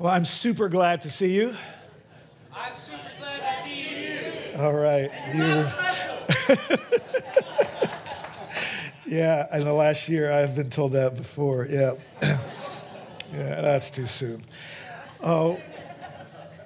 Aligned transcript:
Well, 0.00 0.10
I'm 0.10 0.24
super 0.24 0.70
glad 0.70 1.02
to 1.02 1.10
see 1.10 1.34
you. 1.34 1.54
I'm 2.54 2.74
super 2.74 3.02
glad 3.18 3.38
to 3.38 3.68
see 3.68 4.14
you. 4.54 4.58
All 4.58 4.72
right. 4.72 5.10
You. 5.34 5.66
yeah, 9.14 9.54
in 9.54 9.64
the 9.64 9.74
last 9.74 10.08
year, 10.08 10.32
I've 10.32 10.56
been 10.56 10.70
told 10.70 10.92
that 10.92 11.16
before. 11.16 11.66
Yeah. 11.68 11.92
yeah, 12.22 13.60
that's 13.60 13.90
too 13.90 14.06
soon. 14.06 14.42
Oh, 15.22 15.60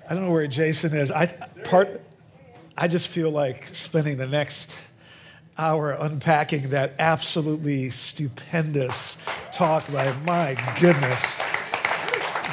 I 0.08 0.14
don't 0.14 0.26
know 0.26 0.30
where 0.30 0.46
Jason 0.46 0.96
is. 0.96 1.10
I 1.10 1.26
part. 1.64 2.00
I 2.78 2.86
just 2.86 3.08
feel 3.08 3.32
like 3.32 3.64
spending 3.64 4.16
the 4.16 4.28
next 4.28 4.80
hour 5.58 5.90
unpacking 5.90 6.68
that 6.70 6.94
absolutely 7.00 7.90
stupendous 7.90 9.16
talk 9.50 9.92
by 9.92 10.12
my 10.24 10.56
goodness. 10.78 11.42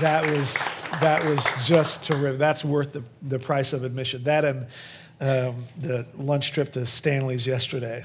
That 0.02 0.32
was 0.32 0.56
that 1.00 1.24
was 1.26 1.46
just 1.64 2.04
terrific. 2.06 2.40
That's 2.40 2.66
worth 2.66 2.92
the, 2.92 3.04
the 3.22 3.38
price 3.38 3.72
of 3.72 3.84
admission. 3.84 4.24
That 4.24 4.44
and 4.44 4.62
um, 5.20 5.64
the 5.80 6.08
lunch 6.18 6.54
trip 6.54 6.72
to 6.72 6.88
Stanley's 6.88 7.46
yesterday. 7.46 8.04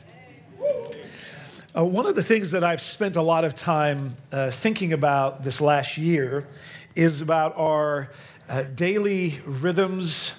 Uh, 1.74 1.86
one 1.86 2.04
of 2.04 2.14
the 2.14 2.22
things 2.22 2.50
that 2.50 2.62
I've 2.62 2.82
spent 2.82 3.16
a 3.16 3.22
lot 3.22 3.46
of 3.46 3.54
time 3.54 4.14
uh, 4.30 4.50
thinking 4.50 4.92
about 4.92 5.42
this 5.42 5.58
last 5.58 5.96
year 5.96 6.46
is 6.94 7.22
about 7.22 7.56
our 7.56 8.10
uh, 8.50 8.64
daily 8.64 9.40
rhythms 9.46 10.34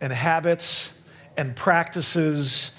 and 0.00 0.12
habits 0.12 0.92
and 1.36 1.56
practices 1.56 2.70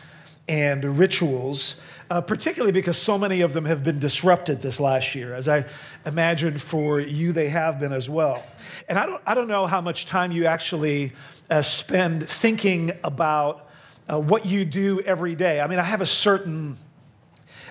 and 0.47 0.97
rituals, 0.97 1.75
uh, 2.11 2.19
particularly 2.19 2.73
because 2.73 2.97
so 2.97 3.17
many 3.17 3.39
of 3.39 3.53
them 3.53 3.63
have 3.63 3.85
been 3.85 3.97
disrupted 3.97 4.61
this 4.61 4.81
last 4.81 5.15
year. 5.15 5.33
As 5.33 5.47
I 5.47 5.63
imagine 6.05 6.57
for 6.57 6.99
you, 6.99 7.31
they 7.31 7.47
have 7.47 7.79
been 7.79 7.93
as 7.93 8.09
well. 8.09 8.43
And 8.89 8.97
I 8.97 9.05
don't, 9.05 9.23
I 9.25 9.33
don't 9.33 9.47
know 9.47 9.65
how 9.65 9.79
much 9.79 10.05
time 10.05 10.33
you 10.33 10.45
actually 10.45 11.13
uh, 11.49 11.61
spend 11.61 12.27
thinking 12.27 12.91
about 13.05 13.69
uh, 14.11 14.19
what 14.19 14.45
you 14.45 14.65
do 14.65 14.99
every 14.99 15.35
day. 15.35 15.61
I 15.61 15.67
mean, 15.67 15.79
I 15.79 15.83
have 15.83 16.01
a 16.01 16.05
certain, 16.05 16.75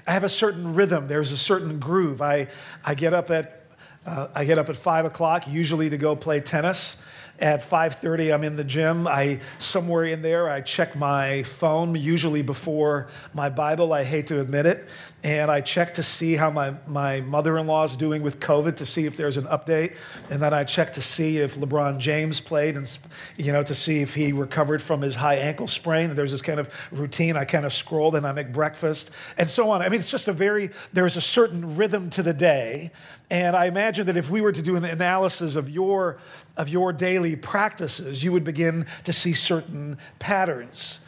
I 0.07 0.13
have 0.13 0.25
a 0.25 0.29
certain 0.31 0.73
rhythm. 0.73 1.05
There's 1.05 1.33
a 1.33 1.37
certain 1.37 1.79
groove. 1.79 2.23
I, 2.23 2.49
I 2.83 2.95
get 2.95 3.13
up 3.13 3.31
at, 3.31 3.67
uh, 4.07 4.29
I 4.35 4.47
get 4.47 4.57
up 4.57 4.71
at 4.71 4.77
five 4.79 5.05
o'clock, 5.05 5.49
usually 5.49 5.91
to 5.91 5.99
go 5.99 6.17
play 6.17 6.41
tennis. 6.41 6.97
At 7.41 7.63
5:30, 7.63 8.35
I'm 8.35 8.45
in 8.45 8.57
the 8.57 8.65
gym. 8.65 9.09
I 9.09 9.41
somewhere 9.57 10.05
in 10.05 10.21
there, 10.21 10.49
I 10.49 10.61
check 10.61 10.95
my 10.95 11.43
phone, 11.45 11.95
usually 11.95 12.43
before 12.43 13.09
my 13.33 13.49
Bible. 13.49 13.95
I 13.95 14.05
hate 14.05 14.27
to 14.27 14.41
admit 14.41 14.67
it, 14.67 14.87
and 15.23 15.51
I 15.51 15.61
check 15.61 15.95
to 15.95 16.03
see 16.03 16.35
how 16.35 16.51
my, 16.51 16.75
my 16.87 17.21
mother-in-law 17.21 17.85
is 17.85 17.97
doing 17.97 18.23
with 18.23 18.41
COVID 18.41 18.77
to 18.77 18.87
see 18.87 19.05
if 19.05 19.17
there's 19.17 19.37
an 19.37 19.45
update, 19.45 19.97
and 20.31 20.41
then 20.41 20.55
I 20.55 20.65
check 20.65 20.95
to 20.95 21.03
see 21.03 21.39
if 21.39 21.57
LeBron 21.57 21.99
James 21.99 22.41
played, 22.41 22.77
and 22.77 22.99
you 23.37 23.53
know 23.53 23.63
to 23.63 23.75
see 23.75 24.01
if 24.01 24.15
he 24.15 24.33
recovered 24.33 24.81
from 24.81 25.03
his 25.03 25.15
high 25.15 25.37
ankle 25.37 25.67
sprain. 25.67 26.15
There's 26.15 26.31
this 26.31 26.43
kind 26.43 26.59
of 26.59 26.75
routine. 26.91 27.37
I 27.37 27.45
kind 27.45 27.67
of 27.67 27.73
scroll, 27.73 28.11
then 28.11 28.25
I 28.25 28.33
make 28.33 28.53
breakfast, 28.53 29.11
and 29.37 29.51
so 29.51 29.71
on. 29.71 29.83
I 29.83 29.89
mean, 29.89 30.01
it's 30.01 30.11
just 30.11 30.29
a 30.29 30.33
very 30.33 30.71
there's 30.93 31.17
a 31.17 31.21
certain 31.21 31.77
rhythm 31.77 32.09
to 32.11 32.23
the 32.23 32.35
day, 32.35 32.91
and 33.31 33.55
I 33.55 33.67
imagine 33.67 34.07
that 34.07 34.17
if 34.17 34.31
we 34.31 34.41
were 34.41 34.53
to 34.53 34.63
do 34.63 34.77
an 34.77 34.85
analysis 34.85 35.55
of 35.55 35.69
your 35.69 36.19
of 36.57 36.69
your 36.69 36.93
daily 36.93 37.37
practices, 37.37 38.25
you 38.25 38.33
would 38.33 38.45
begin 38.45 38.87
to 39.05 39.13
see 39.13 39.35
certain 39.35 39.99
patterns. 40.19 41.01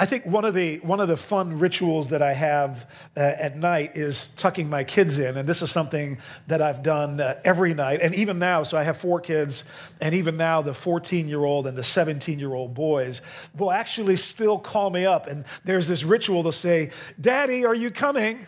I 0.00 0.06
think 0.06 0.24
one 0.24 0.44
of 0.44 0.54
the 0.54 0.76
one 0.78 1.00
of 1.00 1.08
the 1.08 1.16
fun 1.16 1.58
rituals 1.58 2.10
that 2.10 2.22
I 2.22 2.32
have 2.32 2.88
uh, 3.16 3.20
at 3.20 3.56
night 3.56 3.96
is 3.96 4.28
tucking 4.36 4.70
my 4.70 4.84
kids 4.84 5.18
in, 5.18 5.36
and 5.36 5.48
this 5.48 5.60
is 5.60 5.72
something 5.72 6.18
that 6.46 6.62
I've 6.62 6.84
done 6.84 7.20
uh, 7.20 7.40
every 7.44 7.74
night, 7.74 8.00
and 8.00 8.14
even 8.14 8.38
now. 8.38 8.62
So 8.62 8.78
I 8.78 8.84
have 8.84 8.96
four 8.96 9.18
kids, 9.18 9.64
and 10.00 10.14
even 10.14 10.36
now 10.36 10.62
the 10.62 10.72
14 10.72 11.26
year 11.26 11.44
old 11.44 11.66
and 11.66 11.76
the 11.76 11.82
17 11.82 12.38
year 12.38 12.54
old 12.54 12.74
boys 12.74 13.22
will 13.56 13.72
actually 13.72 14.14
still 14.14 14.56
call 14.56 14.90
me 14.90 15.04
up, 15.04 15.26
and 15.26 15.44
there's 15.64 15.88
this 15.88 16.04
ritual 16.04 16.44
to 16.44 16.52
say, 16.52 16.90
"Daddy, 17.20 17.66
are 17.66 17.74
you 17.74 17.90
coming?" 17.90 18.46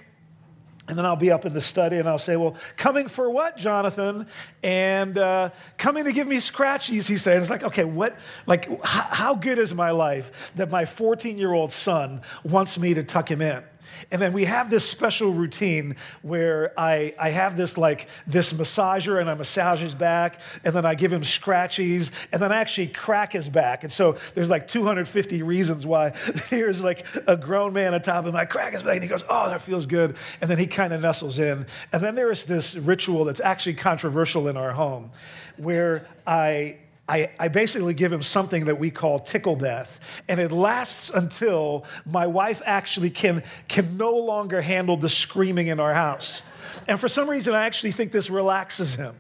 And 0.90 0.98
then 0.98 1.06
I'll 1.06 1.14
be 1.14 1.30
up 1.30 1.46
in 1.46 1.52
the 1.52 1.60
study 1.60 1.98
and 1.98 2.08
I'll 2.08 2.18
say, 2.18 2.36
Well, 2.36 2.56
coming 2.76 3.06
for 3.06 3.30
what, 3.30 3.56
Jonathan? 3.56 4.26
And 4.60 5.16
uh, 5.16 5.50
coming 5.78 6.02
to 6.04 6.12
give 6.12 6.26
me 6.26 6.38
scratchies, 6.38 7.06
he 7.06 7.16
says. 7.16 7.42
It's 7.42 7.50
like, 7.50 7.62
okay, 7.62 7.84
what, 7.84 8.18
like, 8.48 8.68
h- 8.68 8.78
how 8.82 9.36
good 9.36 9.58
is 9.58 9.72
my 9.72 9.92
life 9.92 10.50
that 10.56 10.68
my 10.68 10.84
14 10.84 11.38
year 11.38 11.52
old 11.52 11.70
son 11.70 12.22
wants 12.42 12.76
me 12.76 12.92
to 12.94 13.04
tuck 13.04 13.30
him 13.30 13.40
in? 13.40 13.62
And 14.10 14.20
then 14.20 14.32
we 14.32 14.44
have 14.44 14.70
this 14.70 14.88
special 14.88 15.32
routine 15.32 15.96
where 16.22 16.72
I, 16.78 17.14
I 17.18 17.30
have 17.30 17.56
this 17.56 17.78
like 17.78 18.08
this 18.26 18.52
massager 18.52 19.20
and 19.20 19.30
I 19.30 19.34
massage 19.34 19.80
his 19.80 19.94
back 19.94 20.40
and 20.64 20.74
then 20.74 20.84
I 20.84 20.94
give 20.94 21.12
him 21.12 21.22
scratchies 21.22 22.10
and 22.32 22.40
then 22.40 22.52
I 22.52 22.56
actually 22.56 22.88
crack 22.88 23.32
his 23.32 23.48
back. 23.48 23.84
And 23.84 23.92
so 23.92 24.16
there's 24.34 24.50
like 24.50 24.68
250 24.68 25.42
reasons 25.42 25.86
why 25.86 26.10
there's 26.50 26.82
like 26.82 27.06
a 27.26 27.36
grown 27.36 27.72
man 27.72 27.94
atop 27.94 28.26
him. 28.26 28.36
I 28.36 28.44
crack 28.44 28.72
his 28.72 28.82
back 28.82 28.94
and 28.94 29.02
he 29.02 29.08
goes, 29.08 29.24
oh, 29.28 29.50
that 29.50 29.62
feels 29.62 29.86
good. 29.86 30.16
And 30.40 30.50
then 30.50 30.58
he 30.58 30.66
kind 30.66 30.92
of 30.92 31.00
nestles 31.00 31.38
in. 31.38 31.66
And 31.92 32.02
then 32.02 32.14
there 32.14 32.30
is 32.30 32.44
this 32.44 32.74
ritual 32.74 33.24
that's 33.24 33.40
actually 33.40 33.74
controversial 33.74 34.48
in 34.48 34.56
our 34.56 34.72
home 34.72 35.10
where 35.56 36.06
I 36.26 36.78
I, 37.10 37.32
I, 37.41 37.48
basically 37.48 37.93
give 37.93 38.12
him 38.12 38.22
something 38.22 38.66
that 38.66 38.78
we 38.78 38.93
call 38.93 39.19
tickle 39.19 39.56
death. 39.56 39.98
And 40.28 40.38
it 40.38 40.53
lasts 40.53 41.10
until 41.10 41.84
my 42.06 42.28
wife 42.28 42.62
actually 42.65 43.10
can, 43.10 43.43
can 43.66 43.97
no 43.97 44.12
longer 44.12 44.60
handle 44.60 44.97
the 44.97 45.09
screaming 45.09 45.66
in 45.66 45.81
our 45.81 45.93
house. 45.93 46.43
And 46.87 47.00
for 47.00 47.09
some 47.09 47.28
reason, 47.28 47.53
I 47.53 47.66
actually 47.66 47.91
think 47.91 48.12
this 48.12 48.31
relaxes 48.31 48.94
him. 48.94 49.16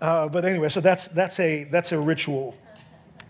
Uh, 0.00 0.28
but 0.28 0.44
anyway, 0.44 0.68
so 0.68 0.80
that's, 0.80 1.08
that's, 1.08 1.40
a, 1.40 1.64
that's 1.64 1.90
a 1.90 1.98
ritual 1.98 2.54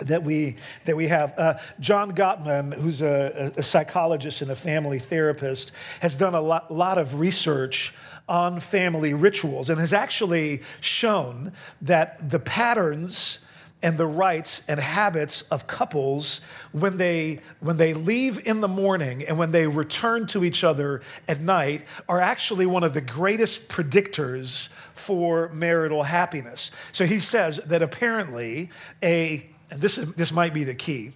that 0.01 0.23
we, 0.23 0.57
that 0.85 0.95
we 0.95 1.07
have. 1.07 1.33
Uh, 1.39 1.55
John 1.81 2.13
Gottman, 2.13 2.75
who's 2.75 3.01
a, 3.01 3.53
a, 3.57 3.63
psychologist 3.63 4.43
and 4.43 4.51
a 4.51 4.57
family 4.57 4.99
therapist, 4.99 5.73
has 6.01 6.19
done 6.19 6.35
a 6.35 6.41
lot, 6.41 6.71
lot 6.71 6.99
of 6.99 7.19
research 7.19 7.95
on 8.29 8.61
family 8.61 9.15
rituals 9.15 9.71
and 9.71 9.81
has 9.81 9.93
actually 9.93 10.63
shown 10.81 11.53
that 11.81 12.29
the 12.31 12.39
patterns 12.39 13.39
and 13.83 13.99
the 13.99 14.07
rites 14.07 14.63
and 14.69 14.79
habits 14.79 15.43
of 15.43 15.67
couples 15.67 16.41
when 16.73 16.97
they 16.97 17.41
when 17.61 17.77
they 17.77 17.95
leave 17.95 18.47
in 18.47 18.61
the 18.61 18.69
morning 18.69 19.25
and 19.27 19.39
when 19.39 19.53
they 19.53 19.67
return 19.67 20.27
to 20.27 20.45
each 20.45 20.65
other 20.65 21.03
at 21.29 21.41
night 21.41 21.85
are 22.09 22.21
actually 22.21 22.67
one 22.67 22.85
of 22.85 22.95
the 22.95 23.01
greatest 23.01 23.69
predictors 23.69 24.69
for 24.93 25.49
marital 25.51 26.05
happiness. 26.05 26.71
So 26.93 27.05
he 27.05 27.21
says 27.21 27.59
that 27.67 27.83
apparently 27.83 28.71
a 29.03 29.49
and 29.71 29.81
this 29.81 29.97
is, 29.99 30.13
this 30.15 30.33
might 30.33 30.55
be 30.55 30.65
the 30.65 30.75
key 30.75 31.13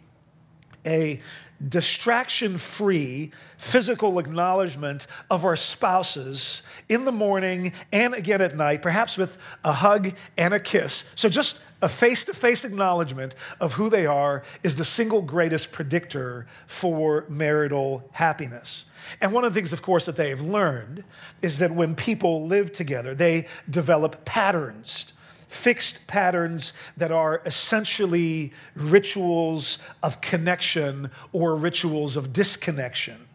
a 0.87 1.21
distraction 1.69 2.59
free 2.59 3.33
physical 3.57 4.19
acknowledgement 4.19 5.07
of 5.31 5.45
our 5.45 5.57
spouses 5.57 6.63
in 6.89 7.05
the 7.05 7.13
morning 7.13 7.73
and 7.93 8.15
again 8.15 8.43
at 8.43 8.55
night, 8.55 8.83
perhaps 8.83 9.17
with 9.17 9.39
a 9.65 9.73
hug 9.73 10.13
and 10.37 10.53
a 10.53 10.61
kiss. 10.61 11.05
So, 11.15 11.29
just 11.29 11.61
a 11.83 11.89
face 11.89 12.25
to 12.25 12.35
face 12.35 12.65
acknowledgement 12.65 13.35
of 13.61 13.75
who 13.75 13.91
they 13.91 14.07
are 14.07 14.43
is 14.63 14.77
the 14.77 14.85
single 14.85 15.23
greatest 15.23 15.73
predictor 15.73 16.47
for 16.67 17.25
marital 17.29 18.09
happiness. 18.13 18.87
And 19.21 19.33
one 19.33 19.45
of 19.45 19.53
the 19.53 19.61
things, 19.61 19.73
of 19.73 19.83
course, 19.83 20.07
that 20.07 20.17
they've 20.17 20.41
learned 20.41 21.05
is 21.43 21.59
that 21.59 21.71
when 21.71 21.95
people 21.95 22.47
live 22.47 22.73
together, 22.73 23.15
they 23.15 23.47
develop 23.69 24.25
patterns 24.25 25.13
fixed 25.49 26.07
patterns 26.07 26.73
that 26.97 27.13
are 27.13 27.41
essentially 27.47 28.53
rituals 28.75 29.79
of 30.03 30.21
connection 30.21 31.11
or 31.33 31.55
rituals 31.55 32.17
of 32.17 32.33
disconnection. 32.33 33.26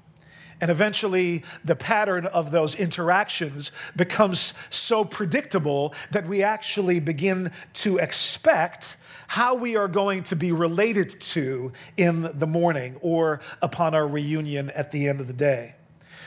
And 0.62 0.70
eventually, 0.70 1.44
the 1.66 1.76
pattern 1.76 2.28
of 2.28 2.52
those 2.52 2.76
interactions 2.76 3.72
becomes 3.96 4.54
so 4.70 5.04
predictable 5.04 5.96
that 6.12 6.28
we 6.28 6.44
actually 6.44 7.00
begin 7.00 7.52
to 7.74 7.98
expect 7.98 8.98
how 9.28 9.56
we 9.56 9.76
are 9.76 9.88
going 9.88 10.22
to 10.22 10.36
be 10.36 10.52
related 10.52 11.10
to 11.22 11.72
in 11.98 12.30
the 12.38 12.46
morning 12.46 12.98
or 13.02 13.40
upon 13.62 13.96
our 13.96 14.08
reunion 14.08 14.70
at 14.72 14.92
the 14.92 15.08
end 15.08 15.20
of 15.20 15.28
the 15.28 15.34
day. 15.34 15.74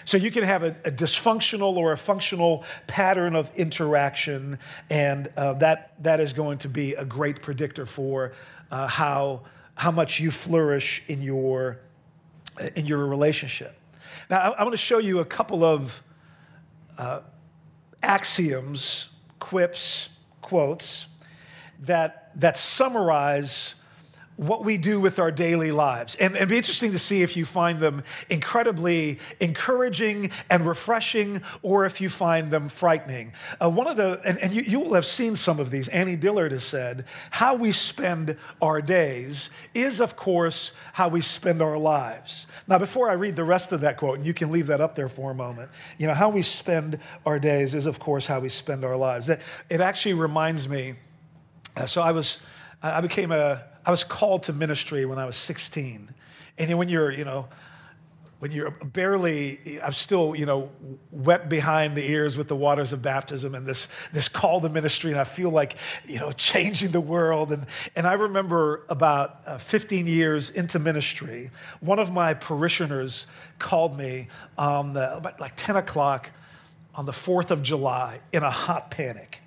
So 0.05 0.17
you 0.17 0.31
can 0.31 0.43
have 0.43 0.63
a, 0.63 0.71
a 0.85 0.91
dysfunctional 0.91 1.77
or 1.77 1.93
a 1.93 1.97
functional 1.97 2.65
pattern 2.87 3.37
of 3.37 3.55
interaction, 3.57 4.59
and 4.91 5.29
uh, 5.37 5.55
that, 5.55 5.95
that 6.03 6.19
is 6.19 6.33
going 6.33 6.59
to 6.59 6.69
be 6.69 6.95
a 6.95 7.05
great 7.05 7.41
predictor 7.41 7.87
for 7.87 8.33
uh, 8.71 8.87
how, 8.87 9.43
how 9.77 9.91
much 9.91 10.19
you 10.19 10.31
flourish 10.31 11.03
in 11.07 11.23
your, 11.23 11.79
in 12.75 12.87
your 12.87 13.07
relationship. 13.07 13.77
Now, 14.31 14.53
I, 14.53 14.63
want 14.63 14.73
to 14.73 14.79
show 14.79 14.99
you 14.99 15.19
a 15.19 15.25
couple 15.25 15.65
of 15.65 16.03
uh, 16.97 17.21
axioms, 18.03 19.11
quips, 19.39 20.09
quotes 20.41 21.07
that, 21.81 22.31
that 22.37 22.57
summarize 22.57 23.75
what 24.37 24.65
we 24.65 24.77
do 24.77 25.01
with 25.01 25.19
our 25.19 25.31
daily 25.31 25.71
lives. 25.71 26.17
And 26.17 26.35
it'd 26.35 26.49
be 26.49 26.57
interesting 26.57 26.91
to 26.93 26.99
see 26.99 27.23
if 27.23 27.37
you 27.37 27.45
find 27.45 27.79
them 27.79 28.03
incredibly 28.29 29.21
encouraging 29.39 30.31
and 30.51 30.67
refreshing 30.67 31.41
or 31.63 31.85
if 31.85 32.01
you 32.01 32.09
find 32.09 32.51
them 32.51 32.69
frightening. 32.69 33.33
Uh, 33.63 33.71
one 33.71 33.87
of 33.87 33.97
the, 33.97 34.21
and, 34.25 34.39
and 34.39 34.53
you, 34.53 34.63
you, 34.63 34.81
will 34.81 34.95
have 34.95 35.07
seen 35.07 35.37
some 35.37 35.61
of 35.61 35.71
these, 35.71 35.89
Annie 35.89 36.17
Dillard 36.17 36.51
has 36.51 36.65
said, 36.65 37.05
how 37.31 37.55
we 37.55 37.71
spend 37.71 38.37
our 38.61 38.83
days 38.83 39.51
is, 39.73 40.01
of 40.01 40.17
course, 40.17 40.73
how 40.95 41.09
we 41.09 41.21
spend 41.21 41.63
our 41.63 41.79
lives. 41.79 42.49
Now, 42.67 42.79
before 42.79 43.11
I 43.11 43.15
read 43.15 43.37
the 43.37 43.45
rest 43.45 43.71
of 43.71 43.83
that 43.83 43.99
quote, 43.99 44.17
and 44.17 44.27
you 44.27 44.35
can 44.35 44.51
leave 44.51 44.67
that 44.67 44.81
up 44.81 44.97
there 44.97 45.09
for 45.09 45.31
a 45.31 45.35
moment, 45.35 45.71
you 45.97 46.09
know, 46.09 46.15
how 46.15 46.29
we 46.29 46.43
spend 46.43 46.99
our 47.25 47.39
days 47.39 47.75
is, 47.75 47.87
of 47.87 48.01
course, 48.01 48.27
how 48.27 48.41
we 48.41 48.49
spend 48.49 48.85
our 48.85 48.97
lives. 48.97 49.27
That, 49.27 49.41
it 49.71 49.81
actually 49.81 50.15
reminds 50.15 50.69
me, 50.69 50.95
uh, 51.77 51.87
so 51.87 52.03
I 52.03 52.11
was, 52.11 52.39
I 52.83 53.01
became 53.01 53.31
a, 53.31 53.63
I 53.87 53.91
was 53.91 54.05
called 54.05 54.45
to 54.45 54.53
ministry 54.53 55.05
when 55.05 55.19
I 55.19 55.27
was 55.27 55.37
16. 55.37 56.15
And 56.59 56.79
when 56.79 56.89
you're, 56.89 57.11
you 57.11 57.25
know, 57.25 57.49
when 58.45 58.53
you're 58.53 58.71
barely, 58.71 59.59
I'm 59.83 59.95
still, 59.95 60.37
you 60.37 60.45
know, 60.45 60.71
wet 61.11 61.49
behind 61.49 61.97
the 61.97 62.11
ears 62.11 62.37
with 62.37 62.49
the 62.49 62.57
waters 62.57 62.93
of 62.93 63.01
baptism 63.01 63.55
and 63.55 63.65
this, 63.65 63.89
this 64.13 64.29
call 64.29 64.61
to 64.61 64.69
ministry, 64.69 65.11
and 65.13 65.19
I 65.19 65.25
feel 65.25 65.49
like, 65.49 65.77
you 66.05 66.19
know, 66.19 66.31
changing 66.33 66.91
the 66.91 67.01
world. 67.01 67.53
And, 67.53 67.67
and 67.97 68.07
I 68.07 68.13
remember 68.15 68.85
about 68.91 69.41
uh, 69.47 69.57
15 69.57 70.07
years 70.07 70.51
into 70.51 70.79
ministry, 70.79 71.51
one 71.81 71.99
of 71.99 72.13
my 72.13 72.35
parishioners 72.35 73.27
called 73.59 73.97
me 73.97 74.29
um, 74.59 74.91
about 74.91 75.41
like 75.41 75.55
10 75.57 75.77
o'clock 75.77 76.31
on 76.95 77.07
the 77.07 77.13
4th 77.13 77.51
of 77.51 77.63
July 77.63 78.21
in 78.33 78.43
a 78.43 78.51
hot 78.51 78.91
panic. 78.91 79.41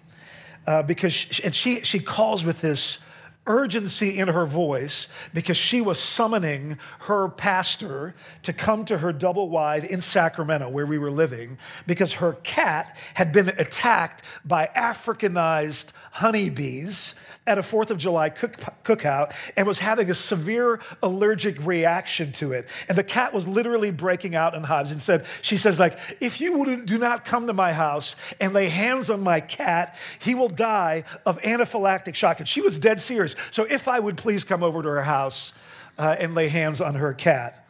Uh, 0.66 0.82
because, 0.82 1.14
she, 1.14 1.44
and 1.44 1.54
she, 1.54 1.82
she 1.82 2.00
calls 2.00 2.44
with 2.44 2.62
this, 2.62 2.98
urgency 3.48 4.18
in 4.18 4.28
her 4.28 4.46
voice 4.46 5.08
because 5.34 5.58
she 5.58 5.82
was 5.82 6.00
summoning 6.00 6.78
her 7.00 7.30
pastor 7.30 8.14
to 8.44 8.54
come 8.54 8.86
to 8.86 8.98
her 9.00 9.12
double 9.12 9.50
wide 9.50 9.84
in 9.84 10.02
Sacramento, 10.02 10.70
where 10.70 10.86
we 10.86 10.98
were 10.98 11.12
living, 11.12 11.58
because 11.88 12.14
her 12.14 12.34
cat 12.44 12.98
had 13.16 13.32
been 13.32 13.50
attacked 13.50 14.24
by 14.46 14.70
Africanized 14.76 15.94
honeybees 16.12 17.16
at 17.48 17.58
a 17.58 17.64
Fourth 17.64 17.90
of 17.90 17.98
July 17.98 18.30
cook, 18.30 18.58
cookout 18.84 19.34
and 19.56 19.66
was 19.66 19.80
having 19.80 20.12
a 20.12 20.14
severe 20.14 20.80
allergic 21.02 21.66
reaction 21.66 22.32
to 22.34 22.52
it. 22.52 22.68
And 22.88 22.98
the 22.98 23.04
cat 23.04 23.34
was 23.34 23.48
literally 23.48 23.90
breaking 23.90 24.36
out 24.36 24.54
in 24.54 24.64
hives 24.64 24.92
and 24.92 25.02
said, 25.02 25.26
she 25.42 25.58
says, 25.58 25.80
like, 25.80 25.98
if 26.20 26.40
you 26.42 26.84
do 26.84 26.98
not 26.98 27.26
come 27.26 27.48
to 27.48 27.54
my 27.54 27.74
house 27.74 28.16
and 28.40 28.54
lay 28.54 28.68
hands 28.68 29.10
on 29.10 29.22
my 29.22 29.40
cat, 29.40 29.96
he 30.20 30.36
will 30.36 30.50
die 30.50 31.06
of 31.26 31.42
anaphylactic 31.42 32.14
shock. 32.16 32.40
And 32.40 32.48
she 32.48 32.62
was 32.62 32.78
dead 32.78 33.00
serious. 33.00 33.36
So 33.52 33.64
if 33.64 33.88
I 33.88 34.00
would 34.00 34.18
please 34.18 34.44
come 34.44 34.62
over 34.62 34.84
to 34.84 34.90
her 34.90 35.04
house 35.04 35.54
uh, 35.98 36.16
and 36.20 36.36
lay 36.36 36.50
hands 36.50 36.82
on 36.82 36.96
her 36.96 37.14
cat. 37.14 37.66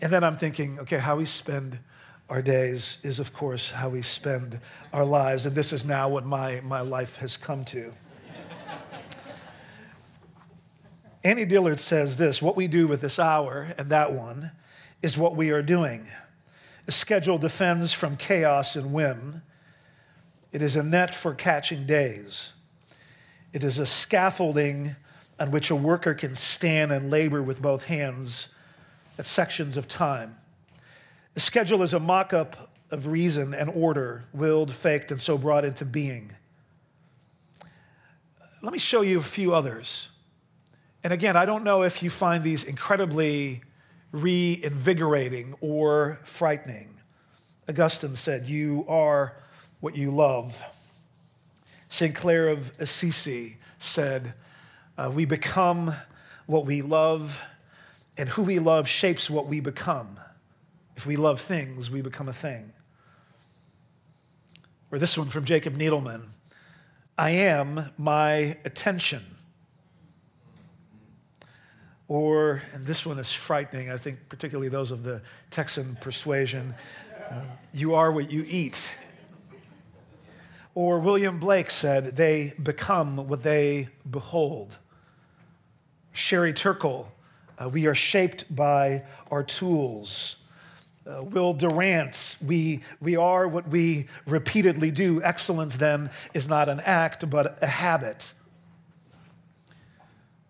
And 0.00 0.10
then 0.10 0.24
I'm 0.24 0.36
thinking, 0.36 0.80
okay, 0.80 0.98
how 0.98 1.16
we 1.16 1.26
spend 1.26 1.78
our 2.28 2.42
days 2.42 2.98
is, 3.02 3.18
of 3.18 3.32
course, 3.32 3.70
how 3.70 3.90
we 3.90 4.00
spend 4.00 4.58
our 4.92 5.04
lives. 5.04 5.44
And 5.44 5.54
this 5.54 5.72
is 5.72 5.84
now 5.84 6.08
what 6.08 6.24
my, 6.24 6.60
my 6.64 6.80
life 6.80 7.16
has 7.18 7.36
come 7.36 7.64
to. 7.66 7.92
Annie 11.24 11.44
Dillard 11.44 11.78
says 11.78 12.16
this 12.16 12.42
what 12.42 12.56
we 12.56 12.66
do 12.66 12.88
with 12.88 13.00
this 13.00 13.18
hour 13.18 13.72
and 13.78 13.90
that 13.90 14.12
one 14.12 14.50
is 15.02 15.16
what 15.16 15.36
we 15.36 15.50
are 15.50 15.62
doing. 15.62 16.08
A 16.88 16.92
schedule 16.92 17.38
defends 17.38 17.92
from 17.92 18.16
chaos 18.16 18.74
and 18.74 18.92
whim. 18.92 19.42
It 20.50 20.62
is 20.62 20.74
a 20.74 20.82
net 20.82 21.14
for 21.14 21.34
catching 21.34 21.86
days. 21.86 22.52
It 23.52 23.62
is 23.62 23.78
a 23.78 23.86
scaffolding 23.86 24.96
on 25.38 25.50
which 25.50 25.70
a 25.70 25.76
worker 25.76 26.14
can 26.14 26.34
stand 26.34 26.90
and 26.90 27.10
labor 27.10 27.42
with 27.42 27.62
both 27.62 27.86
hands 27.86 28.48
at 29.18 29.26
sections 29.26 29.76
of 29.76 29.86
time. 29.86 30.36
The 31.34 31.40
schedule 31.40 31.82
is 31.82 31.94
a 31.94 32.00
mock 32.00 32.32
up 32.32 32.70
of 32.90 33.06
reason 33.06 33.54
and 33.54 33.70
order, 33.70 34.24
willed, 34.32 34.74
faked, 34.74 35.10
and 35.10 35.20
so 35.20 35.38
brought 35.38 35.64
into 35.64 35.84
being. 35.84 36.32
Let 38.60 38.72
me 38.72 38.78
show 38.78 39.00
you 39.00 39.18
a 39.18 39.22
few 39.22 39.54
others. 39.54 40.11
And 41.04 41.12
again, 41.12 41.36
I 41.36 41.46
don't 41.46 41.64
know 41.64 41.82
if 41.82 42.02
you 42.02 42.10
find 42.10 42.44
these 42.44 42.62
incredibly 42.62 43.62
reinvigorating 44.12 45.54
or 45.60 46.20
frightening. 46.22 46.94
Augustine 47.68 48.14
said, 48.14 48.46
You 48.46 48.84
are 48.88 49.36
what 49.80 49.96
you 49.96 50.10
love. 50.10 50.62
St. 51.88 52.14
Clare 52.14 52.48
of 52.48 52.72
Assisi 52.78 53.58
said, 53.78 54.34
uh, 54.96 55.10
We 55.12 55.24
become 55.24 55.94
what 56.46 56.66
we 56.66 56.82
love, 56.82 57.40
and 58.16 58.28
who 58.28 58.42
we 58.42 58.58
love 58.58 58.86
shapes 58.86 59.28
what 59.28 59.46
we 59.46 59.60
become. 59.60 60.20
If 60.96 61.06
we 61.06 61.16
love 61.16 61.40
things, 61.40 61.90
we 61.90 62.02
become 62.02 62.28
a 62.28 62.32
thing. 62.32 62.72
Or 64.90 64.98
this 64.98 65.16
one 65.16 65.28
from 65.28 65.44
Jacob 65.44 65.74
Needleman 65.74 66.38
I 67.18 67.30
am 67.30 67.90
my 67.98 68.56
attention. 68.64 69.22
Or, 72.12 72.62
and 72.74 72.84
this 72.84 73.06
one 73.06 73.18
is 73.18 73.32
frightening, 73.32 73.90
I 73.90 73.96
think, 73.96 74.28
particularly 74.28 74.68
those 74.68 74.90
of 74.90 75.02
the 75.02 75.22
Texan 75.48 75.96
persuasion 75.98 76.74
uh, 77.30 77.40
you 77.72 77.94
are 77.94 78.12
what 78.12 78.30
you 78.30 78.44
eat. 78.46 78.94
Or 80.74 81.00
William 81.00 81.40
Blake 81.40 81.70
said, 81.70 82.14
they 82.14 82.52
become 82.62 83.28
what 83.28 83.42
they 83.42 83.88
behold. 84.10 84.76
Sherry 86.12 86.52
Turkle, 86.52 87.10
uh, 87.58 87.70
we 87.70 87.86
are 87.86 87.94
shaped 87.94 88.54
by 88.54 89.04
our 89.30 89.42
tools. 89.42 90.36
Uh, 91.06 91.22
Will 91.22 91.54
Durant, 91.54 92.36
we, 92.44 92.82
we 93.00 93.16
are 93.16 93.48
what 93.48 93.68
we 93.68 94.08
repeatedly 94.26 94.90
do. 94.90 95.22
Excellence, 95.22 95.76
then, 95.76 96.10
is 96.34 96.46
not 96.46 96.68
an 96.68 96.80
act, 96.80 97.30
but 97.30 97.62
a 97.62 97.66
habit. 97.66 98.34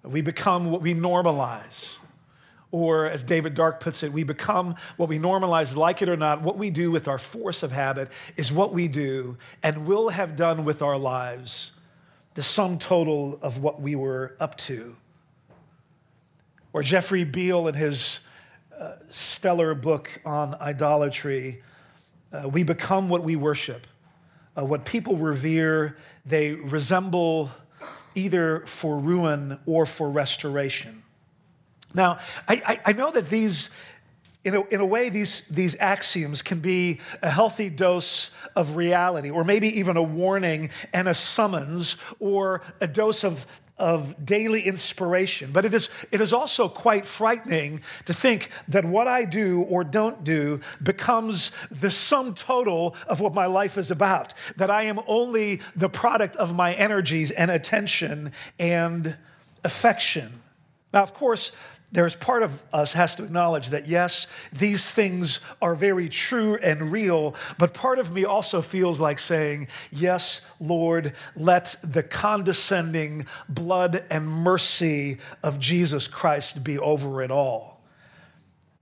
We 0.02 0.20
become 0.20 0.70
what 0.70 0.82
we 0.82 0.94
normalize. 0.94 2.00
Or, 2.70 3.06
as 3.06 3.22
David 3.22 3.52
Dark 3.54 3.81
puts 3.81 4.02
it, 4.02 4.12
we 4.12 4.25
become 4.25 4.76
what 4.96 5.10
we 5.10 5.19
normalize, 5.19 5.76
like 5.76 6.00
it 6.00 6.08
or 6.08 6.16
not. 6.16 6.40
What 6.40 6.56
we 6.56 6.70
do 6.70 6.90
with 6.90 7.06
our 7.06 7.19
force 7.19 7.62
of 7.62 7.70
habit 7.70 8.08
is 8.37 8.50
what 8.50 8.72
we 8.72 8.88
do 8.88 9.37
and 9.62 9.87
will 9.87 10.08
have 10.08 10.37
done 10.37 10.64
with 10.64 10.81
our 10.81 10.96
lives, 10.96 11.72
the 12.32 12.43
sum 12.43 12.78
total 12.78 13.38
of 13.43 13.58
what 13.58 13.82
we 13.82 13.94
were 13.94 14.34
up 14.40 14.56
to. 14.56 14.96
Or 16.72 16.82
Jeffrey 16.82 17.25
Beale 17.25 17.69
in 17.69 17.75
his 17.75 18.20
uh, 18.81 18.93
stellar 19.08 19.75
book 19.75 20.10
on 20.25 20.55
idolatry, 20.55 21.62
uh, 22.32 22.48
we 22.48 22.62
become 22.62 23.10
what 23.10 23.22
we 23.22 23.37
worship. 23.37 23.87
Uh, 24.56 24.64
what 24.64 24.87
people 24.87 25.16
revere, 25.16 25.98
they 26.25 26.52
resemble 26.52 27.50
either 28.14 28.60
for 28.60 28.98
ruin 28.98 29.58
or 29.66 29.86
for 29.86 30.10
restoration. 30.10 31.02
Now, 31.94 32.19
I, 32.48 32.62
I, 32.66 32.81
I 32.86 32.92
know 32.92 33.10
that 33.10 33.28
these, 33.28 33.70
in 34.44 34.54
a, 34.54 34.62
in 34.69 34.81
a 34.81 34.86
way, 34.86 35.10
these, 35.10 35.42
these 35.48 35.76
axioms 35.78 36.42
can 36.42 36.60
be 36.60 37.00
a 37.22 37.31
healthy 37.31 37.69
dose 37.69 38.31
of 38.56 38.76
reality, 38.76 39.31
or 39.31 39.44
maybe 39.44 39.78
even 39.78 39.96
a 39.96 40.02
warning 40.02 40.70
and 40.92 41.08
a 41.08 41.14
summons, 41.14 41.96
or 42.19 42.62
a 42.81 42.86
dose 42.86 43.24
of 43.24 43.46
of 43.79 44.24
daily 44.24 44.62
inspiration. 44.62 45.50
But 45.52 45.64
it 45.64 45.74
is, 45.74 45.88
it 46.10 46.20
is 46.20 46.32
also 46.32 46.69
quite 46.69 47.06
frightening 47.06 47.81
to 48.05 48.12
think 48.12 48.50
that 48.69 48.84
what 48.84 49.08
I 49.08 49.24
do 49.24 49.62
or 49.62 49.82
don't 49.82 50.22
do 50.24 50.60
becomes 50.82 51.50
the 51.70 51.91
sum 51.91 52.34
total 52.34 52.94
of 53.08 53.20
what 53.20 53.34
my 53.34 53.46
life 53.46 53.79
is 53.79 53.91
about, 53.91 54.34
that 54.56 54.70
I 54.70 54.84
am 54.84 55.00
only 55.06 55.60
the 55.74 55.88
product 55.88 56.36
of 56.36 56.55
my 56.55 56.74
energies 56.74 57.31
and 57.31 57.50
attention 57.50 58.32
and 58.58 59.17
affection. 59.64 60.43
Now, 60.93 61.02
of 61.02 61.14
course, 61.14 61.52
there's 61.93 62.17
part 62.17 62.43
of 62.43 62.65
us 62.72 62.94
has 62.94 63.15
to 63.17 63.22
acknowledge 63.22 63.69
that 63.69 63.87
yes, 63.87 64.27
these 64.53 64.91
things 64.91 65.41
are 65.61 65.75
very 65.75 66.08
true 66.08 66.56
and 66.56 66.91
real, 66.91 67.34
but 67.58 67.75
part 67.75 67.99
of 67.99 68.13
me 68.15 68.25
also 68.25 68.63
feels 68.63 68.99
like 68.99 69.19
saying, 69.19 69.69
Yes, 69.91 70.41
Lord, 70.58 71.13
let 71.37 71.77
the 71.84 72.03
condescending 72.03 73.27
blood 73.49 74.05
and 74.11 74.27
mercy 74.27 75.19
of 75.43 75.61
Jesus 75.61 76.08
Christ 76.08 76.65
be 76.65 76.79
over 76.79 77.22
it 77.22 77.31
all. 77.31 77.72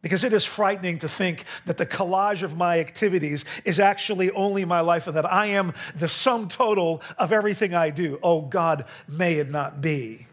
Because 0.03 0.25
it 0.25 0.33
is 0.33 0.47
frightening 0.47 0.99
to 1.01 1.09
think 1.09 1.45
that 1.67 1.77
the 1.77 1.85
collage 1.85 2.43
of 2.43 2.57
my 2.57 2.79
activities 2.79 3.45
is 3.67 3.79
actually 3.79 4.31
only 4.31 4.65
my 4.65 4.81
life 4.81 5.07
and 5.07 5.17
that 5.17 5.31
I 5.31 5.47
am 5.47 5.75
the 5.95 6.09
sum 6.09 6.49
total 6.49 7.03
of 7.19 7.33
everything 7.33 7.75
I 7.75 7.91
do. 7.91 8.19
Oh 8.23 8.41
God, 8.41 8.87
may 9.09 9.35
it 9.35 9.51
not 9.51 9.83
be. 9.83 10.27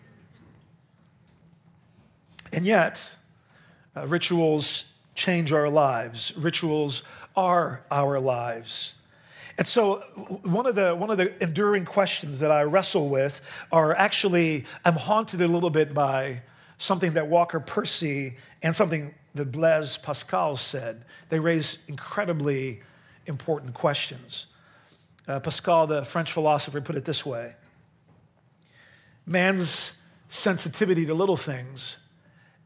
And 2.53 2.65
yet, 2.65 3.15
uh, 3.95 4.07
rituals 4.07 4.85
change 5.15 5.51
our 5.51 5.69
lives. 5.69 6.31
Rituals 6.37 7.03
are 7.35 7.83
our 7.91 8.19
lives. 8.19 8.93
And 9.57 9.65
so, 9.65 9.97
one 10.43 10.67
of, 10.67 10.75
the, 10.75 10.95
one 10.95 11.09
of 11.09 11.17
the 11.17 11.41
enduring 11.41 11.85
questions 11.85 12.39
that 12.39 12.51
I 12.51 12.61
wrestle 12.63 13.09
with 13.09 13.41
are 13.71 13.95
actually, 13.95 14.65
I'm 14.85 14.93
haunted 14.93 15.41
a 15.41 15.47
little 15.47 15.71
bit 15.71 15.93
by 15.93 16.43
something 16.77 17.13
that 17.13 17.27
Walker 17.27 17.59
Percy 17.59 18.37
and 18.61 18.75
something 18.75 19.15
that 19.33 19.51
Blaise 19.51 19.97
Pascal 19.97 20.55
said. 20.55 21.05
They 21.29 21.39
raise 21.39 21.79
incredibly 21.87 22.81
important 23.25 23.73
questions. 23.73 24.47
Uh, 25.27 25.39
Pascal, 25.39 25.87
the 25.87 26.05
French 26.05 26.31
philosopher, 26.31 26.79
put 26.79 26.95
it 26.95 27.05
this 27.05 27.25
way 27.25 27.55
Man's 29.25 29.93
sensitivity 30.29 31.05
to 31.05 31.13
little 31.13 31.37
things 31.37 31.97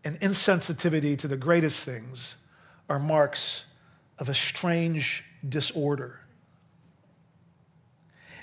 and 0.04 0.20
insensitivity 0.20 1.18
to 1.18 1.28
the 1.28 1.38
greatest 1.38 1.86
things 1.86 2.36
are 2.90 3.00
marks 3.00 3.66
of 4.20 4.30
a 4.30 4.34
strange 4.34 5.24
disorder. 5.48 6.22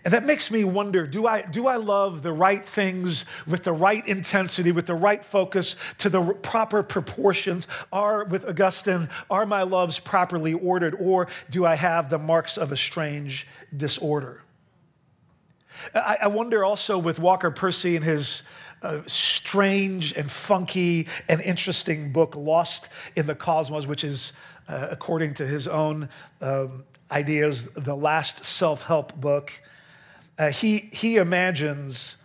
And 0.05 0.15
that 0.15 0.25
makes 0.25 0.51
me 0.51 0.65
wonder 0.65 1.07
do 1.07 1.27
I, 1.27 1.43
do 1.43 1.67
I 1.67 1.77
love 1.77 2.23
the 2.23 2.33
right 2.33 2.65
things 2.65 3.25
with 3.47 3.65
the 3.65 3.73
right 3.73 4.07
intensity, 4.07 4.73
with 4.73 4.87
the 4.87 4.95
right 4.95 5.25
focus, 5.25 5.77
to 5.99 6.09
the 6.09 6.23
proper 6.35 6.83
proportions? 6.83 7.67
Are, 7.93 8.25
with 8.25 8.45
Augustine, 8.45 9.09
are 9.29 9.45
my 9.45 9.65
loves 9.65 9.99
properly 9.99 10.55
ordered, 10.55 10.95
or 10.99 11.29
do 11.51 11.67
I 11.67 11.75
have 11.75 12.11
the 12.11 12.19
marks 12.19 12.57
of 12.57 12.73
a 12.73 12.77
strange 12.77 13.47
disorder? 13.77 14.43
I, 15.95 16.19
I 16.23 16.27
wonder 16.29 16.65
also 16.65 16.99
with 16.99 17.19
Walker 17.19 17.51
Percy 17.51 17.97
and 17.97 18.05
his 18.05 18.43
uh, 18.83 19.01
strange 19.07 20.13
and 20.13 20.31
funky 20.31 21.07
and 21.29 21.41
interesting 21.41 22.13
book, 22.13 22.37
Lost 22.37 22.89
in 23.17 23.27
the 23.27 23.35
Cosmos, 23.35 23.87
which 23.87 24.05
is, 24.05 24.33
uh, 24.69 24.89
according 24.91 25.35
to 25.35 25.47
his 25.47 25.67
own 25.67 26.09
um, 26.41 26.85
ideas, 27.11 27.65
the 27.73 27.97
last 27.97 28.45
self 28.45 28.85
help 28.85 29.19
book. 29.21 29.53
Uh, 30.39 30.51
he, 30.51 30.89
he 30.93 31.17
imagines 31.17 32.17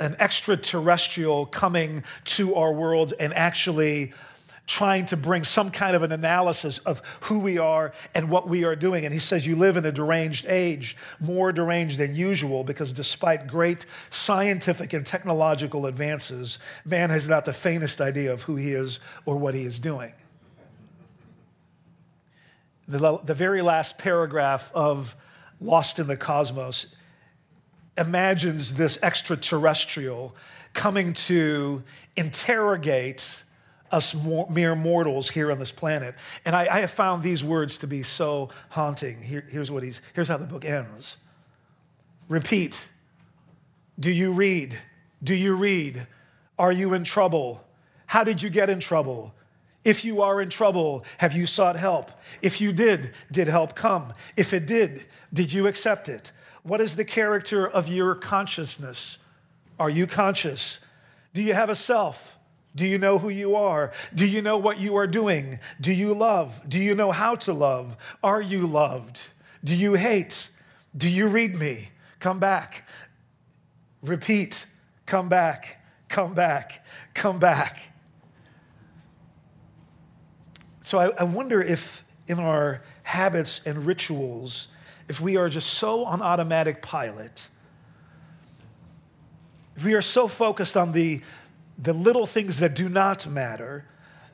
an 0.00 0.16
extraterrestrial 0.18 1.46
coming 1.46 2.02
to 2.24 2.54
our 2.54 2.72
world 2.72 3.12
and 3.18 3.34
actually 3.34 4.12
trying 4.68 5.06
to 5.06 5.16
bring 5.16 5.42
some 5.42 5.70
kind 5.70 5.96
of 5.96 6.02
an 6.02 6.12
analysis 6.12 6.76
of 6.80 7.00
who 7.22 7.38
we 7.38 7.56
are 7.56 7.90
and 8.14 8.28
what 8.28 8.46
we 8.46 8.64
are 8.64 8.76
doing. 8.76 9.06
And 9.06 9.14
he 9.14 9.18
says, 9.18 9.46
You 9.46 9.56
live 9.56 9.78
in 9.78 9.86
a 9.86 9.90
deranged 9.90 10.44
age, 10.46 10.94
more 11.18 11.52
deranged 11.52 11.96
than 11.96 12.14
usual, 12.14 12.62
because 12.62 12.92
despite 12.92 13.46
great 13.46 13.86
scientific 14.10 14.92
and 14.92 15.04
technological 15.04 15.86
advances, 15.86 16.58
man 16.84 17.08
has 17.08 17.28
not 17.30 17.46
the 17.46 17.52
faintest 17.52 18.00
idea 18.02 18.30
of 18.30 18.42
who 18.42 18.56
he 18.56 18.72
is 18.72 19.00
or 19.24 19.38
what 19.38 19.54
he 19.54 19.64
is 19.64 19.80
doing. 19.80 20.12
The, 22.86 23.18
the 23.24 23.34
very 23.34 23.62
last 23.62 23.96
paragraph 23.96 24.70
of 24.74 25.16
Lost 25.60 25.98
in 25.98 26.06
the 26.06 26.16
Cosmos 26.16 26.88
imagines 27.96 28.74
this 28.74 28.98
extraterrestrial 29.02 30.36
coming 30.74 31.14
to 31.14 31.82
interrogate 32.16 33.44
us 33.90 34.14
mere 34.50 34.74
mortals 34.74 35.30
here 35.30 35.50
on 35.50 35.58
this 35.58 35.72
planet. 35.72 36.14
And 36.44 36.54
I, 36.54 36.76
I, 36.76 36.80
have 36.80 36.90
found 36.90 37.22
these 37.22 37.42
words 37.42 37.78
to 37.78 37.86
be 37.86 38.02
so 38.02 38.50
haunting. 38.70 39.20
Here, 39.20 39.44
here's, 39.48 39.70
what 39.70 39.82
he's, 39.82 40.00
here's 40.14 40.28
how 40.28 40.36
the 40.36 40.46
book 40.46 40.64
ends 40.64 41.16
Repeat. 42.28 42.88
Do 43.98 44.10
you 44.10 44.32
read? 44.32 44.78
Do 45.22 45.34
you 45.34 45.56
read? 45.56 46.06
Are 46.58 46.72
you 46.72 46.94
in 46.94 47.04
trouble? 47.04 47.64
How 48.06 48.24
did 48.24 48.42
you 48.42 48.50
get 48.50 48.70
in 48.70 48.80
trouble? 48.80 49.34
If 49.84 50.04
you 50.04 50.22
are 50.22 50.40
in 50.40 50.50
trouble, 50.50 51.04
have 51.18 51.32
you 51.32 51.46
sought 51.46 51.76
help? 51.76 52.10
If 52.42 52.60
you 52.60 52.72
did, 52.72 53.12
did 53.32 53.48
help 53.48 53.74
come? 53.74 54.12
If 54.36 54.52
it 54.52 54.66
did, 54.66 55.04
did 55.32 55.52
you 55.52 55.66
accept 55.66 56.08
it? 56.08 56.32
What 56.62 56.80
is 56.80 56.96
the 56.96 57.04
character 57.04 57.66
of 57.66 57.88
your 57.88 58.14
consciousness? 58.14 59.18
Are 59.78 59.88
you 59.88 60.06
conscious? 60.06 60.80
Do 61.32 61.42
you 61.42 61.54
have 61.54 61.70
a 61.70 61.74
self? 61.74 62.37
Do 62.74 62.86
you 62.86 62.98
know 62.98 63.18
who 63.18 63.28
you 63.28 63.56
are? 63.56 63.92
Do 64.14 64.26
you 64.26 64.42
know 64.42 64.58
what 64.58 64.78
you 64.78 64.96
are 64.96 65.06
doing? 65.06 65.58
Do 65.80 65.92
you 65.92 66.14
love? 66.14 66.62
Do 66.68 66.78
you 66.78 66.94
know 66.94 67.10
how 67.10 67.34
to 67.36 67.52
love? 67.52 67.96
Are 68.22 68.40
you 68.40 68.66
loved? 68.66 69.20
Do 69.64 69.74
you 69.74 69.94
hate? 69.94 70.50
Do 70.96 71.08
you 71.08 71.26
read 71.26 71.56
me? 71.56 71.88
Come 72.20 72.38
back. 72.38 72.88
Repeat. 74.02 74.66
Come 75.06 75.28
back. 75.28 75.82
Come 76.08 76.34
back. 76.34 76.84
Come 77.14 77.38
back. 77.38 77.94
So 80.82 80.98
I, 80.98 81.08
I 81.18 81.24
wonder 81.24 81.60
if 81.60 82.04
in 82.28 82.38
our 82.38 82.82
habits 83.02 83.60
and 83.66 83.86
rituals, 83.86 84.68
if 85.08 85.20
we 85.20 85.36
are 85.36 85.48
just 85.48 85.74
so 85.74 86.04
on 86.04 86.22
automatic 86.22 86.82
pilot, 86.82 87.48
if 89.76 89.84
we 89.84 89.94
are 89.94 90.02
so 90.02 90.28
focused 90.28 90.76
on 90.76 90.92
the, 90.92 91.20
the 91.78 91.92
little 91.92 92.26
things 92.26 92.58
that 92.58 92.74
do 92.74 92.88
not 92.88 93.26
matter, 93.26 93.84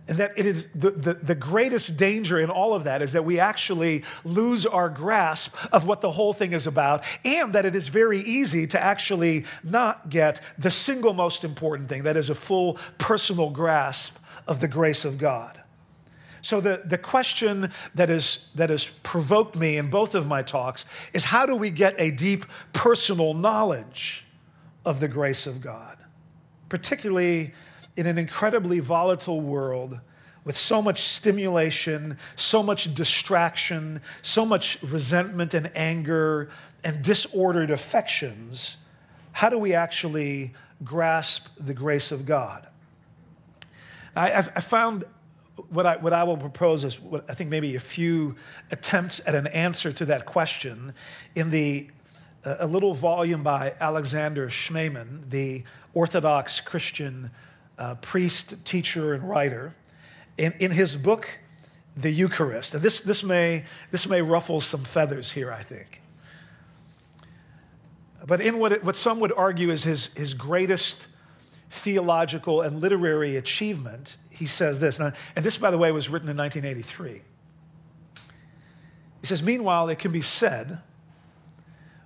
and 0.09 0.19
that 0.19 0.33
it 0.37 0.47
is 0.47 0.67
the, 0.75 0.91
the, 0.91 1.15
the, 1.15 1.35
greatest 1.35 1.97
danger 1.97 2.39
in 2.39 2.51
all 2.51 2.75
of 2.75 2.85
that 2.85 3.01
is 3.01 3.13
that 3.13 3.25
we 3.25 3.39
actually 3.39 4.05
lose 4.23 4.67
our 4.67 4.91
grasp 4.91 5.57
of 5.73 5.87
what 5.87 6.03
the 6.03 6.11
whole 6.11 6.33
thing 6.33 6.53
is 6.53 6.67
about, 6.67 7.05
and 7.25 7.53
that 7.55 7.65
it 7.65 7.75
is 7.75 7.89
very 7.89 8.19
easy 8.21 8.67
to 8.67 8.83
actually 8.83 9.45
not 9.63 10.11
get 10.11 10.41
the 10.59 10.71
single 10.71 11.15
most 11.15 11.45
important 11.45 11.89
thing 11.89 12.03
that 12.03 12.17
is 12.17 12.29
a 12.29 12.35
full 12.35 12.79
personal 12.99 13.51
grasp 13.51 14.17
of 14.47 14.61
the 14.61 14.69
grace 14.69 15.05
of 15.05 15.17
God. 15.17 15.63
So, 16.43 16.61
the, 16.61 16.83
the 16.85 16.99
question 16.99 17.71
that, 17.95 18.11
is, 18.11 18.51
that 18.55 18.69
has 18.69 18.87
provoked 19.03 19.57
me 19.57 19.79
in 19.79 19.89
both 19.89 20.15
of 20.15 20.27
my 20.27 20.43
talks 20.43 20.85
is 21.15 21.25
how 21.25 21.47
do 21.47 21.57
we 21.57 21.71
get 21.71 21.95
a 21.99 22.11
deep 22.11 22.45
personal 22.75 23.33
knowledge 23.33 24.27
of 24.85 25.01
the 25.01 25.09
grace 25.09 25.47
of 25.47 25.63
God? 25.63 25.94
Particularly 26.69 27.55
in 27.97 28.07
an 28.07 28.19
incredibly 28.19 28.81
volatile 28.81 29.41
world 29.41 30.01
with 30.45 30.57
so 30.57 30.83
much 30.83 31.03
stimulation, 31.03 32.19
so 32.37 32.63
much 32.63 32.95
distraction, 32.95 34.01
so 34.23 34.45
much 34.45 34.83
resentment 34.83 35.55
and 35.55 35.71
anger 35.75 36.51
and 36.83 37.03
disordered 37.03 37.71
affections, 37.71 38.77
how 39.33 39.49
do 39.49 39.59
we 39.59 39.73
actually 39.73 40.53
grasp 40.85 41.49
the 41.57 41.73
grace 41.73 42.13
of 42.13 42.27
God? 42.27 42.67
I, 44.15 44.39
I 44.39 44.61
found 44.61 45.05
what 45.71 45.87
I, 45.87 45.97
what 45.97 46.13
I 46.13 46.25
will 46.25 46.37
propose 46.37 46.85
is 46.85 47.01
what 47.01 47.25
I 47.29 47.35
think 47.35 47.51
maybe 47.51 47.75
a 47.77 47.81
few 47.81 48.37
attempts 48.71 49.21
at 49.27 49.35
an 49.35 49.47
answer 49.49 49.93
to 49.93 50.05
that 50.07 50.27
question 50.27 50.95
in 51.35 51.51
the 51.51 51.89
uh, 52.45 52.57
a 52.61 52.67
little 52.67 52.93
volume 52.93 53.43
by 53.43 53.75
Alexander 53.81 54.49
Schmemann, 54.49 55.31
the 55.31 55.65
Orthodox 55.95 56.61
Christian 56.61 57.31
uh, 57.79 57.95
priest, 57.97 58.65
teacher, 58.65 59.15
and 59.15 59.29
writer. 59.29 59.75
In, 60.37 60.53
in 60.59 60.71
his 60.71 60.97
book, 60.97 61.41
The 61.97 62.11
Eucharist, 62.11 62.75
and 62.75 62.83
this, 62.83 63.01
this, 63.01 63.23
may, 63.23 63.65
this 63.91 64.09
may 64.09 64.21
ruffle 64.21 64.61
some 64.61 64.83
feathers 64.83 65.33
here, 65.33 65.53
I 65.53 65.63
think. 65.63 66.01
But 68.27 68.41
in 68.41 68.59
what, 68.59 68.73
it, 68.73 68.85
what 68.85 68.97
some 68.97 69.21
would 69.21 69.33
argue 69.33 69.71
is 69.71 69.85
his, 69.85 70.07
his 70.17 70.35
greatest 70.35 71.09
theological 71.71 72.63
and 72.63 72.81
literary 72.81 73.37
achievement, 73.37 74.17
he 74.31 74.47
says 74.47 74.81
this. 74.81 74.99
And 74.99 75.15
this, 75.37 75.57
by 75.57 75.71
the 75.71 75.79
way, 75.79 75.93
was 75.93 76.09
written 76.09 76.29
in 76.29 76.37
1983. 76.37 77.23
He 79.21 79.27
says, 79.27 79.43
Meanwhile, 79.43 79.89
it 79.89 79.99
can 79.99 80.13
be 80.13 80.21
said, 80.21 80.81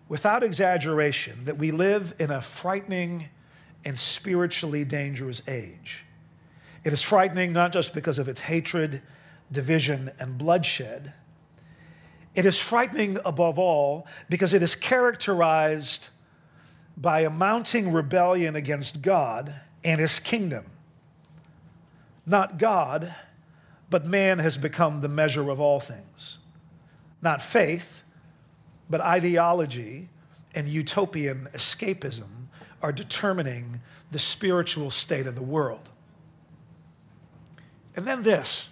without 0.08 0.42
exaggeration, 0.42 1.44
that 1.44 1.56
we 1.56 1.70
live 1.70 2.14
in 2.18 2.30
a 2.30 2.40
frightening 2.40 3.28
and 3.84 3.98
spiritually 3.98 4.84
dangerous 4.84 5.42
age. 5.48 6.04
It 6.84 6.92
is 6.92 7.02
frightening 7.02 7.52
not 7.52 7.72
just 7.72 7.94
because 7.94 8.18
of 8.18 8.28
its 8.28 8.40
hatred, 8.40 9.02
division, 9.50 10.10
and 10.18 10.38
bloodshed. 10.38 11.12
It 12.34 12.46
is 12.46 12.58
frightening 12.58 13.18
above 13.24 13.58
all 13.58 14.06
because 14.28 14.54
it 14.54 14.62
is 14.62 14.74
characterized 14.74 16.08
by 16.96 17.20
a 17.20 17.30
mounting 17.30 17.92
rebellion 17.92 18.56
against 18.56 19.02
God 19.02 19.54
and 19.84 20.00
his 20.00 20.20
kingdom. 20.20 20.66
Not 22.26 22.58
God, 22.58 23.14
but 23.90 24.04
man 24.04 24.38
has 24.38 24.58
become 24.58 25.00
the 25.00 25.08
measure 25.08 25.48
of 25.50 25.60
all 25.60 25.80
things. 25.80 26.38
Not 27.22 27.40
faith, 27.40 28.02
but 28.90 29.00
ideology 29.00 30.08
and 30.54 30.68
utopian 30.68 31.48
escapism 31.54 32.37
are 32.82 32.92
determining 32.92 33.80
the 34.10 34.18
spiritual 34.18 34.90
state 34.90 35.26
of 35.26 35.34
the 35.34 35.42
world. 35.42 35.88
And 37.96 38.06
then 38.06 38.22
this 38.22 38.68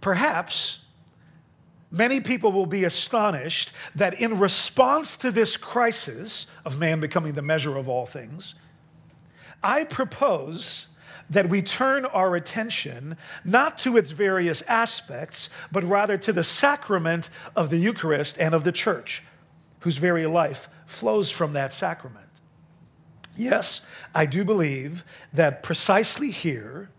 perhaps 0.00 0.80
Many 1.90 2.20
people 2.20 2.52
will 2.52 2.66
be 2.66 2.84
astonished 2.84 3.72
that 3.94 4.20
in 4.20 4.38
response 4.38 5.16
to 5.18 5.30
this 5.30 5.56
crisis 5.56 6.46
of 6.64 6.78
man 6.78 7.00
becoming 7.00 7.32
the 7.32 7.42
measure 7.42 7.76
of 7.76 7.88
all 7.88 8.06
things, 8.06 8.54
I 9.62 9.84
propose 9.84 10.88
that 11.30 11.48
we 11.48 11.62
turn 11.62 12.04
our 12.04 12.36
attention 12.36 13.16
not 13.44 13.78
to 13.78 13.96
its 13.96 14.10
various 14.10 14.62
aspects, 14.62 15.48
but 15.72 15.84
rather 15.84 16.18
to 16.18 16.32
the 16.32 16.44
sacrament 16.44 17.30
of 17.54 17.70
the 17.70 17.78
Eucharist 17.78 18.36
and 18.38 18.54
of 18.54 18.64
the 18.64 18.72
church, 18.72 19.22
whose 19.80 19.96
very 19.96 20.26
life 20.26 20.68
flows 20.86 21.30
from 21.30 21.52
that 21.54 21.72
sacrament. 21.72 22.25
Yes, 23.36 23.82
I 24.14 24.26
do 24.26 24.44
believe 24.44 25.04
that 25.32 25.62
precisely 25.62 26.30
here, 26.30 26.90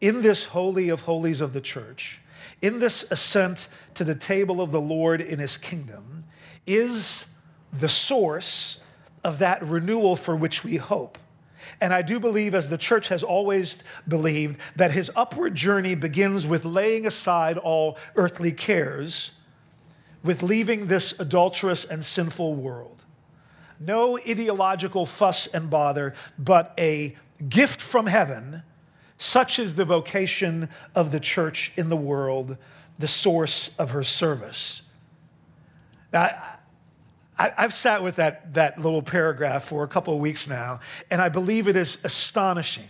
in 0.00 0.22
this 0.22 0.46
Holy 0.46 0.88
of 0.88 1.02
Holies 1.02 1.40
of 1.40 1.52
the 1.52 1.60
church, 1.60 2.20
in 2.60 2.80
this 2.80 3.04
ascent 3.10 3.68
to 3.94 4.04
the 4.04 4.14
table 4.14 4.60
of 4.60 4.72
the 4.72 4.80
Lord 4.80 5.20
in 5.20 5.38
his 5.38 5.56
kingdom, 5.56 6.24
is 6.66 7.26
the 7.72 7.88
source 7.88 8.80
of 9.24 9.38
that 9.38 9.62
renewal 9.62 10.16
for 10.16 10.34
which 10.34 10.64
we 10.64 10.76
hope. 10.76 11.18
And 11.80 11.94
I 11.94 12.02
do 12.02 12.18
believe, 12.18 12.54
as 12.54 12.68
the 12.68 12.78
church 12.78 13.08
has 13.08 13.22
always 13.22 13.78
believed, 14.08 14.58
that 14.76 14.92
his 14.92 15.10
upward 15.14 15.54
journey 15.54 15.94
begins 15.94 16.46
with 16.46 16.64
laying 16.64 17.06
aside 17.06 17.56
all 17.58 17.96
earthly 18.16 18.50
cares, 18.50 19.32
with 20.24 20.42
leaving 20.42 20.86
this 20.86 21.18
adulterous 21.20 21.84
and 21.84 22.04
sinful 22.04 22.54
world. 22.54 23.01
No 23.84 24.16
ideological 24.18 25.06
fuss 25.06 25.46
and 25.48 25.68
bother, 25.68 26.14
but 26.38 26.72
a 26.78 27.16
gift 27.48 27.80
from 27.80 28.06
heaven. 28.06 28.62
Such 29.18 29.58
is 29.58 29.74
the 29.74 29.84
vocation 29.84 30.68
of 30.94 31.12
the 31.12 31.20
church 31.20 31.72
in 31.76 31.88
the 31.88 31.96
world, 31.96 32.56
the 32.98 33.08
source 33.08 33.70
of 33.78 33.90
her 33.90 34.02
service. 34.02 34.82
Now, 36.12 36.30
I, 37.38 37.52
have 37.56 37.74
sat 37.74 38.02
with 38.02 38.16
that, 38.16 38.54
that 38.54 38.78
little 38.78 39.02
paragraph 39.02 39.64
for 39.64 39.82
a 39.82 39.88
couple 39.88 40.14
of 40.14 40.20
weeks 40.20 40.46
now, 40.46 40.80
and 41.10 41.20
I 41.20 41.28
believe 41.28 41.66
it 41.66 41.76
is 41.76 41.98
astonishing. 42.04 42.88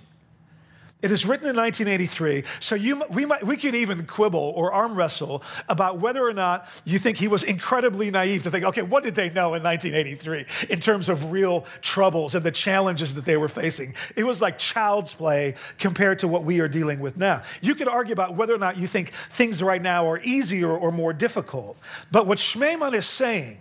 It 1.02 1.11
is 1.11 1.26
written 1.26 1.49
in 1.49 1.56
1983, 1.56 2.44
so 2.61 2.76
you, 2.76 3.02
we, 3.11 3.26
might, 3.26 3.44
we 3.44 3.56
could 3.56 3.75
even 3.75 4.06
quibble 4.06 4.52
or 4.54 4.73
arm 4.73 4.94
wrestle 4.94 5.42
about 5.68 5.99
whether 5.99 6.25
or 6.25 6.32
not 6.32 6.68
you 6.85 7.00
think 7.00 7.16
he 7.16 7.26
was 7.26 7.42
incredibly 7.42 8.12
naive 8.12 8.44
to 8.44 8.52
think, 8.52 8.64
okay, 8.64 8.82
what 8.82 9.02
did 9.02 9.16
they 9.16 9.28
know 9.28 9.54
in 9.54 9.64
1983 9.64 10.68
in 10.71 10.78
terms 10.78 11.09
of 11.09 11.32
real 11.32 11.66
troubles 11.80 12.37
and 12.37 12.44
the 12.44 12.52
challenges 12.52 13.14
that 13.14 13.25
they 13.25 13.37
were 13.37 13.49
facing? 13.49 13.94
It 14.14 14.23
was 14.23 14.40
like 14.40 14.59
child's 14.59 15.12
play 15.12 15.56
compared 15.78 16.21
to 16.21 16.28
what 16.28 16.44
we 16.44 16.61
are 16.61 16.68
dealing 16.68 17.00
with 17.00 17.16
now. 17.16 17.42
You 17.61 17.75
could 17.75 17.88
argue 17.88 18.12
about 18.12 18.37
whether 18.37 18.54
or 18.54 18.59
not 18.59 18.76
you 18.76 18.87
think 18.87 19.12
things 19.12 19.61
right 19.61 19.82
now 19.82 20.09
are 20.09 20.21
easier 20.23 20.71
or 20.71 20.92
more 20.92 21.12
difficult. 21.12 21.76
But 22.12 22.28
what 22.28 22.38
Schmemann 22.38 22.94
is 22.94 23.06
saying 23.06 23.59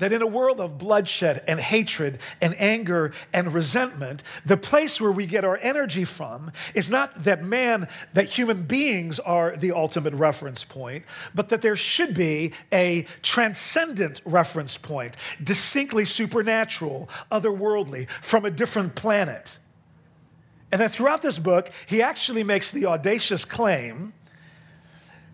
that 0.00 0.12
in 0.12 0.20
a 0.20 0.26
world 0.26 0.60
of 0.60 0.76
bloodshed 0.76 1.42
and 1.46 1.60
hatred 1.60 2.18
and 2.40 2.54
anger 2.58 3.12
and 3.32 3.54
resentment, 3.54 4.22
the 4.44 4.56
place 4.56 5.00
where 5.00 5.12
we 5.12 5.26
get 5.26 5.44
our 5.44 5.58
energy 5.62 6.04
from 6.04 6.50
is 6.74 6.90
not 6.90 7.24
that 7.24 7.44
man, 7.44 7.86
that 8.14 8.26
human 8.26 8.64
beings 8.64 9.20
are 9.20 9.56
the 9.56 9.72
ultimate 9.72 10.14
reference 10.14 10.64
point, 10.64 11.04
but 11.34 11.50
that 11.50 11.62
there 11.62 11.76
should 11.76 12.14
be 12.14 12.52
a 12.72 13.06
transcendent 13.22 14.20
reference 14.24 14.76
point, 14.76 15.16
distinctly 15.42 16.04
supernatural, 16.04 17.08
otherworldly, 17.30 18.08
from 18.08 18.44
a 18.44 18.50
different 18.50 18.94
planet. 18.94 19.58
And 20.72 20.80
then 20.80 20.88
throughout 20.88 21.22
this 21.22 21.38
book, 21.38 21.70
he 21.86 22.02
actually 22.02 22.44
makes 22.44 22.70
the 22.70 22.86
audacious 22.86 23.44
claim 23.44 24.12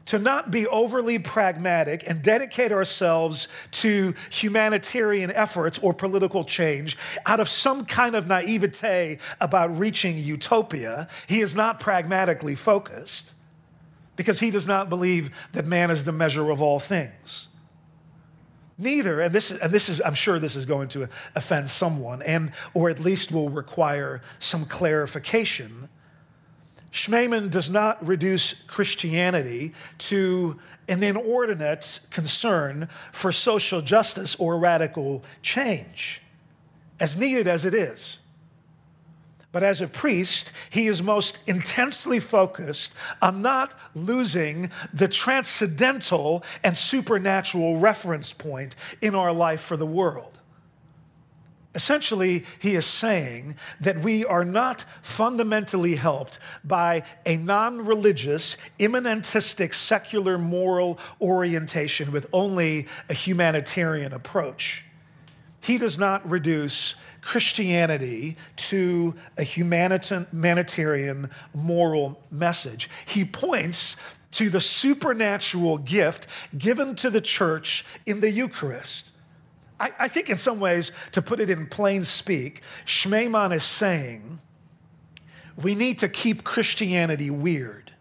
to 0.07 0.19
not 0.19 0.51
be 0.51 0.67
overly 0.67 1.19
pragmatic 1.19 2.09
and 2.09 2.23
dedicate 2.23 2.73
ourselves 2.73 3.49
to 3.73 4.15
humanitarian 4.31 5.31
efforts 5.31 5.79
or 5.81 5.93
political 5.93 6.45
change 6.45 6.97
out 7.27 7.41
of 7.41 7.49
some 7.49 7.85
kind 7.85 8.15
of 8.15 8.27
naivete 8.27 9.19
about 9.41 9.77
reaching 9.77 10.17
utopia. 10.19 11.09
He 11.29 11.41
is 11.41 11.55
not 11.55 11.81
pragmatically 11.81 12.55
focused 12.55 13.35
because 14.17 14.41
he 14.41 14.51
does 14.51 14.67
not 14.67 14.89
believe 14.89 15.31
that 15.53 15.67
man 15.67 15.91
is 15.91 16.05
the 16.05 16.13
measure 16.13 16.51
of 16.51 16.63
all 16.63 16.79
things. 16.79 17.49
Neither, 18.79 19.21
and 19.21 19.35
this, 19.35 19.51
and 19.51 19.73
this 19.73 19.89
is, 19.89 20.03
I'm 20.05 20.15
sure 20.15 20.39
this 20.39 20.55
is 20.55 20.67
going 20.67 20.89
to 20.89 21.09
offend 21.35 21.71
someone, 21.71 22.21
and 22.21 22.53
or 22.75 22.91
at 22.91 23.01
least 23.01 23.33
will 23.33 23.49
require 23.49 24.21
some 24.39 24.67
clarification 24.67 25.89
Schmemann 26.93 27.51
does 27.51 27.71
not 27.71 28.05
reduce 28.07 28.55
Christianity 28.67 29.75
to 29.99 30.59
an 30.89 31.03
inordinate 31.03 32.01
concern 32.11 32.89
for 33.13 33.33
social 33.33 33.81
justice 33.81 34.35
or 34.37 34.59
radical 34.59 35.23
change, 35.43 36.23
as 36.99 37.17
needed 37.17 37.47
as 37.49 37.65
it 37.65 37.75
is. 37.75 38.21
But 39.53 39.63
as 39.63 39.81
a 39.81 39.89
priest, 39.89 40.53
he 40.69 40.87
is 40.87 41.03
most 41.03 41.41
intensely 41.49 42.21
focused 42.21 42.95
on 43.23 43.41
not 43.41 43.75
losing 43.95 44.71
the 44.93 45.09
transcendental 45.09 46.45
and 46.63 46.77
supernatural 46.77 47.79
reference 47.79 48.33
point 48.35 48.77
in 49.01 49.15
our 49.15 49.33
life 49.33 49.63
for 49.63 49.79
the 49.79 49.87
world. 49.87 50.36
Essentially, 51.77 52.43
he 52.59 52.75
is 52.75 52.87
saying 52.87 53.55
that 53.81 53.99
we 54.01 54.25
are 54.25 54.47
not 54.47 54.87
fundamentally 55.03 55.97
helped 55.97 56.39
by 56.65 57.03
a 57.27 57.37
non 57.37 57.85
religious, 57.85 58.57
immanentistic, 58.81 59.75
secular 59.75 60.39
moral 60.39 60.99
orientation 61.21 62.13
with 62.13 62.27
only 62.33 62.87
a 63.11 63.13
humanitarian 63.15 64.15
approach. 64.15 64.87
He 65.61 65.77
does 65.77 65.99
not 65.99 66.29
reduce 66.29 66.95
Christianity 67.21 68.39
to 68.57 69.15
a 69.37 69.43
humanitarian 69.43 71.31
moral 71.53 72.23
message. 72.31 72.89
He 73.05 73.27
points 73.27 73.97
to 74.31 74.49
the 74.49 74.61
supernatural 74.61 75.77
gift 75.77 76.27
given 76.57 76.95
to 76.97 77.11
the 77.11 77.21
church 77.21 77.85
in 78.07 78.21
the 78.21 78.31
Eucharist. 78.31 79.13
I, 79.79 79.91
I 79.99 80.09
think, 80.09 80.31
in 80.31 80.37
some 80.37 80.61
ways, 80.61 80.93
to 81.13 81.23
put 81.23 81.41
it 81.41 81.51
in 81.51 81.67
plain 81.67 82.05
speak, 82.05 82.63
Schmemann 82.85 83.53
is 83.55 83.65
saying 83.65 84.41
we 85.57 85.75
need 85.75 85.99
to 85.99 86.09
keep 86.09 86.45
Christianity 86.45 87.31
weird. 87.31 87.93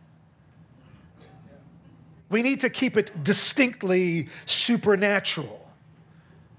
We 2.29 2.41
need 2.41 2.61
to 2.61 2.69
keep 2.69 2.97
it 2.97 3.11
distinctly 3.23 4.29
supernatural. 4.45 5.61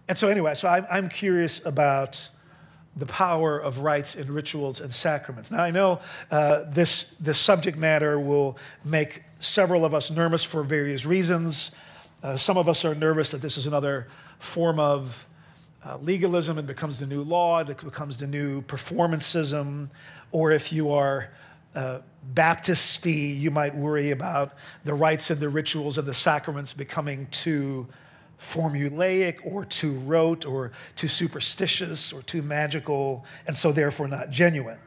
And 0.09 0.17
so, 0.17 0.29
anyway, 0.29 0.55
so 0.55 0.69
I'm, 0.69 0.87
I'm 0.91 1.09
curious 1.09 1.65
about 1.65 2.31
the 2.97 3.07
power 3.07 3.59
of 3.59 3.81
rites 3.81 4.15
and 4.15 4.31
rituals 4.31 4.81
and 4.81 4.93
sacraments. 4.93 5.51
Now, 5.51 5.63
I 5.63 5.71
know 5.71 6.01
uh, 6.31 6.65
this, 6.69 7.15
this 7.21 7.39
subject 7.39 7.77
matter 7.77 8.19
will 8.19 8.57
make 8.85 9.23
several 9.39 9.85
of 9.85 9.93
us 9.93 10.11
nervous 10.11 10.43
for 10.43 10.63
various 10.63 11.05
reasons. 11.05 11.73
Uh, 12.27 12.37
some 12.37 12.57
of 12.59 12.69
us 12.69 12.85
are 12.85 12.93
nervous 12.97 13.31
that 13.31 13.41
this 13.41 13.57
is 13.57 13.67
another 13.67 14.09
form 14.41 14.81
of 14.81 15.29
uh, 15.85 15.97
legalism. 15.99 16.59
And 16.59 16.67
becomes 16.67 16.99
the 16.99 17.07
new 17.07 17.23
law, 17.23 17.61
it 17.61 17.69
becomes 17.69 18.17
the 18.17 18.27
new 18.27 18.63
performancism, 18.63 19.91
or 20.33 20.51
if 20.51 20.73
you 20.73 20.91
are 20.91 21.31
uh, 21.77 22.01
Baptisty, 22.35 23.39
you 23.39 23.53
might 23.53 23.77
worry 23.77 24.11
about 24.11 24.55
the 24.83 24.93
rites 24.93 25.31
and 25.31 25.39
the 25.39 25.49
rituals 25.49 25.99
and 25.99 26.09
the 26.09 26.15
sacraments 26.15 26.73
becoming 26.73 27.29
too 27.31 27.87
formulaic 28.41 29.39
or 29.45 29.65
too 29.65 29.93
rote 30.01 30.45
or 30.45 30.73
too 30.97 31.07
superstitious 31.07 32.13
or 32.13 32.23
too 32.23 32.43
magical, 32.43 33.25
and 33.47 33.57
so 33.57 33.71
therefore 33.71 34.09
not 34.09 34.31
genuine. 34.31 34.81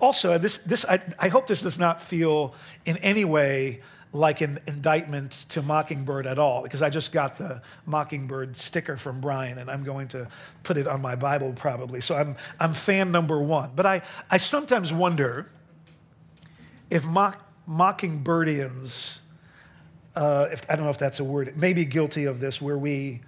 Also, 0.00 0.36
this, 0.36 0.58
this, 0.58 0.84
I, 0.86 0.98
I 1.16 1.28
hope 1.28 1.46
this 1.46 1.62
does 1.62 1.78
not 1.78 2.02
feel 2.02 2.56
in 2.86 2.96
any 2.96 3.24
way 3.24 3.82
like 4.12 4.40
an 4.40 4.58
indictment 4.66 5.30
to 5.50 5.62
Mockingbird 5.62 6.26
at 6.26 6.38
all, 6.38 6.62
because 6.62 6.82
I 6.82 6.90
just 6.90 7.12
got 7.12 7.38
the 7.38 7.62
Mockingbird 7.86 8.56
sticker 8.56 8.96
from 8.96 9.20
Brian, 9.20 9.58
and 9.58 9.70
I'm 9.70 9.84
going 9.84 10.08
to 10.08 10.28
put 10.64 10.76
it 10.76 10.88
on 10.88 11.00
my 11.00 11.14
Bible 11.14 11.52
probably. 11.52 12.00
So 12.00 12.16
I'm, 12.16 12.34
I'm 12.58 12.72
fan 12.72 13.12
number 13.12 13.40
one. 13.40 13.70
But 13.76 13.86
I, 13.86 14.02
I 14.28 14.36
sometimes 14.38 14.92
wonder 14.92 15.48
if 16.90 17.04
mock, 17.04 17.46
Mockingbirdians, 17.68 19.20
uh, 20.16 20.48
if, 20.50 20.68
I 20.68 20.74
don't 20.74 20.86
know 20.86 20.90
if 20.90 20.98
that's 20.98 21.20
a 21.20 21.24
word, 21.24 21.56
may 21.56 21.72
be 21.72 21.84
guilty 21.84 22.24
of 22.24 22.40
this, 22.40 22.60
where 22.60 22.78
we, 22.78 23.20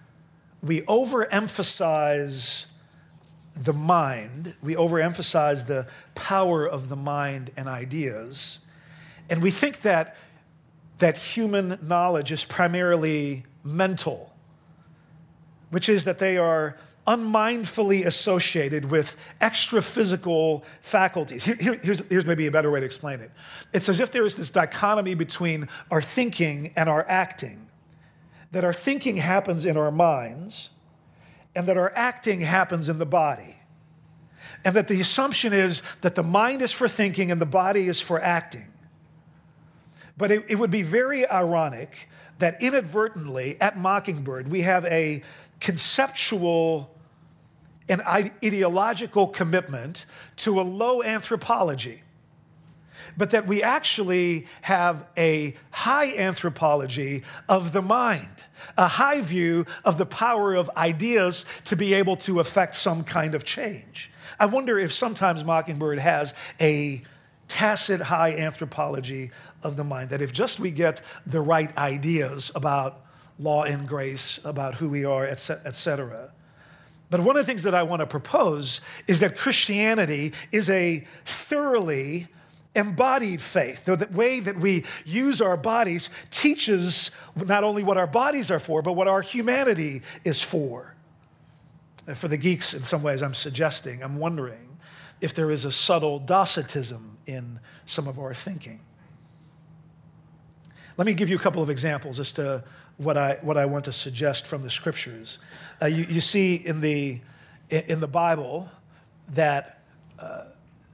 we 0.62 0.80
overemphasize 0.82 2.66
the 3.54 3.72
mind, 3.72 4.56
we 4.62 4.74
overemphasize 4.74 5.66
the 5.68 5.86
power 6.16 6.66
of 6.66 6.88
the 6.88 6.96
mind 6.96 7.52
and 7.56 7.68
ideas, 7.68 8.58
and 9.30 9.40
we 9.40 9.52
think 9.52 9.82
that 9.82 10.16
that 10.98 11.16
human 11.16 11.78
knowledge 11.82 12.32
is 12.32 12.44
primarily 12.44 13.44
mental, 13.64 14.32
which 15.70 15.88
is 15.88 16.04
that 16.04 16.18
they 16.18 16.38
are 16.38 16.76
unmindfully 17.06 18.04
associated 18.04 18.90
with 18.90 19.16
extra 19.40 19.82
physical 19.82 20.64
faculties. 20.80 21.42
Here, 21.42 21.56
here, 21.58 21.80
here's, 21.82 22.00
here's 22.08 22.26
maybe 22.26 22.46
a 22.46 22.50
better 22.50 22.70
way 22.70 22.80
to 22.80 22.86
explain 22.86 23.20
it 23.20 23.30
it's 23.72 23.88
as 23.88 24.00
if 24.00 24.10
there 24.10 24.24
is 24.24 24.36
this 24.36 24.50
dichotomy 24.50 25.14
between 25.14 25.68
our 25.90 26.00
thinking 26.00 26.72
and 26.76 26.88
our 26.88 27.04
acting, 27.08 27.66
that 28.52 28.64
our 28.64 28.72
thinking 28.72 29.16
happens 29.16 29.64
in 29.64 29.76
our 29.76 29.90
minds, 29.90 30.70
and 31.54 31.66
that 31.66 31.76
our 31.76 31.92
acting 31.96 32.40
happens 32.40 32.88
in 32.88 32.98
the 32.98 33.06
body. 33.06 33.56
And 34.64 34.76
that 34.76 34.86
the 34.86 35.00
assumption 35.00 35.52
is 35.52 35.82
that 36.02 36.14
the 36.14 36.22
mind 36.22 36.62
is 36.62 36.70
for 36.70 36.86
thinking 36.86 37.32
and 37.32 37.40
the 37.40 37.46
body 37.46 37.88
is 37.88 38.00
for 38.00 38.22
acting. 38.22 38.71
But 40.22 40.30
it, 40.30 40.44
it 40.50 40.54
would 40.54 40.70
be 40.70 40.84
very 40.84 41.28
ironic 41.28 42.08
that 42.38 42.62
inadvertently 42.62 43.60
at 43.60 43.76
Mockingbird 43.76 44.46
we 44.46 44.62
have 44.62 44.84
a 44.84 45.20
conceptual 45.58 46.94
an 47.88 48.00
ideological 48.02 49.26
commitment 49.26 50.06
to 50.36 50.60
a 50.60 50.62
low 50.62 51.02
anthropology, 51.02 52.02
but 53.16 53.30
that 53.30 53.48
we 53.48 53.64
actually 53.64 54.46
have 54.60 55.04
a 55.18 55.56
high 55.72 56.16
anthropology 56.16 57.24
of 57.48 57.72
the 57.72 57.82
mind, 57.82 58.44
a 58.78 58.86
high 58.86 59.22
view 59.22 59.66
of 59.84 59.98
the 59.98 60.06
power 60.06 60.54
of 60.54 60.70
ideas 60.76 61.44
to 61.64 61.74
be 61.74 61.94
able 61.94 62.14
to 62.14 62.38
affect 62.38 62.76
some 62.76 63.02
kind 63.02 63.34
of 63.34 63.42
change. 63.42 64.08
I 64.38 64.46
wonder 64.46 64.78
if 64.78 64.92
sometimes 64.92 65.44
Mockingbird 65.44 65.98
has 65.98 66.32
a 66.60 67.02
tacit 67.52 68.00
high 68.00 68.34
anthropology 68.36 69.30
of 69.62 69.76
the 69.76 69.84
mind, 69.84 70.10
that 70.10 70.22
if 70.22 70.32
just 70.32 70.60
we 70.60 70.70
get 70.70 71.02
the 71.26 71.40
right 71.40 71.76
ideas 71.76 72.50
about 72.54 73.04
law 73.38 73.64
and 73.64 73.88
grace, 73.88 74.38
about 74.44 74.74
who 74.76 74.88
we 74.88 75.04
are, 75.04 75.26
et 75.26 75.36
cetera. 75.36 76.32
But 77.10 77.20
one 77.20 77.36
of 77.36 77.44
the 77.44 77.46
things 77.50 77.64
that 77.64 77.74
I 77.74 77.82
want 77.82 78.00
to 78.00 78.06
propose 78.06 78.80
is 79.06 79.20
that 79.20 79.36
Christianity 79.36 80.32
is 80.50 80.70
a 80.70 81.06
thoroughly 81.24 82.28
embodied 82.74 83.42
faith. 83.42 83.84
The 83.84 84.08
way 84.12 84.40
that 84.40 84.56
we 84.58 84.84
use 85.04 85.42
our 85.42 85.58
bodies 85.58 86.08
teaches 86.30 87.10
not 87.36 87.64
only 87.64 87.82
what 87.82 87.98
our 87.98 88.06
bodies 88.06 88.50
are 88.50 88.60
for, 88.60 88.80
but 88.80 88.94
what 88.94 89.08
our 89.08 89.20
humanity 89.20 90.02
is 90.24 90.40
for. 90.40 90.94
And 92.06 92.16
for 92.16 92.28
the 92.28 92.38
geeks, 92.38 92.72
in 92.72 92.82
some 92.82 93.02
ways, 93.02 93.22
I'm 93.22 93.34
suggesting, 93.34 94.02
I'm 94.02 94.16
wondering 94.16 94.78
if 95.20 95.34
there 95.34 95.50
is 95.50 95.66
a 95.66 95.70
subtle 95.70 96.18
Docetism 96.18 97.18
in 97.26 97.60
some 97.84 98.08
of 98.08 98.18
our 98.18 98.32
thinking. 98.32 98.80
Let 100.96 101.06
me 101.06 101.14
give 101.14 101.28
you 101.28 101.36
a 101.36 101.40
couple 101.40 101.62
of 101.62 101.70
examples 101.70 102.18
as 102.18 102.32
to 102.32 102.64
what 102.98 103.16
I, 103.16 103.38
what 103.42 103.56
I 103.56 103.64
want 103.64 103.84
to 103.86 103.92
suggest 103.92 104.46
from 104.46 104.62
the 104.62 104.70
scriptures. 104.70 105.38
Uh, 105.80 105.86
you, 105.86 106.04
you, 106.04 106.20
see 106.20 106.56
in 106.56 106.80
the, 106.80 107.20
in 107.70 108.00
the 108.00 108.08
Bible 108.08 108.68
that 109.30 109.80
uh, 110.18 110.42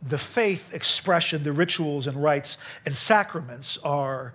the 0.03 0.19
faith 0.19 0.73
expression, 0.73 1.43
the 1.43 1.53
rituals 1.53 2.07
and 2.07 2.23
rites 2.23 2.57
and 2.87 2.95
sacraments 2.95 3.79
are 3.79 4.35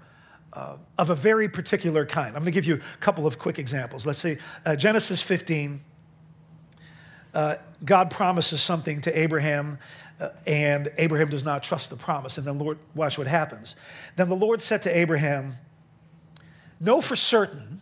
uh, 0.52 0.76
of 0.97 1.10
a 1.10 1.15
very 1.15 1.47
particular 1.47 2.06
kind. 2.06 2.36
I'm 2.36 2.41
going 2.41 2.45
to 2.45 2.52
give 2.52 2.65
you 2.65 2.76
a 2.76 2.97
couple 2.99 3.26
of 3.26 3.39
quick 3.39 3.58
examples. 3.58 4.06
Let's 4.06 4.19
see, 4.19 4.38
uh, 4.65 4.76
Genesis 4.76 5.21
15. 5.21 5.82
Uh, 7.34 7.56
God 7.84 8.12
promises 8.12 8.62
something 8.62 9.02
to 9.02 9.19
Abraham, 9.19 9.80
Uh, 10.19 10.30
and 10.45 10.91
Abraham 10.97 11.30
does 11.30 11.43
not 11.43 11.63
trust 11.63 11.89
the 11.89 11.95
promise. 11.95 12.38
And 12.38 12.45
then, 12.45 12.60
Lord, 12.60 12.78
watch 12.95 13.17
what 13.17 13.28
happens. 13.28 13.76
Then 14.15 14.30
the 14.30 14.36
Lord 14.36 14.62
said 14.62 14.82
to 14.84 14.95
Abraham, 14.95 15.56
Know 16.80 17.02
for 17.02 17.15
certain 17.15 17.82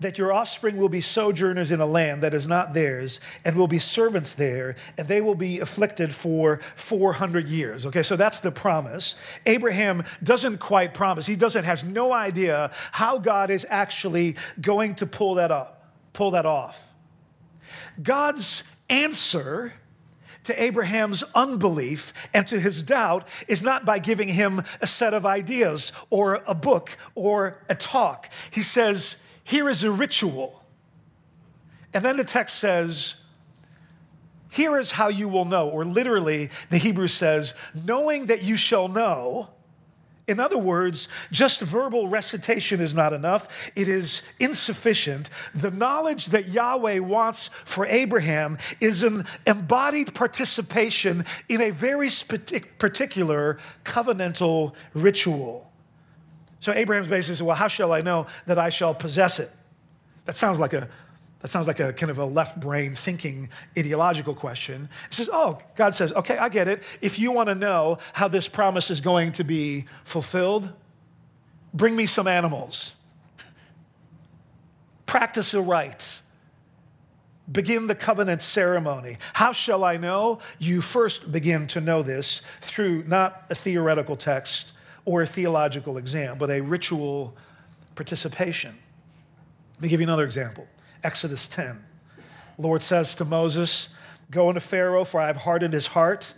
that 0.00 0.16
your 0.16 0.32
offspring 0.32 0.78
will 0.78 0.88
be 0.88 1.00
sojourners 1.00 1.70
in 1.70 1.80
a 1.80 1.86
land 1.86 2.22
that 2.22 2.32
is 2.32 2.48
not 2.48 2.72
theirs 2.74 3.20
and 3.44 3.54
will 3.54 3.68
be 3.68 3.78
servants 3.78 4.32
there 4.32 4.74
and 4.96 5.06
they 5.06 5.20
will 5.20 5.34
be 5.34 5.60
afflicted 5.60 6.12
for 6.12 6.60
400 6.74 7.48
years 7.48 7.86
okay 7.86 8.02
so 8.02 8.16
that's 8.16 8.40
the 8.40 8.50
promise 8.50 9.14
abraham 9.46 10.02
doesn't 10.22 10.58
quite 10.58 10.94
promise 10.94 11.26
he 11.26 11.36
doesn't 11.36 11.64
has 11.64 11.84
no 11.84 12.12
idea 12.12 12.70
how 12.92 13.18
god 13.18 13.50
is 13.50 13.66
actually 13.68 14.36
going 14.60 14.94
to 14.94 15.06
pull 15.06 15.34
that 15.34 15.52
up 15.52 15.92
pull 16.12 16.30
that 16.30 16.46
off 16.46 16.94
god's 18.02 18.64
answer 18.88 19.74
to 20.44 20.62
Abraham's 20.62 21.22
unbelief 21.34 22.12
and 22.32 22.46
to 22.46 22.60
his 22.60 22.82
doubt 22.82 23.28
is 23.48 23.62
not 23.62 23.84
by 23.84 23.98
giving 23.98 24.28
him 24.28 24.62
a 24.80 24.86
set 24.86 25.14
of 25.14 25.26
ideas 25.26 25.92
or 26.08 26.42
a 26.46 26.54
book 26.54 26.96
or 27.14 27.62
a 27.68 27.74
talk. 27.74 28.30
He 28.50 28.62
says, 28.62 29.22
Here 29.44 29.68
is 29.68 29.84
a 29.84 29.90
ritual. 29.90 30.64
And 31.92 32.04
then 32.04 32.16
the 32.16 32.24
text 32.24 32.58
says, 32.58 33.16
Here 34.48 34.78
is 34.78 34.92
how 34.92 35.08
you 35.08 35.28
will 35.28 35.44
know. 35.44 35.68
Or 35.68 35.84
literally, 35.84 36.50
the 36.70 36.78
Hebrew 36.78 37.08
says, 37.08 37.54
Knowing 37.84 38.26
that 38.26 38.42
you 38.42 38.56
shall 38.56 38.88
know 38.88 39.50
in 40.28 40.38
other 40.38 40.58
words, 40.58 41.08
just 41.30 41.60
verbal 41.60 42.08
recitation 42.08 42.80
is 42.80 42.94
not 42.94 43.12
enough. 43.12 43.70
It 43.74 43.88
is 43.88 44.22
insufficient. 44.38 45.30
The 45.54 45.70
knowledge 45.70 46.26
that 46.26 46.48
Yahweh 46.48 47.00
wants 47.00 47.48
for 47.48 47.86
Abraham 47.86 48.58
is 48.80 49.02
an 49.02 49.24
embodied 49.46 50.14
participation 50.14 51.24
in 51.48 51.60
a 51.60 51.70
very 51.70 52.10
particular 52.78 53.58
covenantal 53.84 54.74
ritual. 54.94 55.70
So 56.60 56.72
Abraham's 56.72 57.08
basically 57.08 57.36
said, 57.36 57.46
Well, 57.46 57.56
how 57.56 57.68
shall 57.68 57.92
I 57.92 58.00
know 58.00 58.26
that 58.46 58.58
I 58.58 58.68
shall 58.68 58.94
possess 58.94 59.40
it? 59.40 59.50
That 60.26 60.36
sounds 60.36 60.60
like 60.60 60.74
a 60.74 60.88
that 61.40 61.48
sounds 61.48 61.66
like 61.66 61.80
a 61.80 61.92
kind 61.92 62.10
of 62.10 62.18
a 62.18 62.24
left 62.24 62.60
brain 62.60 62.94
thinking 62.94 63.48
ideological 63.76 64.34
question. 64.34 64.88
It 65.06 65.14
says, 65.14 65.30
Oh, 65.32 65.58
God 65.74 65.94
says, 65.94 66.12
okay, 66.12 66.36
I 66.36 66.50
get 66.50 66.68
it. 66.68 66.82
If 67.00 67.18
you 67.18 67.32
want 67.32 67.48
to 67.48 67.54
know 67.54 67.98
how 68.12 68.28
this 68.28 68.46
promise 68.46 68.90
is 68.90 69.00
going 69.00 69.32
to 69.32 69.44
be 69.44 69.86
fulfilled, 70.04 70.70
bring 71.72 71.96
me 71.96 72.04
some 72.06 72.26
animals. 72.26 72.96
Practice 75.06 75.54
a 75.54 75.62
rite. 75.62 76.20
Begin 77.50 77.86
the 77.86 77.94
covenant 77.94 78.42
ceremony. 78.42 79.16
How 79.32 79.52
shall 79.52 79.82
I 79.82 79.96
know? 79.96 80.38
You 80.58 80.82
first 80.82 81.32
begin 81.32 81.66
to 81.68 81.80
know 81.80 82.02
this 82.02 82.42
through 82.60 83.04
not 83.08 83.46
a 83.50 83.54
theoretical 83.54 84.14
text 84.14 84.72
or 85.06 85.22
a 85.22 85.26
theological 85.26 85.96
exam, 85.96 86.38
but 86.38 86.50
a 86.50 86.60
ritual 86.60 87.34
participation. 87.96 88.76
Let 89.76 89.82
me 89.82 89.88
give 89.88 90.00
you 90.00 90.06
another 90.06 90.24
example. 90.24 90.68
Exodus 91.02 91.48
10. 91.48 91.84
Lord 92.58 92.82
says 92.82 93.14
to 93.16 93.24
Moses, 93.24 93.88
Go 94.30 94.48
unto 94.48 94.60
Pharaoh, 94.60 95.04
for 95.04 95.20
I 95.20 95.26
have 95.26 95.38
hardened 95.38 95.74
his 95.74 95.88
heart 95.88 96.34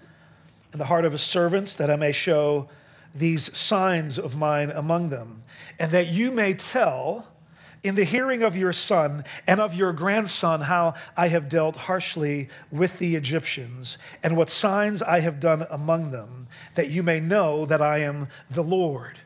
and 0.72 0.80
the 0.80 0.86
heart 0.86 1.04
of 1.04 1.12
his 1.12 1.22
servants, 1.22 1.74
that 1.74 1.90
I 1.90 1.96
may 1.96 2.12
show 2.12 2.68
these 3.14 3.54
signs 3.56 4.18
of 4.18 4.36
mine 4.36 4.70
among 4.70 5.10
them, 5.10 5.42
and 5.78 5.90
that 5.90 6.06
you 6.06 6.30
may 6.30 6.54
tell 6.54 7.28
in 7.82 7.94
the 7.94 8.04
hearing 8.04 8.42
of 8.42 8.56
your 8.56 8.72
son 8.72 9.24
and 9.46 9.60
of 9.60 9.74
your 9.74 9.92
grandson 9.92 10.62
how 10.62 10.94
I 11.16 11.28
have 11.28 11.48
dealt 11.48 11.76
harshly 11.76 12.48
with 12.70 12.98
the 12.98 13.16
Egyptians, 13.16 13.98
and 14.22 14.36
what 14.36 14.48
signs 14.48 15.02
I 15.02 15.20
have 15.20 15.40
done 15.40 15.66
among 15.70 16.10
them, 16.12 16.46
that 16.74 16.90
you 16.90 17.02
may 17.02 17.20
know 17.20 17.66
that 17.66 17.82
I 17.82 17.98
am 17.98 18.28
the 18.48 18.64
Lord. 18.64 19.18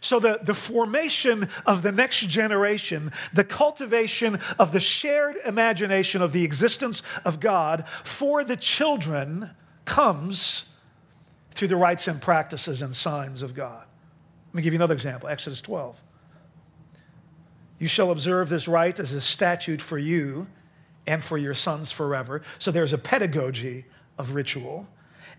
So, 0.00 0.20
the, 0.20 0.40
the 0.42 0.54
formation 0.54 1.48
of 1.66 1.82
the 1.82 1.92
next 1.92 2.20
generation, 2.28 3.12
the 3.32 3.44
cultivation 3.44 4.38
of 4.58 4.72
the 4.72 4.80
shared 4.80 5.36
imagination 5.44 6.22
of 6.22 6.32
the 6.32 6.44
existence 6.44 7.02
of 7.24 7.40
God 7.40 7.86
for 8.04 8.44
the 8.44 8.56
children 8.56 9.50
comes 9.84 10.66
through 11.52 11.68
the 11.68 11.76
rites 11.76 12.06
and 12.08 12.22
practices 12.22 12.82
and 12.82 12.94
signs 12.94 13.42
of 13.42 13.54
God. 13.54 13.86
Let 14.48 14.54
me 14.54 14.62
give 14.62 14.72
you 14.72 14.78
another 14.78 14.94
example 14.94 15.28
Exodus 15.28 15.60
12. 15.60 16.00
You 17.78 17.86
shall 17.86 18.10
observe 18.10 18.48
this 18.48 18.68
rite 18.68 19.00
as 19.00 19.12
a 19.12 19.20
statute 19.20 19.80
for 19.80 19.98
you 19.98 20.46
and 21.06 21.24
for 21.24 21.38
your 21.38 21.54
sons 21.54 21.90
forever. 21.90 22.42
So, 22.58 22.70
there's 22.70 22.92
a 22.92 22.98
pedagogy 22.98 23.86
of 24.18 24.34
ritual. 24.34 24.86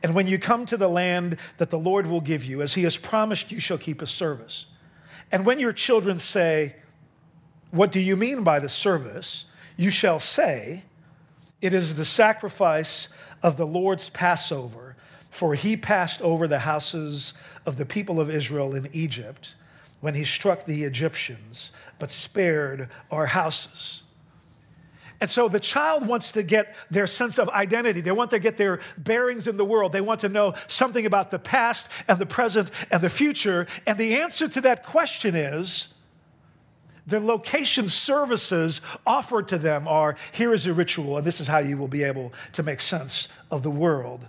And 0.04 0.16
when 0.16 0.28
you 0.28 0.40
come 0.40 0.66
to 0.66 0.78
the 0.78 0.88
land 0.88 1.38
that 1.58 1.70
the 1.70 1.80
Lord 1.80 2.08
will 2.08 2.22
give 2.22 2.44
you, 2.44 2.62
as 2.62 2.74
he 2.74 2.84
has 2.84 2.98
promised, 2.98 3.52
you 3.52 3.60
shall 3.60 3.78
keep 3.78 4.02
a 4.02 4.08
service. 4.08 4.66
And 5.32 5.46
when 5.46 5.60
your 5.60 5.74
children 5.74 6.18
say, 6.20 6.76
What 7.70 7.92
do 7.92 8.00
you 8.00 8.18
mean 8.18 8.44
by 8.44 8.60
the 8.60 8.70
service? 8.70 9.46
you 9.78 9.90
shall 9.90 10.20
say, 10.20 10.84
It 11.62 11.74
is 11.74 11.96
the 11.96 12.06
sacrifice 12.06 13.08
of 13.42 13.58
the 13.58 13.66
Lord's 13.66 14.10
Passover, 14.10 14.96
for 15.30 15.56
he 15.56 15.76
passed 15.76 16.22
over 16.22 16.48
the 16.48 16.60
houses 16.60 17.34
of 17.66 17.78
the 17.78 17.86
people 17.86 18.20
of 18.20 18.30
Israel 18.30 18.76
in 18.76 18.90
Egypt 18.94 19.56
when 20.00 20.14
he 20.14 20.24
struck 20.24 20.66
the 20.66 20.84
Egyptians, 20.84 21.72
but 22.00 22.12
spared 22.12 22.90
our 23.10 23.28
houses. 23.28 24.04
And 25.22 25.30
so 25.30 25.48
the 25.48 25.60
child 25.60 26.08
wants 26.08 26.32
to 26.32 26.42
get 26.42 26.76
their 26.90 27.06
sense 27.06 27.38
of 27.38 27.48
identity. 27.50 28.02
They 28.02 28.12
want 28.12 28.32
to 28.32 28.40
get 28.40 28.58
their 28.58 28.80
bearings 28.98 29.48
in 29.48 29.56
the 29.56 29.64
world. 29.64 29.94
They 29.94 30.02
want 30.02 30.22
to 30.22 30.30
know 30.30 30.56
something 30.68 31.06
about 31.06 31.30
the 31.30 31.38
past 31.40 31.92
and 32.08 32.18
the 32.18 32.26
present 32.26 32.72
and 32.90 33.02
the 33.02 33.10
future. 33.10 33.68
And 33.86 34.00
the 34.00 34.16
answer 34.16 34.48
to 34.48 34.62
that 34.62 34.84
question 34.84 35.36
is 35.36 35.94
the 37.06 37.20
location 37.20 37.88
services 37.88 38.82
offered 39.06 39.48
to 39.50 39.60
them 39.60 39.88
are 39.88 40.16
here 40.32 40.54
is 40.54 40.66
a 40.66 40.74
ritual, 40.74 41.18
and 41.18 41.26
this 41.26 41.40
is 41.40 41.48
how 41.48 41.60
you 41.60 41.78
will 41.78 41.88
be 41.88 42.04
able 42.04 42.34
to 42.54 42.64
make 42.64 42.80
sense 42.80 43.28
of 43.52 43.62
the 43.62 43.72
world. 43.72 44.28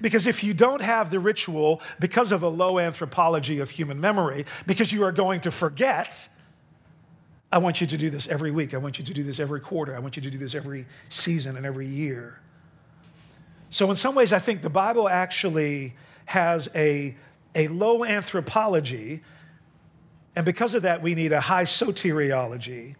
Because 0.00 0.26
if 0.26 0.42
you 0.42 0.54
don't 0.54 0.82
have 0.82 1.10
the 1.10 1.20
ritual 1.20 1.80
because 2.00 2.32
of 2.32 2.42
a 2.42 2.48
low 2.48 2.78
anthropology 2.78 3.60
of 3.60 3.70
human 3.70 4.00
memory, 4.00 4.44
because 4.66 4.92
you 4.92 5.04
are 5.04 5.12
going 5.12 5.40
to 5.40 5.50
forget, 5.50 6.28
I 7.52 7.58
want 7.58 7.80
you 7.80 7.86
to 7.88 7.96
do 7.96 8.10
this 8.10 8.28
every 8.28 8.50
week. 8.50 8.74
I 8.74 8.76
want 8.76 8.98
you 8.98 9.04
to 9.04 9.12
do 9.12 9.22
this 9.22 9.40
every 9.40 9.60
quarter. 9.60 9.94
I 9.96 9.98
want 9.98 10.16
you 10.16 10.22
to 10.22 10.30
do 10.30 10.38
this 10.38 10.54
every 10.54 10.86
season 11.08 11.56
and 11.56 11.66
every 11.66 11.86
year. 11.86 12.40
So, 13.70 13.88
in 13.90 13.96
some 13.96 14.14
ways, 14.14 14.32
I 14.32 14.38
think 14.38 14.62
the 14.62 14.70
Bible 14.70 15.08
actually 15.08 15.94
has 16.26 16.68
a, 16.74 17.16
a 17.54 17.68
low 17.68 18.04
anthropology. 18.04 19.22
And 20.36 20.44
because 20.44 20.74
of 20.74 20.82
that, 20.82 21.02
we 21.02 21.14
need 21.14 21.32
a 21.32 21.40
high 21.40 21.64
soteriology, 21.64 22.94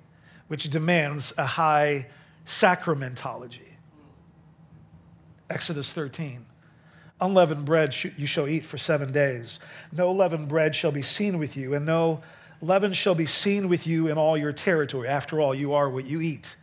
which 0.48 0.68
demands 0.68 1.32
a 1.38 1.46
high 1.46 2.08
sacramentology. 2.44 3.70
Exodus 5.48 5.92
13. 5.92 6.44
Unleavened 7.20 7.66
bread 7.66 7.94
you 8.16 8.26
shall 8.26 8.48
eat 8.48 8.64
for 8.64 8.78
seven 8.78 9.12
days. 9.12 9.60
No 9.92 10.10
leavened 10.10 10.48
bread 10.48 10.74
shall 10.74 10.92
be 10.92 11.02
seen 11.02 11.38
with 11.38 11.56
you, 11.56 11.74
and 11.74 11.84
no 11.84 12.20
leaven 12.62 12.92
shall 12.92 13.14
be 13.14 13.26
seen 13.26 13.68
with 13.68 13.86
you 13.86 14.08
in 14.08 14.18
all 14.18 14.36
your 14.36 14.52
territory. 14.52 15.08
After 15.08 15.40
all, 15.40 15.54
you 15.54 15.72
are 15.72 15.88
what 15.88 16.04
you 16.04 16.20
eat. 16.20 16.56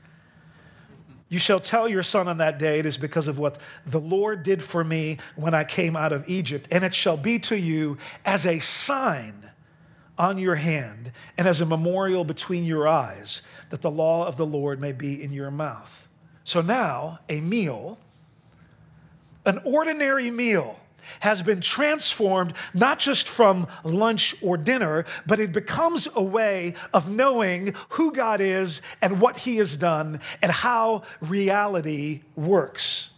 You 1.30 1.40
shall 1.40 1.60
tell 1.60 1.90
your 1.90 2.04
son 2.04 2.28
on 2.28 2.38
that 2.38 2.58
day, 2.58 2.80
it 2.80 2.86
is 2.86 2.98
because 2.98 3.28
of 3.28 3.38
what 3.38 3.58
the 3.86 4.00
Lord 4.00 4.44
did 4.44 4.64
for 4.64 4.84
me 4.84 5.18
when 5.36 5.54
I 5.54 5.66
came 5.66 5.96
out 5.96 6.14
of 6.14 6.24
Egypt. 6.30 6.70
And 6.72 6.84
it 6.84 6.94
shall 6.94 7.18
be 7.18 7.38
to 7.40 7.58
you 7.58 7.98
as 8.26 8.46
a 8.46 8.60
sign 8.60 9.34
on 10.18 10.38
your 10.38 10.56
hand 10.56 11.12
and 11.38 11.46
as 11.48 11.60
a 11.62 11.66
memorial 11.66 12.24
between 12.24 12.64
your 12.64 12.88
eyes, 12.88 13.42
that 13.70 13.82
the 13.82 13.92
law 13.92 14.26
of 14.26 14.38
the 14.38 14.46
Lord 14.46 14.80
may 14.80 14.94
be 14.94 15.22
in 15.22 15.32
your 15.32 15.52
mouth. 15.52 16.08
So 16.44 16.62
now, 16.62 17.20
a 17.28 17.42
meal, 17.42 18.00
an 19.46 19.60
ordinary 19.66 20.32
meal, 20.32 20.80
has 21.20 21.42
been 21.42 21.62
transformed 21.62 22.54
not 22.74 23.00
just 23.00 23.28
from 23.28 23.68
lunch 23.84 24.36
or 24.42 24.58
dinner, 24.58 25.06
but 25.26 25.40
it 25.40 25.52
becomes 25.52 26.08
a 26.16 26.24
way 26.24 26.74
of 26.94 27.10
knowing 27.10 27.74
who 27.90 28.12
God 28.12 28.42
is 28.42 28.82
and 29.02 29.22
what 29.22 29.38
He 29.38 29.58
has 29.58 29.78
done 29.78 30.20
and 30.42 30.52
how 30.52 31.04
reality 31.22 32.22
works. 32.36 33.12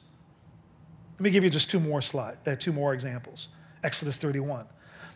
Let 1.18 1.26
me 1.26 1.30
give 1.32 1.44
you 1.44 1.50
just 1.50 1.70
two 1.70 1.80
more 1.80 2.02
slides, 2.02 2.48
uh, 2.48 2.56
two 2.58 2.72
more 2.72 2.94
examples. 2.94 3.50
Exodus 3.84 4.18
31. 4.18 4.66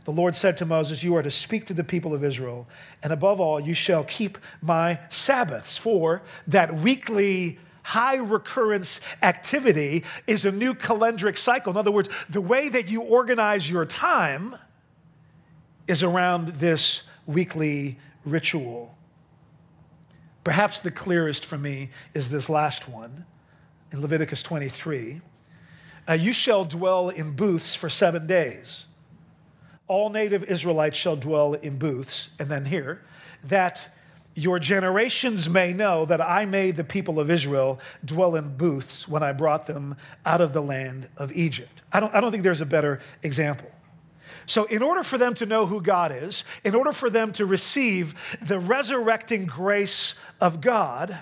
The 0.05 0.11
Lord 0.11 0.35
said 0.35 0.57
to 0.57 0.65
Moses, 0.65 1.01
You 1.01 1.15
are 1.15 1.23
to 1.23 1.31
speak 1.31 1.65
to 1.67 1.73
the 1.73 1.83
people 1.83 2.13
of 2.13 2.23
Israel, 2.23 2.67
and 3.01 3.13
above 3.13 3.39
all, 3.39 3.59
you 3.59 3.73
shall 3.73 4.03
keep 4.03 4.37
my 4.61 4.99
Sabbaths, 5.09 5.77
for 5.77 6.21
that 6.47 6.73
weekly 6.73 7.57
high 7.83 8.15
recurrence 8.15 8.99
activity 9.21 10.03
is 10.25 10.45
a 10.45 10.51
new 10.51 10.73
calendric 10.73 11.37
cycle. 11.37 11.71
In 11.71 11.77
other 11.77 11.91
words, 11.91 12.09
the 12.29 12.41
way 12.41 12.69
that 12.69 12.89
you 12.89 13.01
organize 13.01 13.69
your 13.69 13.85
time 13.85 14.55
is 15.87 16.01
around 16.01 16.47
this 16.47 17.03
weekly 17.25 17.99
ritual. 18.25 18.95
Perhaps 20.43 20.81
the 20.81 20.91
clearest 20.91 21.45
for 21.45 21.57
me 21.57 21.89
is 22.13 22.29
this 22.29 22.49
last 22.49 22.89
one 22.89 23.25
in 23.91 24.01
Leviticus 24.01 24.41
23. 24.41 25.21
Uh, 26.07 26.13
you 26.13 26.33
shall 26.33 26.65
dwell 26.65 27.09
in 27.09 27.31
booths 27.31 27.75
for 27.75 27.89
seven 27.89 28.27
days. 28.27 28.87
All 29.87 30.09
native 30.09 30.43
Israelites 30.45 30.97
shall 30.97 31.15
dwell 31.15 31.53
in 31.53 31.77
booths. 31.77 32.29
And 32.39 32.49
then 32.49 32.65
here, 32.65 33.01
that 33.43 33.89
your 34.35 34.59
generations 34.59 35.49
may 35.49 35.73
know 35.73 36.05
that 36.05 36.21
I 36.21 36.45
made 36.45 36.75
the 36.75 36.83
people 36.83 37.19
of 37.19 37.29
Israel 37.29 37.79
dwell 38.03 38.35
in 38.35 38.57
booths 38.57 39.07
when 39.07 39.21
I 39.21 39.31
brought 39.31 39.67
them 39.67 39.95
out 40.25 40.41
of 40.41 40.53
the 40.53 40.61
land 40.61 41.09
of 41.17 41.31
Egypt. 41.33 41.81
I 41.91 41.99
don't, 41.99 42.13
I 42.13 42.21
don't 42.21 42.31
think 42.31 42.43
there's 42.43 42.61
a 42.61 42.65
better 42.65 42.99
example. 43.21 43.69
So, 44.45 44.65
in 44.65 44.81
order 44.81 45.03
for 45.03 45.17
them 45.17 45.33
to 45.35 45.45
know 45.45 45.65
who 45.65 45.81
God 45.81 46.11
is, 46.11 46.43
in 46.63 46.75
order 46.75 46.91
for 46.91 47.09
them 47.09 47.31
to 47.33 47.45
receive 47.45 48.37
the 48.41 48.59
resurrecting 48.59 49.45
grace 49.45 50.15
of 50.41 50.59
God, 50.59 51.17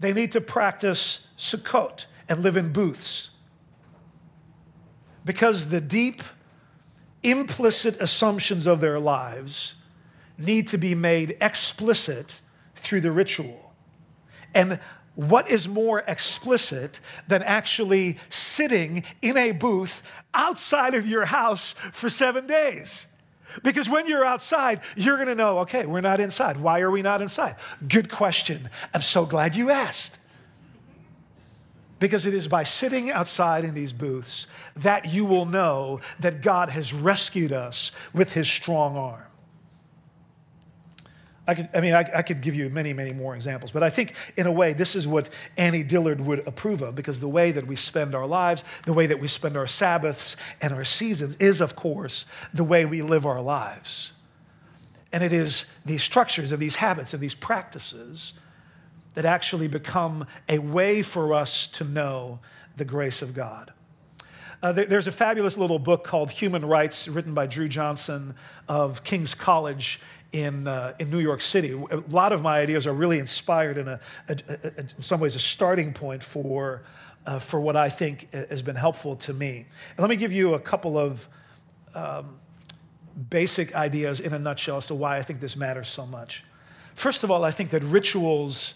they 0.00 0.12
need 0.12 0.32
to 0.32 0.40
practice 0.40 1.26
Sukkot 1.36 2.06
and 2.28 2.42
live 2.42 2.56
in 2.56 2.72
booths. 2.72 3.30
Because 5.24 5.68
the 5.68 5.80
deep, 5.80 6.22
implicit 7.22 8.00
assumptions 8.00 8.66
of 8.66 8.80
their 8.80 8.98
lives 8.98 9.74
need 10.38 10.68
to 10.68 10.78
be 10.78 10.94
made 10.94 11.36
explicit 11.40 12.40
through 12.74 13.00
the 13.00 13.12
ritual. 13.12 13.72
And 14.54 14.78
what 15.14 15.48
is 15.48 15.68
more 15.68 16.00
explicit 16.08 17.00
than 17.28 17.42
actually 17.42 18.18
sitting 18.28 19.04
in 19.22 19.36
a 19.36 19.52
booth 19.52 20.02
outside 20.32 20.94
of 20.94 21.06
your 21.06 21.26
house 21.26 21.72
for 21.72 22.08
seven 22.08 22.46
days? 22.46 23.06
Because 23.62 23.88
when 23.88 24.08
you're 24.08 24.24
outside, 24.24 24.80
you're 24.96 25.16
gonna 25.16 25.34
know, 25.34 25.58
okay, 25.60 25.86
we're 25.86 26.00
not 26.00 26.18
inside. 26.18 26.56
Why 26.56 26.80
are 26.80 26.90
we 26.90 27.02
not 27.02 27.20
inside? 27.20 27.54
Good 27.88 28.10
question. 28.10 28.68
I'm 28.92 29.02
so 29.02 29.24
glad 29.24 29.54
you 29.54 29.70
asked. 29.70 30.18
Because 32.00 32.26
it 32.26 32.34
is 32.34 32.48
by 32.48 32.64
sitting 32.64 33.12
outside 33.12 33.64
in 33.64 33.74
these 33.74 33.92
booths 33.92 34.48
that 34.74 35.06
you 35.12 35.24
will 35.24 35.46
know 35.46 36.00
that 36.18 36.42
God 36.42 36.70
has 36.70 36.92
rescued 36.92 37.52
us 37.52 37.92
with 38.12 38.32
his 38.32 38.48
strong 38.48 38.96
arm. 38.96 39.22
I, 41.46 41.54
could, 41.54 41.68
I 41.74 41.80
mean, 41.80 41.94
I, 41.94 42.08
I, 42.14 42.22
could 42.22 42.40
give 42.40 42.54
you 42.54 42.70
many, 42.70 42.94
many 42.94 43.12
more 43.12 43.34
examples, 43.34 43.70
but 43.70 43.82
I 43.82 43.90
think 43.90 44.14
in 44.36 44.46
a 44.46 44.52
way, 44.52 44.72
this 44.72 44.96
is 44.96 45.06
what 45.06 45.28
Annie 45.58 45.82
Dillard 45.82 46.20
would 46.22 46.46
approve 46.48 46.80
of 46.80 46.94
because 46.94 47.20
the 47.20 47.28
way 47.28 47.52
that 47.52 47.66
we 47.66 47.76
spend 47.76 48.14
our 48.14 48.26
lives, 48.26 48.64
the 48.86 48.94
way 48.94 49.06
that 49.06 49.20
we 49.20 49.28
spend 49.28 49.54
our 49.56 49.66
Sabbaths 49.66 50.36
and 50.62 50.72
our 50.72 50.84
seasons 50.84 51.36
is, 51.36 51.60
of 51.60 51.76
course, 51.76 52.24
the 52.54 52.64
way 52.64 52.86
we 52.86 53.02
live 53.02 53.26
our 53.26 53.42
lives. 53.42 54.14
And 55.12 55.22
it 55.22 55.34
is 55.34 55.66
these 55.84 56.02
structures 56.02 56.50
and 56.50 56.60
these 56.60 56.76
habits 56.76 57.12
and 57.12 57.22
these 57.22 57.34
practices 57.34 58.32
that 59.12 59.26
actually 59.26 59.68
become 59.68 60.26
a 60.48 60.58
way 60.58 61.02
for 61.02 61.34
us 61.34 61.66
to 61.68 61.84
know 61.84 62.40
the 62.76 62.84
grace 62.84 63.22
of 63.22 63.34
God. 63.34 63.72
Uh, 64.62 64.72
there's 64.72 65.06
a 65.06 65.12
fabulous 65.12 65.58
little 65.58 65.78
book 65.78 66.04
called 66.04 66.30
Human 66.30 66.64
Rites, 66.64 67.06
written 67.06 67.34
by 67.34 67.46
Drew 67.46 67.68
Johnson 67.68 68.34
of 68.66 69.04
King's 69.04 69.34
College 69.34 70.00
in, 70.34 70.66
uh, 70.66 70.94
in 70.98 71.10
New 71.10 71.20
York 71.20 71.40
City. 71.40 71.70
A 71.70 71.96
lot 72.10 72.32
of 72.32 72.42
my 72.42 72.58
ideas 72.58 72.88
are 72.88 72.92
really 72.92 73.20
inspired 73.20 73.78
in, 73.78 73.86
a, 73.86 74.00
a, 74.28 74.36
a 74.48 74.80
in 74.80 74.88
some 74.98 75.20
ways, 75.20 75.36
a 75.36 75.38
starting 75.38 75.92
point 75.92 76.24
for, 76.24 76.82
uh, 77.24 77.38
for 77.38 77.60
what 77.60 77.76
I 77.76 77.88
think 77.88 78.32
has 78.32 78.60
been 78.60 78.74
helpful 78.74 79.14
to 79.14 79.32
me. 79.32 79.64
And 79.90 79.98
let 80.00 80.10
me 80.10 80.16
give 80.16 80.32
you 80.32 80.54
a 80.54 80.58
couple 80.58 80.98
of 80.98 81.28
um, 81.94 82.36
basic 83.30 83.76
ideas 83.76 84.18
in 84.18 84.34
a 84.34 84.38
nutshell 84.38 84.78
as 84.78 84.88
to 84.88 84.94
why 84.96 85.18
I 85.18 85.22
think 85.22 85.38
this 85.38 85.56
matters 85.56 85.88
so 85.88 86.04
much. 86.04 86.42
First 86.96 87.22
of 87.22 87.30
all, 87.30 87.44
I 87.44 87.52
think 87.52 87.70
that 87.70 87.84
rituals 87.84 88.74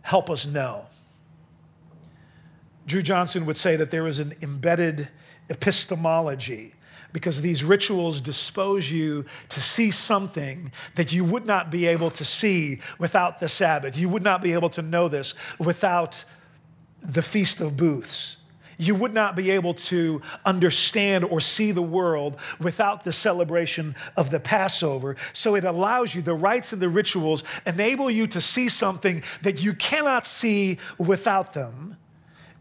help 0.00 0.30
us 0.30 0.46
know. 0.46 0.86
Drew 2.86 3.02
Johnson 3.02 3.44
would 3.44 3.58
say 3.58 3.76
that 3.76 3.90
there 3.90 4.06
is 4.06 4.18
an 4.20 4.34
embedded 4.40 5.10
epistemology 5.50 6.74
because 7.14 7.40
these 7.40 7.62
rituals 7.62 8.20
dispose 8.20 8.90
you 8.90 9.24
to 9.48 9.60
see 9.60 9.90
something 9.92 10.70
that 10.96 11.12
you 11.12 11.24
would 11.24 11.46
not 11.46 11.70
be 11.70 11.86
able 11.86 12.10
to 12.10 12.24
see 12.24 12.80
without 12.98 13.38
the 13.38 13.48
Sabbath. 13.48 13.96
You 13.96 14.08
would 14.10 14.24
not 14.24 14.42
be 14.42 14.52
able 14.52 14.68
to 14.70 14.82
know 14.82 15.06
this 15.06 15.32
without 15.58 16.24
the 17.00 17.22
Feast 17.22 17.60
of 17.60 17.76
Booths. 17.76 18.36
You 18.78 18.96
would 18.96 19.14
not 19.14 19.36
be 19.36 19.52
able 19.52 19.74
to 19.74 20.22
understand 20.44 21.24
or 21.24 21.40
see 21.40 21.70
the 21.70 21.80
world 21.80 22.36
without 22.58 23.04
the 23.04 23.12
celebration 23.12 23.94
of 24.16 24.30
the 24.30 24.40
Passover. 24.40 25.14
So 25.32 25.54
it 25.54 25.62
allows 25.62 26.16
you, 26.16 26.20
the 26.20 26.34
rites 26.34 26.72
and 26.72 26.82
the 26.82 26.88
rituals 26.88 27.44
enable 27.64 28.10
you 28.10 28.26
to 28.26 28.40
see 28.40 28.68
something 28.68 29.22
that 29.42 29.62
you 29.62 29.72
cannot 29.74 30.26
see 30.26 30.78
without 30.98 31.54
them 31.54 31.96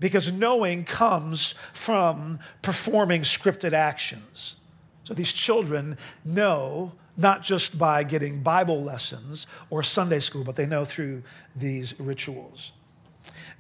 because 0.04 0.34
knowing 0.34 0.84
comes 0.84 1.56
from 1.72 2.38
performing 2.62 3.22
scripted 3.22 3.72
actions. 3.72 4.58
So 5.06 5.14
these 5.14 5.32
children 5.32 5.98
know 6.26 6.92
not 7.16 7.42
just 7.42 7.80
by 7.80 8.04
getting 8.04 8.44
Bible 8.44 8.84
lessons 8.84 9.48
or 9.70 9.82
Sunday 9.82 10.20
school, 10.20 10.44
but 10.44 10.58
they 10.58 10.66
know 10.66 10.84
through 10.84 11.24
these 11.56 11.98
rituals. 12.02 12.74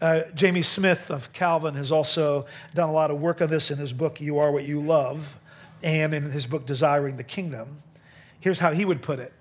Uh, 0.01 0.23
Jamie 0.35 0.63
Smith 0.63 1.09
of 1.09 1.31
Calvin 1.31 1.75
has 1.75 1.93
also 1.93 2.45
done 2.75 2.89
a 2.89 2.93
lot 2.93 3.09
of 3.09 3.21
work 3.21 3.41
on 3.41 3.49
this 3.49 3.71
in 3.71 3.77
his 3.77 3.93
book, 3.93 4.19
You 4.19 4.37
Are 4.39 4.51
What 4.51 4.65
You 4.65 4.81
Love, 4.81 5.39
and 5.81 6.13
in 6.13 6.23
his 6.23 6.45
book, 6.45 6.65
Desiring 6.65 7.15
the 7.15 7.23
Kingdom. 7.23 7.81
Here's 8.41 8.59
how 8.59 8.73
he 8.73 8.83
would 8.83 9.01
put 9.01 9.19
it 9.19 9.31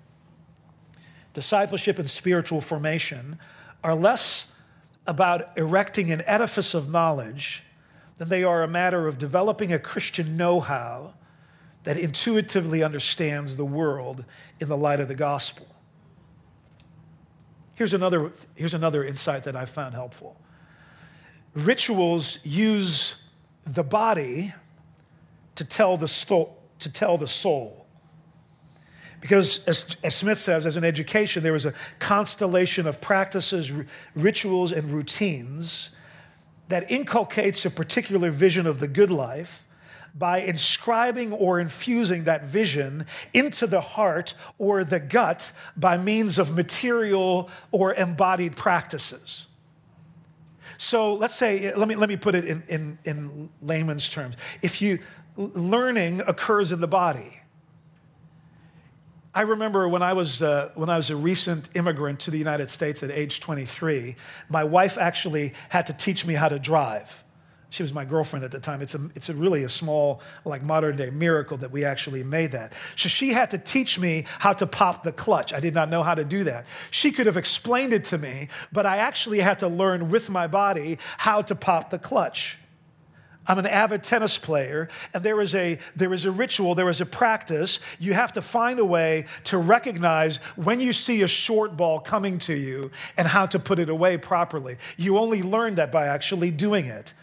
Discipleship 1.35 1.99
and 1.99 2.09
spiritual 2.09 2.61
formation 2.61 3.41
are 3.83 3.97
less 3.97 4.52
about 5.07 5.57
erecting 5.59 6.13
an 6.13 6.23
edifice 6.27 6.75
of 6.75 6.91
knowledge 6.91 7.63
than 8.19 8.29
they 8.29 8.45
are 8.45 8.63
a 8.63 8.69
matter 8.69 9.07
of 9.09 9.19
developing 9.19 9.73
a 9.73 9.79
Christian 9.79 10.37
know 10.37 10.61
how 10.61 11.15
that 11.83 11.97
intuitively 11.97 12.83
understands 12.83 13.57
the 13.57 13.65
world 13.65 14.25
in 14.61 14.69
the 14.69 14.77
light 14.77 15.01
of 15.01 15.09
the 15.09 15.15
gospel. 15.15 15.67
Here's 17.75 17.95
another, 17.95 18.33
here's 18.55 18.75
another 18.75 19.03
insight 19.03 19.45
that 19.45 19.57
I 19.57 19.65
found 19.65 19.95
helpful. 19.95 20.41
Rituals 21.55 22.39
use 22.45 23.17
the 23.65 23.83
body 23.83 24.55
to 25.57 25.65
tell 25.65 25.97
the, 25.97 26.09
sto- 26.09 26.55
to 26.79 26.89
tell 26.89 27.19
the 27.19 27.29
soul. 27.29 27.82
Because, 29.23 29.65
as, 29.67 29.97
as, 30.03 30.15
Smith 30.15 30.39
says, 30.39 30.67
as 30.67 30.77
an 30.77 30.85
education, 30.85 31.43
there 31.43 31.53
was 31.53 31.65
a 31.65 31.73
constellation 31.99 32.87
of 32.87 33.01
practices, 33.01 33.73
r- 33.73 33.87
rituals, 34.15 34.73
and 34.73 34.91
routines 34.91 35.91
that 36.69 36.91
inculcates 36.91 37.65
a 37.65 37.71
particular 37.71 38.31
vision 38.31 38.67
of 38.67 38.81
the 38.81 38.89
good 38.89 39.11
life 39.11 39.67
by 40.15 40.41
inscribing 40.41 41.33
or 41.33 41.61
infusing 41.61 42.25
that 42.25 42.45
vision 42.45 43.07
into 43.33 43.67
the 43.67 43.81
heart 43.81 44.35
or 44.59 44.85
the 44.85 45.01
gut 45.01 45.53
by 45.77 45.97
means 45.97 46.39
of 46.39 46.55
material 46.55 47.49
or 47.71 47.95
embodied 47.95 48.57
practices. 48.57 49.47
So 50.77 51.15
let's 51.15 51.37
say, 51.37 51.73
let 51.75 51.87
me, 51.87 51.95
let 51.95 52.09
me 52.09 52.17
put 52.17 52.35
it 52.35 52.45
in, 52.45 52.63
in, 52.69 52.99
in 53.05 53.51
layman's 53.63 54.11
terms. 54.11 54.37
If 54.63 54.83
you, 54.83 54.99
learning 55.37 56.23
occurs 56.27 56.73
in 56.73 56.81
the 56.81 56.89
body. 56.89 57.42
I 59.35 59.43
remember 59.43 59.89
when 59.89 60.03
I 60.03 60.13
was 60.13 60.43
uh, 60.43 60.71
when 60.75 60.91
I 60.91 60.97
was 60.97 61.09
a 61.09 61.17
recent 61.17 61.71
immigrant 61.75 62.21
to 62.21 62.31
the 62.31 62.37
United 62.37 62.69
States 62.69 63.03
at 63.03 63.11
age 63.11 63.41
23, 63.41 64.15
my 64.51 64.63
wife 64.63 64.99
actually 64.99 65.55
had 65.71 65.87
to 65.87 65.95
teach 65.95 66.27
me 66.27 66.35
how 66.35 66.49
to 66.49 66.59
drive. 66.59 67.25
She 67.71 67.83
was 67.83 67.95
my 67.95 68.05
girlfriend 68.05 68.45
at 68.45 68.51
the 68.51 68.61
time. 68.61 68.83
It's 68.83 68.95
a, 68.95 69.01
it's 69.15 69.31
a 69.31 69.35
really 69.35 69.65
a 69.65 69.69
small, 69.71 70.21
like 70.45 70.63
modern 70.63 70.97
day 70.97 71.09
miracle 71.09 71.57
that 71.57 71.71
we 71.71 71.87
actually 71.87 72.23
made 72.23 72.53
that. 72.53 72.75
So 72.97 73.09
she 73.09 73.31
had 73.31 73.51
to 73.53 73.59
teach 73.59 73.99
me 73.99 74.27
how 74.41 74.53
to 74.53 74.67
pop 74.67 75.03
the 75.03 75.13
clutch. 75.13 75.55
I 75.55 75.61
did 75.61 75.75
not 75.75 75.89
know 75.89 76.03
how 76.03 76.15
to 76.15 76.25
do 76.25 76.45
that. 76.45 76.67
She 76.91 77.11
could 77.11 77.25
have 77.25 77.39
explained 77.39 77.95
it 77.95 78.05
to 78.05 78.19
me, 78.19 78.49
but 78.73 78.85
I 78.85 78.99
actually 78.99 79.41
had 79.41 79.61
to 79.61 79.69
learn 79.69 80.11
with 80.11 80.29
my 80.29 80.47
body 80.47 80.99
how 81.17 81.41
to 81.41 81.55
pop 81.55 81.89
the 81.89 81.99
clutch. 81.99 82.59
I'm 83.47 83.59
an 83.59 83.67
avid 83.67 84.05
tennis 84.05 84.39
player, 84.39 84.89
and 85.13 85.23
there 85.23 85.41
is 85.41 85.55
a 85.55 85.79
there 85.97 86.13
is 86.13 86.25
a 86.25 86.31
ritual, 86.31 86.75
there 86.75 86.89
is 86.89 87.01
a 87.01 87.07
practice. 87.07 87.81
You 87.99 88.15
have 88.15 88.33
to 88.33 88.43
find 88.43 88.79
a 88.79 88.85
way 88.85 89.27
to 89.45 89.59
recognize 89.59 90.37
when 90.57 90.79
you 90.79 90.93
see 90.93 91.23
a 91.23 91.29
short 91.29 91.77
ball 91.77 91.99
coming 91.99 92.39
to 92.41 92.55
you 92.55 92.93
and 93.17 93.27
how 93.27 93.47
to 93.47 93.59
put 93.59 93.81
it 93.81 93.89
away 93.89 94.17
properly. 94.17 94.77
You 94.97 95.19
only 95.19 95.43
learn 95.43 95.75
that 95.75 95.91
by 95.91 96.07
actually 96.07 96.53
doing 96.53 96.87
it. 96.87 97.15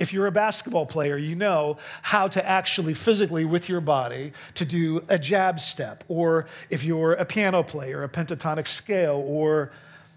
If 0.00 0.12
you're 0.12 0.26
a 0.26 0.32
basketball 0.32 0.86
player, 0.86 1.16
you 1.16 1.34
know 1.34 1.76
how 2.02 2.28
to 2.28 2.48
actually 2.48 2.94
physically 2.94 3.44
with 3.44 3.68
your 3.68 3.80
body 3.80 4.32
to 4.54 4.64
do 4.64 5.04
a 5.08 5.18
jab 5.18 5.60
step, 5.60 6.04
or 6.08 6.46
if 6.70 6.84
you're 6.84 7.12
a 7.12 7.24
piano 7.24 7.62
player, 7.62 8.02
a 8.02 8.08
pentatonic 8.08 8.66
scale, 8.66 9.22
or 9.26 9.70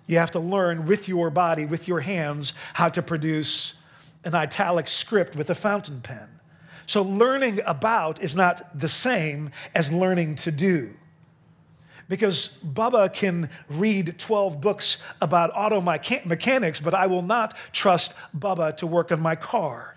you 0.07 0.17
have 0.17 0.31
to 0.31 0.39
learn 0.39 0.85
with 0.85 1.07
your 1.07 1.29
body, 1.29 1.65
with 1.65 1.87
your 1.87 2.01
hands, 2.01 2.53
how 2.73 2.89
to 2.89 3.01
produce 3.01 3.73
an 4.23 4.35
italic 4.35 4.87
script 4.87 5.35
with 5.35 5.49
a 5.49 5.55
fountain 5.55 6.01
pen. 6.01 6.39
So, 6.85 7.01
learning 7.03 7.59
about 7.65 8.21
is 8.21 8.35
not 8.35 8.77
the 8.77 8.87
same 8.87 9.51
as 9.73 9.91
learning 9.91 10.35
to 10.35 10.51
do. 10.51 10.91
Because 12.09 12.57
Bubba 12.65 13.13
can 13.13 13.49
read 13.69 14.19
12 14.19 14.59
books 14.59 14.97
about 15.21 15.51
auto 15.55 15.79
mechanics, 15.79 16.81
but 16.81 16.93
I 16.93 17.07
will 17.07 17.21
not 17.21 17.55
trust 17.71 18.13
Bubba 18.37 18.75
to 18.77 18.87
work 18.87 19.11
on 19.11 19.21
my 19.21 19.35
car. 19.35 19.95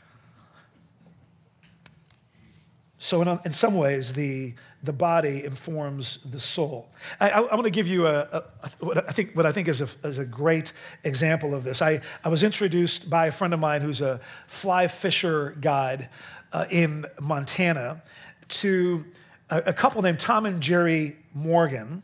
So, 2.99 3.21
in, 3.21 3.41
in 3.45 3.53
some 3.53 3.75
ways, 3.75 4.13
the, 4.13 4.55
the 4.85 4.93
body 4.93 5.45
informs 5.45 6.19
the 6.19 6.39
soul. 6.39 6.89
I, 7.19 7.31
I, 7.31 7.41
I 7.41 7.55
want 7.55 7.65
to 7.65 7.71
give 7.71 7.89
you 7.89 8.07
a, 8.07 8.21
a, 8.33 8.43
what 8.81 9.09
I 9.09 9.13
think 9.13 9.35
what 9.35 9.47
I 9.47 9.53
think 9.53 9.69
is 9.69 9.81
a, 9.81 9.89
is 10.07 10.19
a 10.19 10.25
great 10.25 10.73
example 11.05 11.55
of 11.55 11.65
this. 11.65 11.81
I, 11.81 12.01
I 12.23 12.29
was 12.29 12.43
introduced 12.43 13.09
by 13.09 13.27
a 13.27 13.33
friend 13.33 13.55
of 13.55 13.61
mine 13.61 13.81
who's 13.81 14.01
a 14.01 14.21
fly 14.47 14.89
fisher 14.89 15.57
guide 15.61 16.09
uh, 16.53 16.67
in 16.71 17.07
Montana 17.21 18.03
to 18.49 19.05
a, 19.51 19.63
a, 19.67 19.73
couple 19.73 20.03
named 20.03 20.21
Tom 20.21 20.45
and 20.47 20.61
Jerry 20.61 21.17
Morgan. 21.33 22.03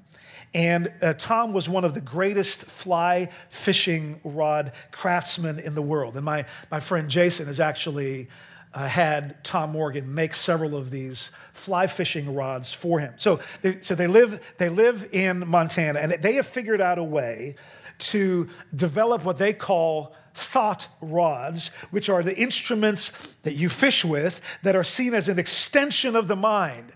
And 0.52 0.92
uh, 1.00 1.14
Tom 1.14 1.52
was 1.52 1.68
one 1.68 1.84
of 1.84 1.94
the 1.94 2.00
greatest 2.00 2.64
fly 2.64 3.28
fishing 3.50 4.20
rod 4.24 4.72
craftsmen 4.90 5.60
in 5.60 5.76
the 5.76 5.82
world. 5.82 6.16
And 6.16 6.24
my, 6.24 6.44
my 6.72 6.80
friend 6.80 7.08
Jason 7.08 7.48
is 7.48 7.60
actually 7.60 8.28
uh, 8.72 8.86
had 8.86 9.42
Tom 9.42 9.70
Morgan 9.72 10.14
make 10.14 10.34
several 10.34 10.76
of 10.76 10.90
these 10.90 11.30
fly 11.52 11.86
fishing 11.86 12.34
rods 12.34 12.72
for 12.72 13.00
him. 13.00 13.14
So, 13.16 13.40
they, 13.62 13.80
so 13.80 13.94
they, 13.94 14.06
live, 14.06 14.54
they 14.58 14.68
live 14.68 15.08
in 15.12 15.46
Montana, 15.48 15.98
and 15.98 16.12
they 16.12 16.34
have 16.34 16.46
figured 16.46 16.80
out 16.80 16.98
a 16.98 17.04
way 17.04 17.56
to 17.98 18.48
develop 18.74 19.24
what 19.24 19.38
they 19.38 19.52
call 19.52 20.14
thought 20.34 20.86
rods, 21.00 21.68
which 21.90 22.08
are 22.08 22.22
the 22.22 22.36
instruments 22.36 23.36
that 23.42 23.54
you 23.54 23.68
fish 23.68 24.04
with 24.04 24.40
that 24.62 24.76
are 24.76 24.84
seen 24.84 25.14
as 25.14 25.28
an 25.28 25.38
extension 25.38 26.14
of 26.14 26.28
the 26.28 26.36
mind. 26.36 26.94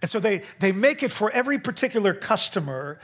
And 0.00 0.10
so 0.10 0.20
they, 0.20 0.42
they 0.60 0.72
make 0.72 1.02
it 1.02 1.12
for 1.12 1.30
every 1.30 1.58
particular 1.58 2.14
customer 2.14 2.98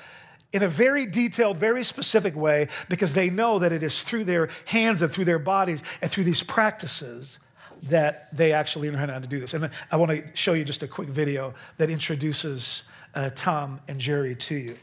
in 0.53 0.63
a 0.63 0.69
very 0.69 1.05
detailed, 1.05 1.59
very 1.59 1.83
specific 1.83 2.35
way 2.35 2.69
because 2.89 3.13
they 3.13 3.29
know 3.29 3.59
that 3.59 3.73
it 3.73 3.83
is 3.83 4.03
through 4.03 4.25
their 4.25 4.49
hands 4.67 5.03
and 5.03 5.13
through 5.13 5.25
their 5.27 5.41
bodies 5.41 5.83
and 6.01 6.11
through 6.11 6.25
these 6.25 6.43
practices 6.43 7.39
that 7.89 8.35
they 8.37 8.53
actually 8.53 8.91
learn 8.91 9.09
how 9.09 9.19
to 9.19 9.27
do 9.27 9.39
this. 9.41 9.55
And 9.55 9.71
I 9.91 9.97
want 9.97 10.11
to 10.13 10.25
show 10.35 10.53
you 10.53 10.65
just 10.65 10.83
a 10.83 10.89
quick 10.89 11.09
video 11.09 11.55
that 11.77 11.91
introduces 11.91 12.83
uh, 13.15 13.31
Tom 13.35 13.81
and 13.89 14.01
Jerry 14.01 14.35
to 14.37 14.55
you. 14.55 14.77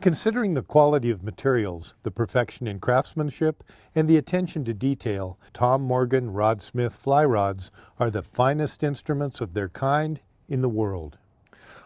Considering 0.00 0.54
the 0.54 0.62
quality 0.62 1.10
of 1.10 1.24
materials, 1.24 1.96
the 2.04 2.12
perfection 2.12 2.68
in 2.68 2.78
craftsmanship, 2.78 3.64
and 3.96 4.06
the 4.06 4.16
attention 4.16 4.64
to 4.64 4.72
detail, 4.72 5.40
Tom 5.52 5.82
Morgan 5.82 6.32
Rod 6.32 6.62
Smith 6.62 6.94
fly 6.94 7.24
rods 7.24 7.72
are 7.98 8.08
the 8.08 8.22
finest 8.22 8.84
instruments 8.84 9.40
of 9.40 9.54
their 9.54 9.68
kind 9.68 10.20
in 10.48 10.60
the 10.60 10.68
world. 10.68 11.18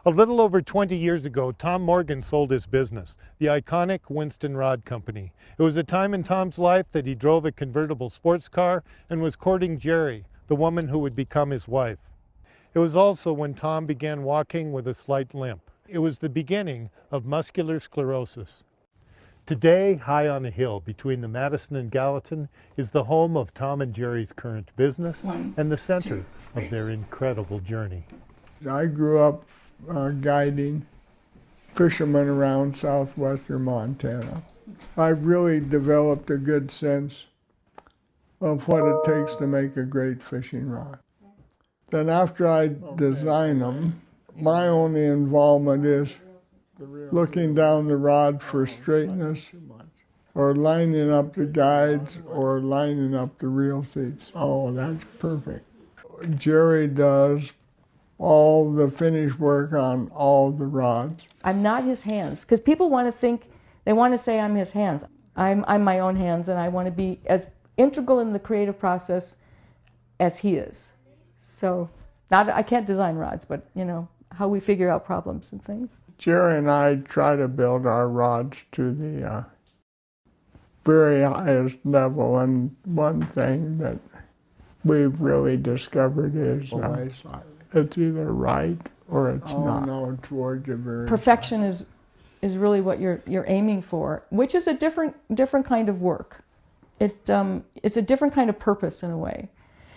A 0.04 0.10
little 0.10 0.40
over 0.40 0.60
20 0.60 0.96
years 0.96 1.24
ago, 1.24 1.52
Tom 1.52 1.82
Morgan 1.82 2.24
sold 2.24 2.50
his 2.50 2.66
business, 2.66 3.16
the 3.38 3.46
iconic 3.46 4.00
Winston 4.08 4.56
Rod 4.56 4.84
Company. 4.84 5.32
It 5.56 5.62
was 5.62 5.76
a 5.76 5.84
time 5.84 6.12
in 6.12 6.24
Tom's 6.24 6.58
life 6.58 6.86
that 6.90 7.06
he 7.06 7.14
drove 7.14 7.44
a 7.44 7.52
convertible 7.52 8.10
sports 8.10 8.48
car 8.48 8.82
and 9.08 9.22
was 9.22 9.36
courting 9.36 9.78
Jerry, 9.78 10.24
the 10.48 10.56
woman 10.56 10.88
who 10.88 10.98
would 10.98 11.14
become 11.14 11.50
his 11.50 11.68
wife. 11.68 12.00
It 12.74 12.80
was 12.80 12.96
also 12.96 13.32
when 13.32 13.54
Tom 13.54 13.86
began 13.86 14.24
walking 14.24 14.72
with 14.72 14.88
a 14.88 14.94
slight 14.94 15.36
limp. 15.36 15.70
It 15.86 15.98
was 15.98 16.18
the 16.18 16.28
beginning 16.28 16.90
of 17.12 17.24
muscular 17.24 17.78
sclerosis. 17.78 18.64
Today, 19.46 19.94
high 19.94 20.26
on 20.26 20.44
a 20.44 20.50
hill 20.50 20.80
between 20.80 21.20
the 21.20 21.28
Madison 21.28 21.76
and 21.76 21.92
Gallatin, 21.92 22.48
is 22.76 22.90
the 22.90 23.04
home 23.04 23.36
of 23.36 23.54
Tom 23.54 23.80
and 23.80 23.94
Jerry's 23.94 24.32
current 24.32 24.72
business 24.74 25.22
and 25.22 25.70
the 25.70 25.76
center 25.76 26.24
of 26.56 26.70
their 26.70 26.90
incredible 26.90 27.60
journey. 27.60 28.04
I 28.68 28.86
grew 28.86 29.20
up 29.20 29.44
uh, 29.88 30.10
guiding 30.10 30.86
fishermen 31.74 32.28
around 32.28 32.76
southwestern 32.76 33.62
Montana. 33.62 34.42
I've 34.96 35.24
really 35.24 35.60
developed 35.60 36.30
a 36.30 36.36
good 36.36 36.70
sense 36.70 37.26
of 38.40 38.68
what 38.68 38.84
it 38.84 39.04
takes 39.04 39.36
to 39.36 39.46
make 39.46 39.76
a 39.76 39.82
great 39.82 40.22
fishing 40.22 40.68
rod. 40.68 40.98
Then 41.90 42.08
after 42.08 42.48
I 42.48 42.70
design 42.96 43.60
them, 43.60 44.02
my 44.34 44.66
only 44.66 45.04
involvement 45.04 45.84
is 45.84 46.18
looking 46.78 47.54
down 47.54 47.86
the 47.86 47.96
rod 47.96 48.42
for 48.42 48.66
straightness 48.66 49.50
or 50.34 50.54
lining 50.54 51.12
up 51.12 51.34
the 51.34 51.46
guides 51.46 52.18
or 52.26 52.60
lining 52.60 53.14
up 53.14 53.38
the 53.38 53.48
reel 53.48 53.84
seats. 53.84 54.32
Oh, 54.34 54.72
that's 54.72 55.04
perfect. 55.18 55.66
Jerry 56.36 56.88
does 56.88 57.52
all 58.22 58.72
the 58.72 58.88
finish 58.88 59.36
work 59.36 59.72
on 59.72 60.08
all 60.14 60.52
the 60.52 60.64
rods. 60.64 61.26
I'm 61.42 61.60
not 61.60 61.82
his 61.82 62.02
hands 62.02 62.42
because 62.42 62.60
people 62.60 62.88
want 62.88 63.08
to 63.08 63.12
think 63.12 63.50
they 63.84 63.92
want 63.92 64.14
to 64.14 64.18
say 64.18 64.38
I'm 64.38 64.54
his 64.54 64.70
hands. 64.70 65.04
I'm 65.34 65.64
I'm 65.66 65.82
my 65.82 65.98
own 65.98 66.14
hands 66.14 66.48
and 66.48 66.58
I 66.58 66.68
want 66.68 66.86
to 66.86 66.92
be 66.92 67.20
as 67.26 67.48
integral 67.76 68.20
in 68.20 68.32
the 68.32 68.38
creative 68.38 68.78
process 68.78 69.36
as 70.20 70.38
he 70.38 70.54
is. 70.54 70.92
So 71.44 71.90
not 72.30 72.48
I 72.48 72.62
can't 72.62 72.86
design 72.86 73.16
rods, 73.16 73.44
but 73.44 73.68
you 73.74 73.84
know 73.84 74.08
how 74.30 74.46
we 74.46 74.60
figure 74.60 74.88
out 74.88 75.04
problems 75.04 75.50
and 75.50 75.62
things. 75.64 75.96
Jerry 76.16 76.56
and 76.56 76.70
I 76.70 76.96
try 76.96 77.34
to 77.34 77.48
build 77.48 77.86
our 77.86 78.08
rods 78.08 78.64
to 78.72 78.94
the 78.94 79.26
uh, 79.26 79.44
very 80.84 81.22
highest 81.22 81.78
level, 81.84 82.38
and 82.38 82.76
one 82.84 83.22
thing 83.22 83.78
that 83.78 83.98
we've 84.84 85.20
really 85.20 85.56
discovered 85.56 86.36
is 86.36 86.72
uh, 86.72 87.08
it's 87.74 87.98
either 87.98 88.32
right 88.32 88.78
or 89.08 89.30
it's 89.30 89.50
oh, 89.50 89.64
not. 89.64 89.86
No, 89.86 90.18
towards 90.22 90.68
a 90.68 90.76
very 90.76 91.06
perfection 91.06 91.62
is 91.62 91.84
is 92.40 92.56
really 92.56 92.80
what 92.80 93.00
you're 93.00 93.22
you're 93.26 93.46
aiming 93.48 93.82
for, 93.82 94.24
which 94.30 94.54
is 94.54 94.66
a 94.66 94.74
different 94.74 95.14
different 95.34 95.66
kind 95.66 95.88
of 95.88 96.02
work. 96.02 96.42
It 96.98 97.28
um, 97.30 97.64
it's 97.82 97.96
a 97.96 98.02
different 98.02 98.34
kind 98.34 98.50
of 98.50 98.58
purpose 98.58 99.02
in 99.02 99.10
a 99.10 99.18
way. 99.18 99.48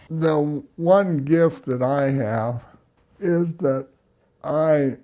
The 0.09 0.63
one 0.75 1.17
gift 1.25 1.65
that 1.65 1.81
I 1.81 2.09
have 2.11 2.63
is 3.19 3.47
that 3.57 3.87
I 4.43 4.97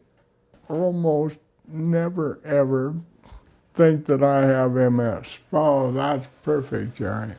almost 0.69 1.37
never 1.67 2.39
ever 2.45 2.95
think 3.73 4.05
that 4.05 4.23
I 4.23 4.45
have 4.45 4.73
MS. 4.73 5.39
Oh, 5.51 5.91
that's 5.91 6.27
perfect, 6.43 6.97
Jerry. 6.97 7.33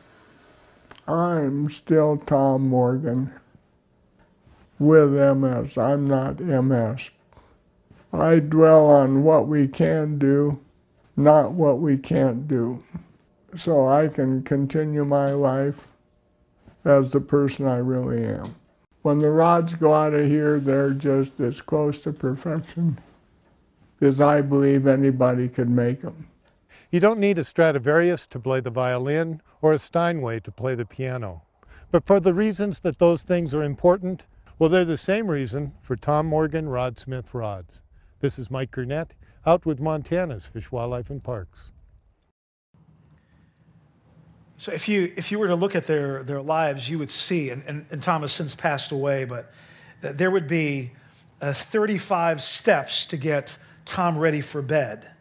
I'm 1.07 1.69
still 1.69 2.17
Tom 2.17 2.67
Morgan 2.67 3.31
with 4.79 5.13
MS. 5.13 5.77
I'm 5.77 6.05
not 6.05 6.39
MS. 6.39 7.11
I 8.11 8.39
dwell 8.39 8.87
on 8.87 9.23
what 9.23 9.47
we 9.47 9.67
can 9.67 10.19
do, 10.19 10.59
not 11.15 11.53
what 11.53 11.79
we 11.79 11.97
can't 11.97 12.47
do. 12.47 12.79
So 13.55 13.87
I 13.87 14.07
can 14.07 14.43
continue 14.43 15.05
my 15.05 15.31
life 15.31 15.87
as 16.85 17.11
the 17.11 17.21
person 17.21 17.67
I 17.67 17.77
really 17.77 18.25
am. 18.25 18.55
When 19.03 19.19
the 19.19 19.31
rods 19.31 19.73
go 19.73 19.93
out 19.93 20.13
of 20.13 20.27
here, 20.27 20.59
they're 20.59 20.91
just 20.91 21.39
as 21.39 21.61
close 21.61 21.99
to 22.01 22.13
perfection 22.13 22.99
as 24.01 24.19
I 24.19 24.41
believe 24.41 24.87
anybody 24.87 25.47
could 25.47 25.69
make 25.69 26.01
them. 26.01 26.27
You 26.91 26.99
don't 26.99 27.19
need 27.19 27.39
a 27.39 27.43
Stradivarius 27.43 28.27
to 28.27 28.39
play 28.39 28.59
the 28.59 28.69
violin 28.69 29.41
or 29.61 29.73
a 29.73 29.79
Steinway 29.79 30.39
to 30.41 30.51
play 30.51 30.75
the 30.75 30.85
piano. 30.85 31.43
But 31.89 32.05
for 32.05 32.19
the 32.19 32.33
reasons 32.33 32.81
that 32.81 32.99
those 32.99 33.23
things 33.23 33.53
are 33.53 33.63
important, 33.63 34.23
well, 34.59 34.69
they're 34.69 34.85
the 34.85 34.97
same 34.97 35.27
reason 35.27 35.73
for 35.81 35.95
Tom 35.95 36.27
Morgan 36.27 36.69
Rod 36.69 36.99
Smith 36.99 37.33
Rods. 37.33 37.81
This 38.21 38.37
is 38.37 38.51
Mike 38.51 38.71
Gurnett, 38.71 39.13
out 39.45 39.65
with 39.65 39.79
Montana's 39.79 40.45
Fish, 40.45 40.71
Wildlife, 40.71 41.09
and 41.09 41.23
Parks. 41.23 41.71
So 44.57 44.71
if 44.71 44.87
you 44.87 45.11
if 45.17 45.31
you 45.31 45.39
were 45.39 45.47
to 45.47 45.55
look 45.55 45.75
at 45.75 45.87
their 45.87 46.23
their 46.23 46.41
lives, 46.41 46.89
you 46.89 46.97
would 46.99 47.09
see, 47.09 47.49
and, 47.49 47.63
and, 47.65 47.85
and 47.91 48.01
Tom 48.01 48.21
has 48.21 48.31
since 48.31 48.55
passed 48.55 48.91
away, 48.91 49.25
but 49.25 49.51
there 49.99 50.31
would 50.31 50.47
be 50.47 50.91
uh, 51.41 51.51
35 51.51 52.41
steps 52.41 53.05
to 53.07 53.17
get 53.17 53.57
Tom 53.85 54.17
ready 54.17 54.39
for 54.41 54.61
bed. 54.61 55.13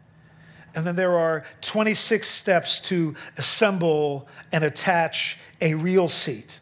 And 0.74 0.86
then 0.86 0.96
there 0.96 1.18
are 1.18 1.44
26 1.60 2.26
steps 2.26 2.80
to 2.82 3.14
assemble 3.36 4.28
and 4.52 4.64
attach 4.64 5.38
a 5.60 5.74
reel 5.74 6.08
seat. 6.08 6.60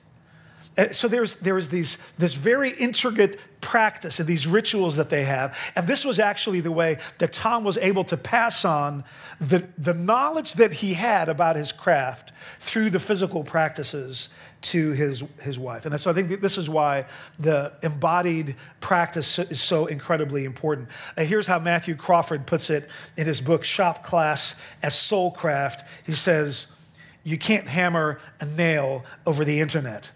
Uh, 0.78 0.88
so 0.92 1.08
there's, 1.08 1.36
there's 1.36 1.68
these, 1.68 1.98
this 2.18 2.34
very 2.34 2.70
intricate 2.70 3.38
practice 3.60 4.20
and 4.20 4.28
these 4.28 4.46
rituals 4.46 4.96
that 4.96 5.10
they 5.10 5.24
have. 5.24 5.58
And 5.74 5.86
this 5.86 6.04
was 6.04 6.18
actually 6.18 6.60
the 6.60 6.72
way 6.72 6.98
that 7.18 7.32
Tom 7.32 7.64
was 7.64 7.76
able 7.78 8.04
to 8.04 8.16
pass 8.16 8.64
on 8.64 9.04
the, 9.40 9.66
the 9.76 9.94
knowledge 9.94 10.54
that 10.54 10.74
he 10.74 10.94
had 10.94 11.28
about 11.28 11.56
his 11.56 11.72
craft 11.72 12.32
through 12.60 12.90
the 12.90 13.00
physical 13.00 13.42
practices 13.42 14.28
to 14.60 14.92
his, 14.92 15.24
his 15.42 15.58
wife. 15.58 15.86
And 15.86 16.00
so 16.00 16.10
I 16.10 16.14
think 16.14 16.40
this 16.40 16.56
is 16.56 16.68
why 16.68 17.06
the 17.38 17.72
embodied 17.82 18.56
practice 18.80 19.38
is 19.38 19.60
so 19.60 19.86
incredibly 19.86 20.44
important. 20.44 20.88
Uh, 21.16 21.24
here's 21.24 21.46
how 21.46 21.58
Matthew 21.58 21.96
Crawford 21.96 22.46
puts 22.46 22.70
it 22.70 22.88
in 23.16 23.26
his 23.26 23.40
book, 23.40 23.64
Shop 23.64 24.04
Class 24.04 24.54
as 24.82 24.94
Soulcraft. 24.94 25.86
He 26.06 26.12
says, 26.12 26.66
You 27.24 27.38
can't 27.38 27.68
hammer 27.68 28.20
a 28.38 28.44
nail 28.44 29.04
over 29.26 29.44
the 29.44 29.60
internet. 29.60 30.12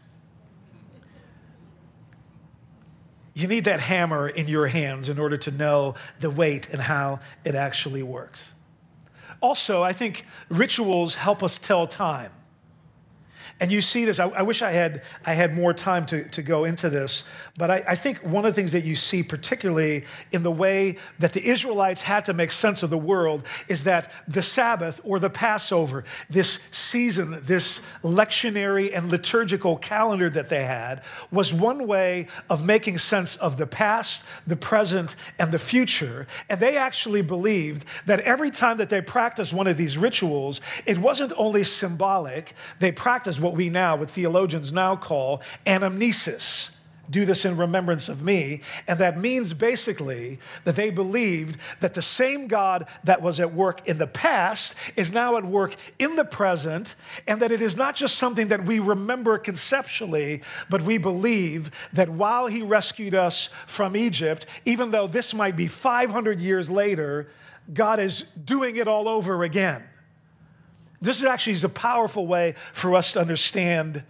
You 3.35 3.49
need 3.49 3.64
that 3.64 3.80
hammer 3.80 4.28
in 4.28 4.47
your 4.47 4.68
hands 4.68 5.09
in 5.09 5.18
order 5.18 5.37
to 5.37 5.51
know 5.51 5.97
the 6.20 6.30
weight 6.30 6.68
and 6.70 6.80
how 6.80 7.18
it 7.45 7.57
actually 7.57 8.03
works. 8.03 8.53
Also, 9.41 9.82
I 9.82 9.93
think 9.93 10.24
rituals 10.49 11.16
help 11.16 11.43
us 11.43 11.59
tell 11.59 11.87
time. 11.87 12.30
And 13.64 13.72
you 13.72 13.80
see 13.80 14.04
this, 14.04 14.20
I, 14.20 14.28
I, 14.28 14.42
wish 14.42 14.60
I 14.60 14.72
had, 14.72 15.04
I 15.24 15.32
had 15.32 15.56
more 15.56 15.72
time 15.72 16.04
to, 16.06 16.24
to 16.28 16.42
go 16.42 16.64
into 16.64 16.90
this, 16.90 17.24
but 17.56 17.70
I, 17.70 17.82
I 17.88 17.94
think 17.94 18.18
one 18.18 18.44
of 18.44 18.54
the 18.54 18.60
things 18.60 18.72
that 18.72 18.84
you 18.84 18.94
see, 18.94 19.22
particularly 19.22 20.04
in 20.32 20.42
the 20.42 20.50
way 20.50 20.96
that 21.18 21.32
the 21.32 21.42
Israelites 21.48 22.02
had 22.02 22.26
to 22.26 22.34
make 22.34 22.50
sense 22.50 22.82
of 22.82 22.90
the 22.90 22.98
world, 22.98 23.46
is 23.66 23.84
that 23.84 24.12
the 24.28 24.42
Sabbath 24.42 25.00
or 25.02 25.18
the 25.18 25.30
Passover, 25.30 26.04
this 26.28 26.58
season, 26.72 27.40
this 27.44 27.80
lectionary 28.02 28.94
and 28.94 29.10
liturgical 29.10 29.78
calendar 29.78 30.28
that 30.28 30.50
they 30.50 30.64
had, 30.64 31.02
was 31.30 31.54
one 31.54 31.86
way 31.86 32.26
of 32.50 32.66
making 32.66 32.98
sense 32.98 33.34
of 33.36 33.56
the 33.56 33.66
past, 33.66 34.26
the 34.46 34.56
present, 34.56 35.16
and 35.38 35.52
the 35.52 35.58
future. 35.58 36.26
And 36.50 36.60
they 36.60 36.76
actually 36.76 37.22
believed 37.22 37.86
that 38.04 38.20
every 38.20 38.50
time 38.50 38.76
that 38.76 38.90
they 38.90 39.00
practiced 39.00 39.54
one 39.54 39.66
of 39.66 39.78
these 39.78 39.96
rituals, 39.96 40.60
it 40.84 40.98
wasn't 40.98 41.32
only 41.38 41.64
symbolic, 41.64 42.52
they 42.78 42.92
practiced 42.92 43.40
what 43.40 43.53
we 43.55 43.70
now, 43.70 43.96
what 43.96 44.11
theologians 44.11 44.72
now 44.72 44.96
call 44.96 45.42
anamnesis. 45.66 46.70
Do 47.11 47.26
this 47.26 47.44
in 47.44 47.59
remembrance 47.59 48.09
of 48.09 48.22
me. 48.22 48.62
And 48.88 48.98
that 48.98 49.18
means 49.18 49.52
basically 49.52 50.38
that 50.64 50.74
they 50.74 50.88
believed 50.88 51.59
that 51.80 51.92
the 51.92 52.02
same 52.02 52.46
God 52.46 52.86
that 53.05 53.20
was 53.20 53.40
at 53.40 53.52
work 53.52 53.86
in 53.86 53.98
the 53.98 54.07
past 54.07 54.74
is 54.96 55.12
now 55.12 55.36
at 55.36 55.44
work 55.44 55.76
in 55.98 56.16
the 56.16 56.24
present, 56.24 56.94
and 57.26 57.42
that 57.42 57.52
it 57.52 57.61
is 57.61 57.76
not 57.76 57.94
just 57.94 58.16
something 58.16 58.48
that 58.48 58.64
we 58.64 58.78
remember 58.78 59.36
conceptually, 59.36 60.42
but 60.70 60.80
we 60.80 60.96
believe 60.96 61.70
that 61.92 62.09
while 62.09 62.46
He 62.46 62.62
rescued 62.62 63.14
us 63.14 63.50
from 63.66 63.96
Egypt, 63.96 64.46
even 64.64 64.90
though 64.90 65.07
this 65.07 65.34
might 65.34 65.57
be 65.57 65.68
500 65.68 66.40
years 66.40 66.70
later, 66.70 67.28
God 67.72 68.00
is 68.00 68.22
doing 68.44 68.76
it 68.76 68.88
all 68.88 69.09
over 69.09 69.42
again. 69.42 69.84
This 71.05 71.18
is 71.18 71.24
actually 71.24 71.57
a 71.62 71.68
powerful 71.68 72.26
way 72.26 72.55
for 72.72 72.94
us 72.94 73.12
to 73.12 73.20
understand 73.20 74.02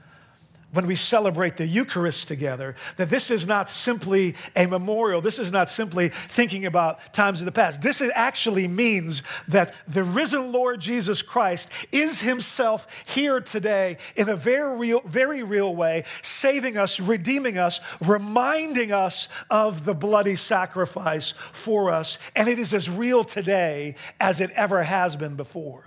when 0.74 0.86
we 0.88 0.96
celebrate 0.96 1.56
the 1.56 1.66
Eucharist 1.66 2.26
together, 2.26 2.74
that 2.96 3.08
this 3.08 3.30
is 3.30 3.46
not 3.46 3.70
simply 3.70 4.34
a 4.56 4.66
memorial. 4.66 5.20
This 5.20 5.38
is 5.38 5.52
not 5.52 5.70
simply 5.70 6.08
thinking 6.08 6.66
about 6.66 7.12
times 7.14 7.40
of 7.40 7.44
the 7.46 7.52
past. 7.52 7.80
This 7.80 8.02
actually 8.12 8.66
means 8.66 9.22
that 9.46 9.72
the 9.86 10.02
risen 10.02 10.50
Lord 10.50 10.80
Jesus 10.80 11.22
Christ 11.22 11.70
is 11.92 12.20
himself 12.20 13.04
here 13.06 13.40
today 13.40 13.98
in 14.16 14.28
a 14.28 14.34
very 14.34 14.76
real, 14.76 15.00
very 15.06 15.44
real 15.44 15.74
way, 15.74 16.02
saving 16.22 16.76
us, 16.76 16.98
redeeming 16.98 17.56
us, 17.56 17.78
reminding 18.00 18.90
us 18.90 19.28
of 19.50 19.84
the 19.84 19.94
bloody 19.94 20.34
sacrifice 20.34 21.34
for 21.52 21.92
us. 21.92 22.18
And 22.34 22.48
it 22.48 22.58
is 22.58 22.74
as 22.74 22.90
real 22.90 23.22
today 23.22 23.94
as 24.18 24.40
it 24.40 24.50
ever 24.56 24.82
has 24.82 25.14
been 25.14 25.36
before. 25.36 25.83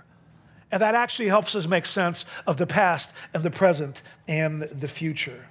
And 0.70 0.82
that 0.82 0.94
actually 0.94 1.28
helps 1.28 1.54
us 1.54 1.66
make 1.66 1.86
sense 1.86 2.24
of 2.46 2.56
the 2.56 2.66
past 2.66 3.14
and 3.32 3.42
the 3.42 3.50
present 3.50 4.02
and 4.26 4.62
the 4.62 4.88
future. 4.88 5.46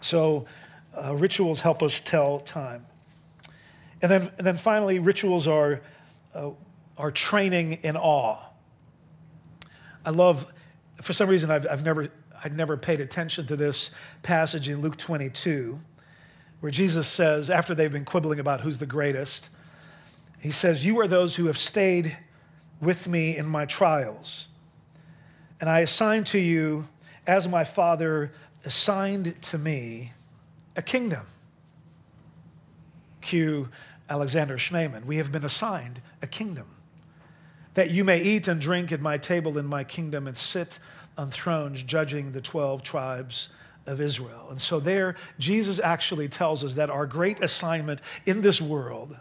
So, 0.00 0.46
uh, 0.96 1.14
rituals 1.14 1.60
help 1.60 1.82
us 1.82 2.00
tell 2.00 2.40
time. 2.40 2.86
And 4.02 4.10
then, 4.10 4.30
and 4.38 4.46
then 4.46 4.56
finally, 4.56 4.98
rituals 4.98 5.46
are, 5.46 5.82
uh, 6.34 6.50
are 6.96 7.10
training 7.10 7.74
in 7.82 7.96
awe. 7.96 8.38
I 10.04 10.10
love, 10.10 10.52
for 11.02 11.12
some 11.12 11.28
reason, 11.28 11.50
I've, 11.50 11.66
I've 11.70 11.84
never, 11.84 12.08
I'd 12.42 12.56
never 12.56 12.76
paid 12.76 13.00
attention 13.00 13.46
to 13.46 13.56
this 13.56 13.90
passage 14.22 14.68
in 14.68 14.80
Luke 14.80 14.96
22, 14.96 15.78
where 16.60 16.72
Jesus 16.72 17.06
says, 17.06 17.50
after 17.50 17.74
they've 17.74 17.92
been 17.92 18.04
quibbling 18.04 18.40
about 18.40 18.62
who's 18.62 18.78
the 18.78 18.86
greatest, 18.86 19.50
he 20.40 20.50
says, 20.50 20.86
You 20.86 20.98
are 21.00 21.06
those 21.06 21.36
who 21.36 21.46
have 21.46 21.58
stayed 21.58 22.16
with 22.80 23.08
me 23.08 23.36
in 23.36 23.46
my 23.46 23.66
trials. 23.66 24.48
And 25.60 25.68
I 25.68 25.80
assign 25.80 26.24
to 26.24 26.38
you, 26.38 26.86
as 27.26 27.46
my 27.46 27.64
Father 27.64 28.32
assigned 28.64 29.40
to 29.42 29.58
me, 29.58 30.12
a 30.76 30.82
kingdom. 30.82 31.26
Cue 33.20 33.68
Alexander 34.08 34.56
Schmemann. 34.56 35.04
We 35.04 35.16
have 35.18 35.30
been 35.30 35.44
assigned 35.44 36.00
a 36.22 36.26
kingdom. 36.26 36.66
That 37.74 37.90
you 37.90 38.04
may 38.04 38.20
eat 38.20 38.48
and 38.48 38.60
drink 38.60 38.90
at 38.90 39.00
my 39.00 39.18
table 39.18 39.56
in 39.58 39.66
my 39.66 39.84
kingdom 39.84 40.26
and 40.26 40.36
sit 40.36 40.78
on 41.16 41.30
thrones 41.30 41.82
judging 41.82 42.32
the 42.32 42.40
12 42.40 42.82
tribes 42.82 43.50
of 43.86 44.00
Israel. 44.00 44.48
And 44.50 44.60
so, 44.60 44.80
there, 44.80 45.16
Jesus 45.38 45.78
actually 45.78 46.28
tells 46.28 46.64
us 46.64 46.74
that 46.74 46.90
our 46.90 47.06
great 47.06 47.40
assignment 47.40 48.00
in 48.26 48.40
this 48.40 48.60
world 48.60 49.16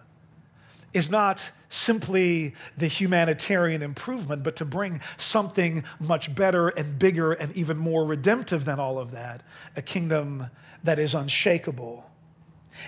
is 0.93 1.09
not 1.09 1.51
simply 1.69 2.55
the 2.77 2.87
humanitarian 2.87 3.81
improvement, 3.81 4.43
but 4.43 4.55
to 4.55 4.65
bring 4.65 4.99
something 5.17 5.83
much 5.99 6.33
better 6.33 6.69
and 6.69 6.97
bigger 6.97 7.31
and 7.33 7.55
even 7.55 7.77
more 7.77 8.05
redemptive 8.05 8.65
than 8.65 8.79
all 8.79 8.97
of 8.97 9.11
that 9.11 9.43
a 9.75 9.81
kingdom 9.81 10.47
that 10.83 10.97
is 10.97 11.13
unshakable. 11.13 12.09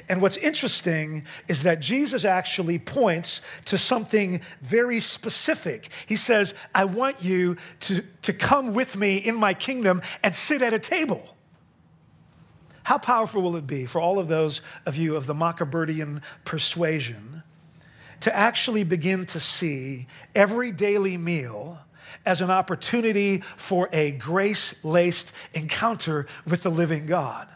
And 0.08 0.22
what's 0.22 0.38
interesting 0.38 1.26
is 1.48 1.64
that 1.64 1.82
Jesus 1.82 2.24
actually 2.24 2.80
points 2.80 3.42
to 3.66 3.78
something 3.78 4.42
very 4.62 5.00
specific. 5.00 5.90
He 6.06 6.16
says, 6.16 6.54
I 6.74 6.86
want 6.86 7.24
you 7.24 7.58
to, 7.82 8.04
to 8.22 8.34
come 8.34 8.74
with 8.74 8.96
me 8.96 9.18
in 9.18 9.36
my 9.36 9.54
kingdom 9.54 10.02
and 10.24 10.34
sit 10.34 10.62
at 10.62 10.74
a 10.74 10.80
table. 10.80 11.36
How 12.84 12.98
powerful 12.98 13.42
will 13.42 13.58
it 13.58 13.68
be 13.68 13.86
for 13.86 14.02
all 14.02 14.18
of 14.18 14.28
those 14.28 14.62
of 14.86 14.96
you 14.96 15.16
of 15.16 15.28
the 15.28 15.36
Machabertian 15.36 16.22
persuasion 16.46 17.44
to 18.22 18.36
actually 18.36 18.84
begin 18.84 19.26
to 19.26 19.40
see 19.40 20.08
every 20.34 20.72
daily 20.72 21.18
meal 21.18 21.80
as 22.26 22.42
an 22.42 22.52
opportunity 22.52 23.40
for 23.58 23.90
a 23.92 24.12
grace 24.12 24.84
laced 24.84 25.34
encounter 25.54 26.28
with 26.46 26.64
the 26.64 26.70
living 26.70 27.06
God. 27.06 27.48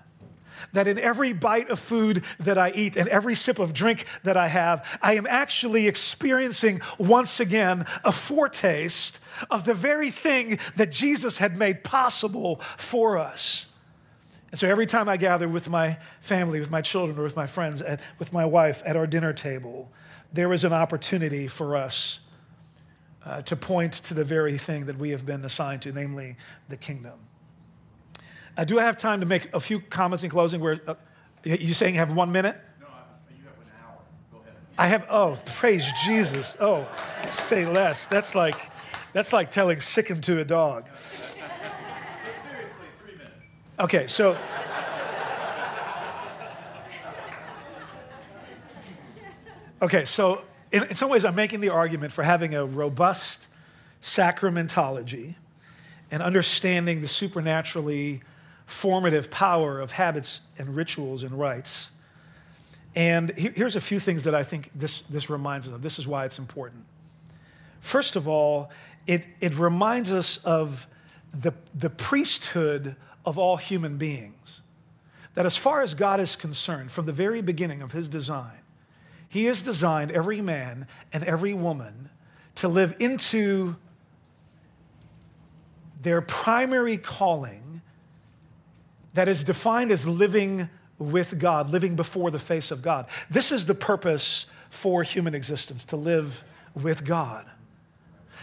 That 0.74 0.88
in 0.88 1.00
every 1.00 1.32
bite 1.32 1.70
of 1.70 1.80
food 1.80 2.24
that 2.40 2.58
I 2.58 2.72
eat 2.72 2.98
and 2.98 3.08
every 3.08 3.36
sip 3.36 3.60
of 3.60 3.74
drink 3.74 4.06
that 4.24 4.36
I 4.36 4.48
have, 4.48 5.00
I 5.02 5.16
am 5.16 5.28
actually 5.28 5.88
experiencing 5.88 6.82
once 6.98 7.40
again 7.40 7.86
a 8.04 8.12
foretaste 8.12 9.20
of 9.50 9.66
the 9.66 9.74
very 9.74 10.10
thing 10.10 10.60
that 10.76 10.92
Jesus 10.92 11.38
had 11.38 11.58
made 11.58 11.84
possible 11.84 12.58
for 12.78 13.18
us. 13.18 13.68
And 14.52 14.60
so 14.60 14.68
every 14.68 14.86
time 14.86 15.08
I 15.08 15.18
gather 15.18 15.48
with 15.48 15.70
my 15.70 15.98
family, 16.22 16.60
with 16.60 16.72
my 16.72 16.82
children, 16.82 17.20
or 17.20 17.24
with 17.24 17.36
my 17.36 17.48
friends, 17.48 17.82
at, 17.82 18.00
with 18.20 18.34
my 18.34 18.46
wife 18.46 18.82
at 18.86 18.96
our 18.96 19.08
dinner 19.08 19.34
table, 19.34 19.92
there 20.36 20.52
is 20.52 20.64
an 20.64 20.74
opportunity 20.74 21.48
for 21.48 21.76
us 21.76 22.20
uh, 23.26 23.42
to 23.44 23.56
point 23.56 23.94
to 23.94 24.14
the 24.14 24.26
very 24.26 24.58
thing 24.58 24.86
that 24.86 24.98
we 24.98 25.10
have 25.12 25.26
been 25.26 25.44
assigned 25.46 25.82
to, 25.82 25.92
namely 25.92 26.36
the 26.70 26.78
kingdom. 26.78 27.20
Uh, 28.58 28.64
do 28.66 28.80
I 28.80 28.84
have 28.84 28.98
time 28.98 29.22
to 29.22 29.26
make 29.26 29.54
a 29.54 29.60
few 29.60 29.80
comments 29.80 30.24
in 30.24 30.30
closing? 30.30 30.62
Where 30.62 30.80
uh, 30.88 30.96
you 31.44 31.74
saying 31.74 31.96
you 31.96 32.00
have 32.00 32.14
one 32.14 32.32
minute? 32.32 32.58
No, 32.80 32.88
you 33.30 33.44
have 33.46 33.54
an 33.66 33.72
hour. 33.82 33.98
Go 34.32 34.40
ahead. 34.40 34.54
I 34.78 34.88
have. 34.88 35.08
Oh, 35.10 35.40
praise 35.46 35.92
Jesus. 36.06 36.56
Oh, 36.60 36.88
say 37.32 37.66
less. 37.66 38.08
That's 38.08 38.36
like 38.36 38.72
That's 39.14 39.32
like 39.32 39.50
telling 39.50 39.80
sick 39.80 40.10
him 40.10 40.20
to 40.22 40.42
a 40.42 40.46
dog. 40.46 40.88
Seriously. 42.44 42.86
three 43.00 43.14
minutes. 43.14 43.34
Okay, 43.80 44.08
so. 44.08 44.38
Okay, 49.82 50.06
so 50.06 50.44
in, 50.72 50.84
in 50.84 50.96
some 50.96 51.10
ways, 51.10 51.26
I'm 51.26 51.36
making 51.36 51.60
the 51.60 51.70
argument 51.70 52.14
for 52.14 52.24
having 52.24 52.56
a 52.56 52.66
robust 52.66 53.50
sacramentology 54.02 55.36
and 56.12 56.24
understanding 56.24 57.02
the 57.02 57.08
supernaturally 57.08 58.22
formative 58.66 59.30
power 59.30 59.80
of 59.80 59.92
habits 59.92 60.42
and 60.58 60.76
rituals 60.76 61.24
and 61.24 61.38
rites. 61.38 61.92
And 62.96 63.32
here's 63.32 63.76
a 63.76 63.82
few 63.82 64.00
things 64.00 64.24
that 64.24 64.34
I 64.34 64.44
think 64.44 64.72
this, 64.74 65.02
this 65.04 65.30
reminds 65.30 65.68
us 65.68 65.74
of. 65.74 65.82
This 65.82 66.00
is 66.00 66.08
why 66.08 66.26
it's 66.26 66.40
important. 66.40 66.86
First 67.82 68.16
of 68.16 68.28
all, 68.28 68.72
it, 69.06 69.26
it 69.42 69.58
reminds 69.58 70.14
us 70.14 70.38
of 70.38 70.88
the, 71.34 71.52
the 71.74 71.90
priesthood 71.90 72.96
of 73.26 73.38
all 73.38 73.58
human 73.58 73.98
beings. 73.98 74.62
That 75.34 75.46
as 75.46 75.58
far 75.58 75.82
as 75.82 75.94
God 75.94 76.22
is 76.22 76.38
concerned, 76.38 76.92
from 76.92 77.06
the 77.06 77.14
very 77.14 77.42
beginning 77.42 77.82
of 77.82 77.92
his 77.92 78.08
design, 78.08 78.62
he 79.30 79.46
has 79.46 79.62
designed 79.62 80.12
every 80.12 80.42
man 80.42 80.88
and 81.12 81.24
every 81.24 81.54
woman 81.54 82.10
to 82.56 82.68
live 82.68 82.96
into 83.00 83.76
their 86.02 86.22
primary 86.22 86.98
calling 86.98 87.82
that 89.14 89.28
is 89.28 89.44
defined 89.44 89.92
as 89.92 90.08
living 90.08 90.70
with 90.98 91.40
God, 91.40 91.70
living 91.70 91.96
before 91.96 92.32
the 92.32 92.40
face 92.40 92.72
of 92.72 92.82
God. 92.82 93.08
This 93.30 93.52
is 93.52 93.66
the 93.66 93.76
purpose 93.76 94.46
for 94.70 95.04
human 95.04 95.34
existence, 95.34 95.86
to 95.86 95.96
live 95.96 96.44
with 96.74 97.06
God. 97.06 97.50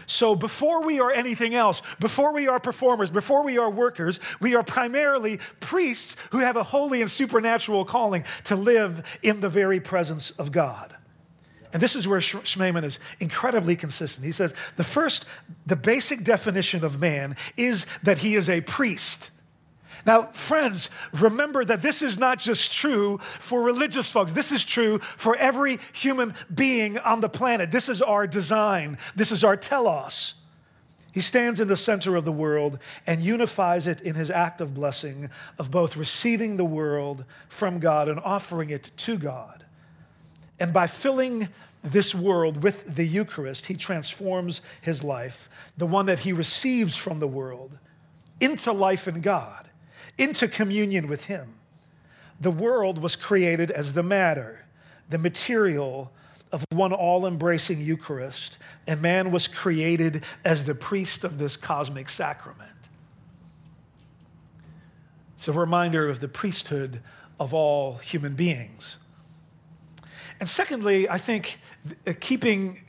So 0.05 0.35
before 0.35 0.83
we 0.83 0.99
are 0.99 1.11
anything 1.11 1.55
else, 1.55 1.81
before 1.99 2.33
we 2.33 2.47
are 2.47 2.59
performers, 2.59 3.09
before 3.09 3.43
we 3.43 3.57
are 3.57 3.69
workers, 3.69 4.19
we 4.41 4.55
are 4.55 4.63
primarily 4.63 5.39
priests 5.59 6.15
who 6.31 6.39
have 6.39 6.55
a 6.55 6.63
holy 6.63 7.01
and 7.01 7.09
supernatural 7.09 7.85
calling 7.85 8.23
to 8.45 8.55
live 8.55 9.19
in 9.21 9.41
the 9.41 9.49
very 9.49 9.79
presence 9.79 10.31
of 10.31 10.51
God. 10.51 10.95
And 11.73 11.81
this 11.81 11.95
is 11.95 12.07
where 12.07 12.19
Schmemann 12.19 12.83
is 12.83 12.99
incredibly 13.19 13.75
consistent. 13.75 14.25
He 14.25 14.31
says 14.31 14.53
the 14.75 14.83
first, 14.83 15.25
the 15.65 15.75
basic 15.75 16.23
definition 16.23 16.85
of 16.85 17.01
man 17.01 17.35
is 17.57 17.87
that 18.03 18.19
he 18.19 18.35
is 18.35 18.47
a 18.47 18.61
priest. 18.61 19.31
Now, 20.05 20.23
friends, 20.23 20.89
remember 21.13 21.63
that 21.63 21.81
this 21.81 22.01
is 22.01 22.17
not 22.17 22.39
just 22.39 22.73
true 22.73 23.19
for 23.19 23.61
religious 23.61 24.09
folks. 24.09 24.33
This 24.33 24.51
is 24.51 24.65
true 24.65 24.99
for 24.99 25.35
every 25.37 25.79
human 25.93 26.33
being 26.53 26.97
on 26.99 27.21
the 27.21 27.29
planet. 27.29 27.71
This 27.71 27.87
is 27.87 28.01
our 28.01 28.27
design. 28.27 28.97
This 29.15 29.31
is 29.31 29.43
our 29.43 29.55
telos. 29.55 30.35
He 31.13 31.21
stands 31.21 31.59
in 31.59 31.67
the 31.67 31.77
center 31.77 32.15
of 32.15 32.25
the 32.25 32.31
world 32.31 32.79
and 33.05 33.23
unifies 33.23 33.87
it 33.87 34.01
in 34.01 34.15
his 34.15 34.31
act 34.31 34.59
of 34.59 34.73
blessing, 34.73 35.29
of 35.59 35.71
both 35.71 35.95
receiving 35.95 36.57
the 36.57 36.65
world 36.65 37.23
from 37.47 37.79
God 37.79 38.09
and 38.09 38.19
offering 38.19 38.71
it 38.71 38.89
to 38.97 39.17
God. 39.17 39.63
And 40.59 40.73
by 40.73 40.87
filling 40.87 41.49
this 41.83 42.15
world 42.15 42.63
with 42.63 42.95
the 42.95 43.05
Eucharist, 43.05 43.67
he 43.67 43.75
transforms 43.75 44.61
his 44.81 45.03
life, 45.03 45.49
the 45.77 45.85
one 45.85 46.07
that 46.07 46.19
he 46.19 46.33
receives 46.33 46.97
from 46.97 47.19
the 47.19 47.27
world, 47.27 47.77
into 48.39 48.71
life 48.71 49.07
in 49.07 49.21
God 49.21 49.69
into 50.17 50.47
communion 50.47 51.07
with 51.07 51.25
Him. 51.25 51.55
The 52.39 52.51
world 52.51 52.99
was 52.99 53.15
created 53.15 53.71
as 53.71 53.93
the 53.93 54.03
matter, 54.03 54.65
the 55.09 55.17
material 55.17 56.11
of 56.51 56.63
one 56.71 56.93
all 56.93 57.25
embracing 57.25 57.81
Eucharist, 57.81 58.59
and 58.85 59.01
man 59.01 59.31
was 59.31 59.47
created 59.47 60.23
as 60.45 60.65
the 60.65 60.75
priest 60.75 61.23
of 61.23 61.39
this 61.39 61.57
cosmic 61.57 62.07
sacrament. 62.09 62.69
It's 65.35 65.47
a 65.47 65.51
reminder 65.51 66.07
of 66.07 66.19
the 66.19 66.27
priesthood 66.27 67.01
of 67.39 67.53
all 67.53 67.95
human 67.95 68.35
beings. 68.35 68.97
And 70.39 70.47
secondly, 70.47 71.09
I 71.09 71.17
think 71.17 71.59
uh, 72.07 72.13
keeping, 72.19 72.83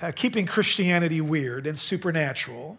uh, 0.00 0.12
keeping 0.14 0.46
Christianity 0.46 1.20
weird 1.20 1.66
and 1.66 1.78
supernatural 1.78 2.78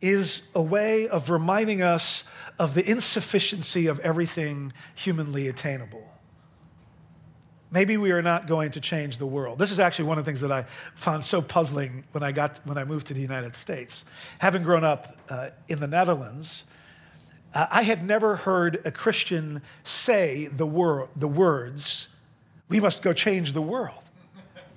is 0.00 0.48
a 0.54 0.62
way 0.62 1.08
of 1.08 1.30
reminding 1.30 1.82
us 1.82 2.24
of 2.58 2.74
the 2.74 2.88
insufficiency 2.88 3.86
of 3.86 4.00
everything 4.00 4.72
humanly 4.94 5.48
attainable. 5.48 6.06
Maybe 7.72 7.96
we 7.96 8.10
are 8.10 8.22
not 8.22 8.48
going 8.48 8.72
to 8.72 8.80
change 8.80 9.18
the 9.18 9.26
world. 9.26 9.58
This 9.58 9.70
is 9.70 9.78
actually 9.78 10.06
one 10.06 10.18
of 10.18 10.24
the 10.24 10.28
things 10.28 10.40
that 10.40 10.50
I 10.50 10.62
found 10.94 11.24
so 11.24 11.40
puzzling 11.40 12.04
when 12.12 12.22
I, 12.22 12.32
got, 12.32 12.60
when 12.64 12.76
I 12.76 12.84
moved 12.84 13.06
to 13.08 13.14
the 13.14 13.20
United 13.20 13.54
States. 13.54 14.04
Having 14.38 14.64
grown 14.64 14.82
up 14.82 15.16
uh, 15.28 15.50
in 15.68 15.78
the 15.78 15.86
Netherlands, 15.86 16.64
uh, 17.54 17.66
I 17.70 17.82
had 17.82 18.04
never 18.04 18.36
heard 18.36 18.80
a 18.84 18.90
Christian 18.90 19.62
say 19.84 20.46
the, 20.46 20.66
wor- 20.66 21.08
the 21.14 21.28
words, 21.28 22.08
we 22.68 22.80
must 22.80 23.02
go 23.02 23.12
change 23.12 23.52
the 23.52 23.62
world. 23.62 24.02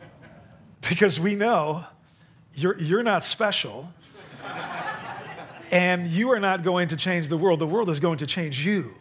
because 0.87 1.19
we 1.19 1.35
know 1.35 1.85
you're, 2.53 2.77
you're 2.77 3.03
not 3.03 3.23
special 3.23 3.91
and 5.73 6.07
you 6.07 6.31
are 6.31 6.39
not 6.39 6.63
going 6.63 6.87
to 6.89 6.95
change 6.95 7.29
the 7.29 7.37
world, 7.37 7.57
the 7.57 7.65
world 7.65 7.89
is 7.89 7.99
going 7.99 8.19
to 8.19 8.27
change 8.27 8.63
you. 8.63 8.93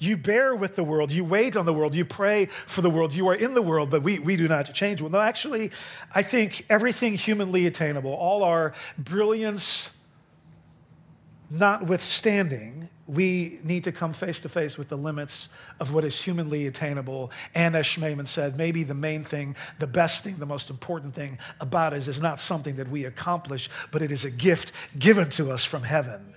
You 0.00 0.16
bear 0.16 0.56
with 0.56 0.74
the 0.74 0.82
world, 0.82 1.12
you 1.12 1.22
wait 1.22 1.56
on 1.56 1.64
the 1.64 1.72
world, 1.72 1.94
you 1.94 2.04
pray 2.04 2.46
for 2.46 2.82
the 2.82 2.90
world, 2.90 3.14
you 3.14 3.28
are 3.28 3.34
in 3.34 3.54
the 3.54 3.62
world, 3.62 3.88
but 3.88 4.02
we, 4.02 4.18
we 4.18 4.34
do 4.34 4.48
not 4.48 4.74
change. 4.74 5.00
Well, 5.00 5.12
no, 5.12 5.20
actually, 5.20 5.70
I 6.12 6.22
think 6.22 6.66
everything 6.68 7.14
humanly 7.14 7.66
attainable, 7.66 8.12
all 8.12 8.42
our 8.42 8.72
brilliance 8.98 9.92
notwithstanding, 11.50 12.88
we 13.08 13.58
need 13.64 13.82
to 13.84 13.92
come 13.92 14.12
face 14.12 14.40
to 14.40 14.48
face 14.48 14.78
with 14.78 14.88
the 14.88 14.96
limits 14.96 15.48
of 15.80 15.92
what 15.92 16.04
is 16.04 16.22
humanly 16.22 16.66
attainable. 16.68 17.32
And 17.54 17.74
as 17.74 17.86
Schmemann 17.86 18.28
said, 18.28 18.56
maybe 18.56 18.84
the 18.84 18.94
main 18.94 19.24
thing, 19.24 19.56
the 19.80 19.88
best 19.88 20.22
thing, 20.22 20.36
the 20.36 20.46
most 20.46 20.70
important 20.70 21.14
thing 21.14 21.38
about 21.60 21.92
us 21.92 22.06
is 22.06 22.22
not 22.22 22.38
something 22.38 22.76
that 22.76 22.88
we 22.88 23.04
accomplish, 23.04 23.68
but 23.90 24.00
it 24.00 24.12
is 24.12 24.24
a 24.24 24.30
gift 24.30 24.72
given 24.96 25.28
to 25.30 25.50
us 25.50 25.64
from 25.64 25.82
heaven. 25.82 26.34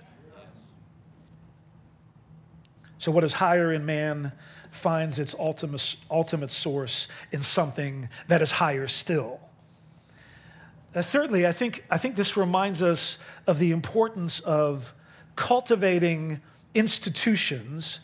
So, 2.98 3.12
what 3.12 3.22
is 3.22 3.34
higher 3.34 3.72
in 3.72 3.86
man 3.86 4.32
finds 4.70 5.18
its 5.20 5.34
ultimate, 5.38 5.96
ultimate 6.10 6.50
source 6.50 7.06
in 7.30 7.40
something 7.40 8.08
that 8.26 8.42
is 8.42 8.52
higher 8.52 8.88
still. 8.88 9.38
Uh, 10.94 11.02
thirdly, 11.02 11.46
I 11.46 11.52
think, 11.52 11.84
I 11.90 11.98
think 11.98 12.16
this 12.16 12.36
reminds 12.36 12.82
us 12.82 13.18
of 13.46 13.58
the 13.58 13.70
importance 13.70 14.40
of 14.40 14.92
cultivating 15.36 16.40
institutions 16.74 18.00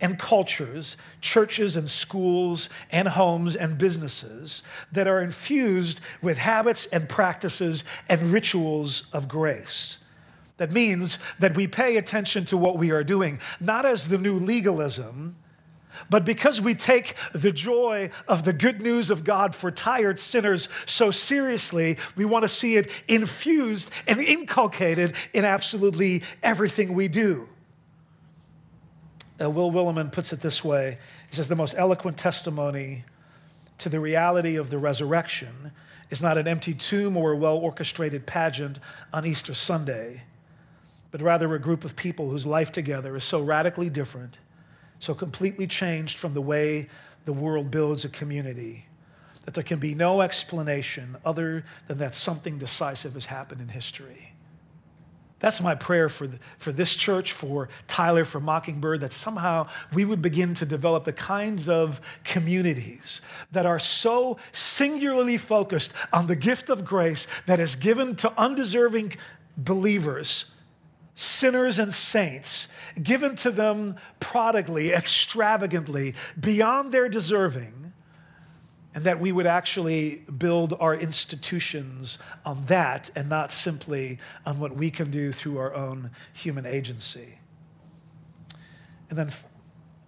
and 0.00 0.18
cultures, 0.18 0.96
churches 1.20 1.76
and 1.76 1.88
schools 1.88 2.68
and 2.90 3.08
homes 3.08 3.56
and 3.56 3.78
businesses 3.78 4.62
that 4.92 5.06
are 5.06 5.22
infused 5.22 6.00
with 6.20 6.36
habits 6.36 6.86
and 6.86 7.08
practices 7.08 7.84
and 8.08 8.20
rituals 8.22 9.04
of 9.12 9.28
grace. 9.28 9.98
That 10.56 10.72
means 10.72 11.18
that 11.38 11.56
we 11.56 11.66
pay 11.66 11.96
attention 11.96 12.44
to 12.46 12.56
what 12.56 12.76
we 12.76 12.90
are 12.90 13.04
doing, 13.04 13.40
not 13.60 13.84
as 13.84 14.08
the 14.08 14.18
new 14.18 14.34
legalism, 14.34 15.36
but 16.10 16.24
because 16.24 16.60
we 16.60 16.74
take 16.74 17.14
the 17.32 17.52
joy 17.52 18.10
of 18.28 18.44
the 18.44 18.52
good 18.52 18.82
news 18.82 19.10
of 19.10 19.24
God 19.24 19.54
for 19.54 19.70
tired 19.70 20.18
sinners 20.18 20.68
so 20.86 21.10
seriously, 21.10 21.96
we 22.16 22.24
want 22.24 22.42
to 22.42 22.48
see 22.48 22.76
it 22.76 22.90
infused 23.08 23.90
and 24.06 24.20
inculcated 24.20 25.14
in 25.32 25.44
absolutely 25.44 26.22
everything 26.42 26.94
we 26.94 27.08
do. 27.08 27.48
Uh, 29.40 29.50
Will 29.50 29.70
Willimon 29.70 30.12
puts 30.12 30.32
it 30.32 30.40
this 30.40 30.62
way 30.62 30.98
He 31.28 31.36
says, 31.36 31.48
The 31.48 31.56
most 31.56 31.74
eloquent 31.76 32.16
testimony 32.16 33.04
to 33.78 33.88
the 33.88 34.00
reality 34.00 34.56
of 34.56 34.70
the 34.70 34.78
resurrection 34.78 35.72
is 36.10 36.22
not 36.22 36.38
an 36.38 36.46
empty 36.46 36.74
tomb 36.74 37.16
or 37.16 37.32
a 37.32 37.36
well 37.36 37.56
orchestrated 37.56 38.26
pageant 38.26 38.78
on 39.12 39.26
Easter 39.26 39.54
Sunday, 39.54 40.22
but 41.10 41.20
rather 41.20 41.52
a 41.54 41.58
group 41.58 41.84
of 41.84 41.96
people 41.96 42.30
whose 42.30 42.46
life 42.46 42.70
together 42.70 43.16
is 43.16 43.24
so 43.24 43.40
radically 43.40 43.90
different 43.90 44.38
so 44.98 45.14
completely 45.14 45.66
changed 45.66 46.18
from 46.18 46.34
the 46.34 46.42
way 46.42 46.88
the 47.24 47.32
world 47.32 47.70
builds 47.70 48.04
a 48.04 48.08
community 48.08 48.86
that 49.44 49.54
there 49.54 49.64
can 49.64 49.78
be 49.78 49.94
no 49.94 50.20
explanation 50.22 51.16
other 51.24 51.64
than 51.86 51.98
that 51.98 52.14
something 52.14 52.58
decisive 52.58 53.14
has 53.14 53.26
happened 53.26 53.60
in 53.60 53.68
history. 53.68 54.32
That's 55.38 55.60
my 55.60 55.74
prayer 55.74 56.08
for, 56.08 56.26
the, 56.26 56.38
for 56.56 56.72
this 56.72 56.94
church, 56.94 57.32
for 57.32 57.68
Tyler, 57.86 58.24
for 58.24 58.40
Mockingbird, 58.40 59.02
that 59.02 59.12
somehow 59.12 59.68
we 59.92 60.06
would 60.06 60.22
begin 60.22 60.54
to 60.54 60.64
develop 60.64 61.04
the 61.04 61.12
kinds 61.12 61.68
of 61.68 62.00
communities 62.24 63.20
that 63.52 63.66
are 63.66 63.78
so 63.78 64.38
singularly 64.52 65.36
focused 65.36 65.92
on 66.14 66.28
the 66.28 66.36
gift 66.36 66.70
of 66.70 66.86
grace 66.86 67.26
that 67.44 67.60
is 67.60 67.76
given 67.76 68.16
to 68.16 68.32
undeserving 68.40 69.12
believers 69.58 70.46
sinners 71.14 71.78
and 71.78 71.94
saints, 71.94 72.68
given 73.02 73.36
to 73.36 73.50
them 73.50 73.96
prodigally, 74.20 74.92
extravagantly, 74.92 76.14
beyond 76.38 76.92
their 76.92 77.08
deserving, 77.08 77.92
and 78.94 79.04
that 79.04 79.18
we 79.18 79.32
would 79.32 79.46
actually 79.46 80.22
build 80.38 80.72
our 80.78 80.94
institutions 80.94 82.18
on 82.44 82.64
that 82.66 83.10
and 83.16 83.28
not 83.28 83.50
simply 83.50 84.18
on 84.46 84.60
what 84.60 84.76
we 84.76 84.90
can 84.90 85.10
do 85.10 85.32
through 85.32 85.58
our 85.58 85.74
own 85.74 86.10
human 86.32 86.64
agency. 86.64 87.38
And 89.10 89.18
then 89.18 89.30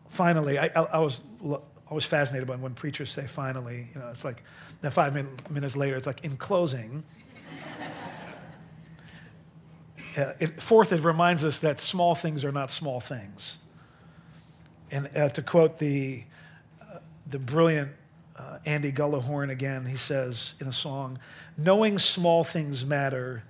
finally, 0.09 0.59
I, 0.59 0.67
I, 0.75 0.83
I 0.83 0.99
was 0.99 1.23
I 1.89 1.95
was 1.95 2.05
fascinated 2.05 2.49
by 2.49 2.57
when 2.57 2.75
preachers 2.75 3.11
say 3.11 3.27
finally, 3.27 3.87
you 3.95 4.01
know, 4.01 4.09
it's 4.09 4.25
like, 4.25 4.43
then 4.81 4.91
five 4.91 5.15
min- 5.15 5.29
minutes 5.51 5.77
later, 5.77 5.95
it's 5.95 6.07
like, 6.07 6.25
in 6.25 6.37
closing. 6.37 7.05
Uh, 10.17 10.33
it, 10.41 10.61
fourth, 10.61 10.93
it 10.93 11.03
reminds 11.03 11.45
us 11.45 11.59
that 11.61 11.79
small 11.79 12.15
things 12.15 12.45
are 12.45 12.53
not 12.53 12.71
small 12.71 13.01
things. 13.01 13.59
And 14.91 15.09
uh, 15.17 15.29
to 15.31 15.43
quote 15.43 15.79
the, 15.79 16.25
uh, 16.81 16.99
the 17.29 17.39
brilliant 17.39 17.91
uh, 18.37 18.59
Andy 18.67 18.93
Gullahorn 18.93 19.51
again, 19.51 19.87
he 19.87 19.97
says 19.97 20.55
in 20.61 20.69
a 20.69 20.73
song, 20.73 21.19
knowing 21.57 21.99
small 21.99 22.45
things 22.45 22.85
matter 22.85 23.43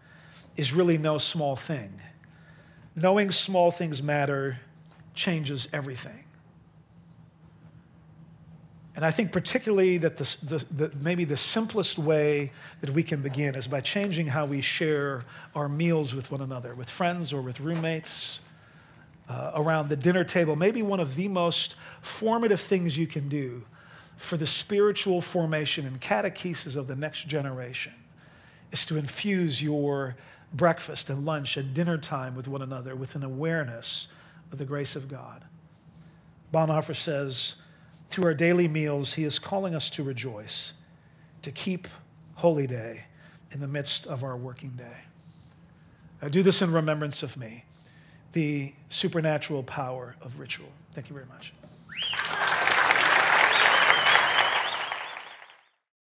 is 0.57 0.73
really 0.73 0.99
no 0.99 1.19
small 1.19 1.57
thing. 1.57 2.01
Knowing 2.95 3.31
small 3.31 3.71
things 3.71 4.03
matter 4.03 4.59
changes 5.15 5.69
everything. 5.73 6.26
And 8.97 9.05
I 9.05 9.11
think 9.11 9.31
particularly 9.31 9.99
that 9.99 10.17
the, 10.17 10.37
the, 10.43 10.65
the, 10.75 10.93
maybe 11.03 11.25
the 11.25 11.37
simplest 11.37 11.99
way 11.99 12.51
that 12.81 12.91
we 12.91 13.03
can 13.03 13.21
begin 13.21 13.55
is 13.55 13.69
by 13.69 13.83
changing 13.83 14.29
how 14.29 14.47
we 14.47 14.63
share 14.63 15.23
our 15.55 15.69
meals 15.69 16.15
with 16.15 16.33
one 16.33 16.41
another, 16.41 16.75
with 16.75 16.89
friends 16.89 17.31
or 17.31 17.43
with 17.43 17.61
roommates, 17.61 18.41
uh, 19.29 19.53
around 19.55 19.91
the 19.91 19.97
dinner 19.97 20.25
table. 20.25 20.57
Maybe 20.57 20.83
one 20.83 20.99
of 20.99 21.15
the 21.15 21.29
most 21.29 21.77
formative 22.01 22.61
things 22.61 22.97
you 22.97 23.07
can 23.07 23.29
do 23.29 23.65
for 24.17 24.39
the 24.39 24.47
spiritual 24.47 25.21
formation 25.21 25.85
and 25.87 26.01
catechesis 26.01 26.75
of 26.75 26.87
the 26.87 26.97
next 26.97 27.29
generation 27.29 27.93
is 28.73 28.87
to 28.87 28.97
infuse 28.97 29.63
your 29.63 30.17
breakfast 30.55 31.11
and 31.11 31.27
lunch 31.27 31.59
and 31.59 31.75
dinner 31.75 31.99
time 31.99 32.35
with 32.35 32.49
one 32.49 32.63
another 32.63 32.97
with 32.97 33.15
an 33.15 33.23
awareness 33.23 34.09
of 34.53 34.57
the 34.59 34.65
grace 34.65 34.97
of 34.97 35.09
God. 35.09 35.45
Bonhoeffer 36.53 36.97
says, 36.97 37.57
through 38.09 38.25
our 38.25 38.35
daily 38.35 38.69
meals, 38.69 39.15
He 39.15 39.25
is 39.25 39.39
calling 39.39 39.75
us 39.75 39.91
to 39.91 40.03
rejoice, 40.03 40.73
to 41.43 41.51
keep 41.51 41.89
Holy 42.37 42.67
Day 42.67 43.05
in 43.51 43.61
the 43.61 43.69
midst 43.69 44.07
of 44.07 44.23
our 44.23 44.37
working 44.37 44.71
day. 44.71 46.29
Do 46.31 46.43
this 46.43 46.63
in 46.63 46.73
remembrance 46.73 47.23
of 47.23 47.37
me, 47.37 47.65
the 48.33 48.75
supernatural 48.89 49.63
power 49.63 50.17
of 50.21 50.41
ritual. 50.41 50.69
Thank 50.93 51.09
you 51.09 51.15
very 51.15 51.27
much. 51.27 51.53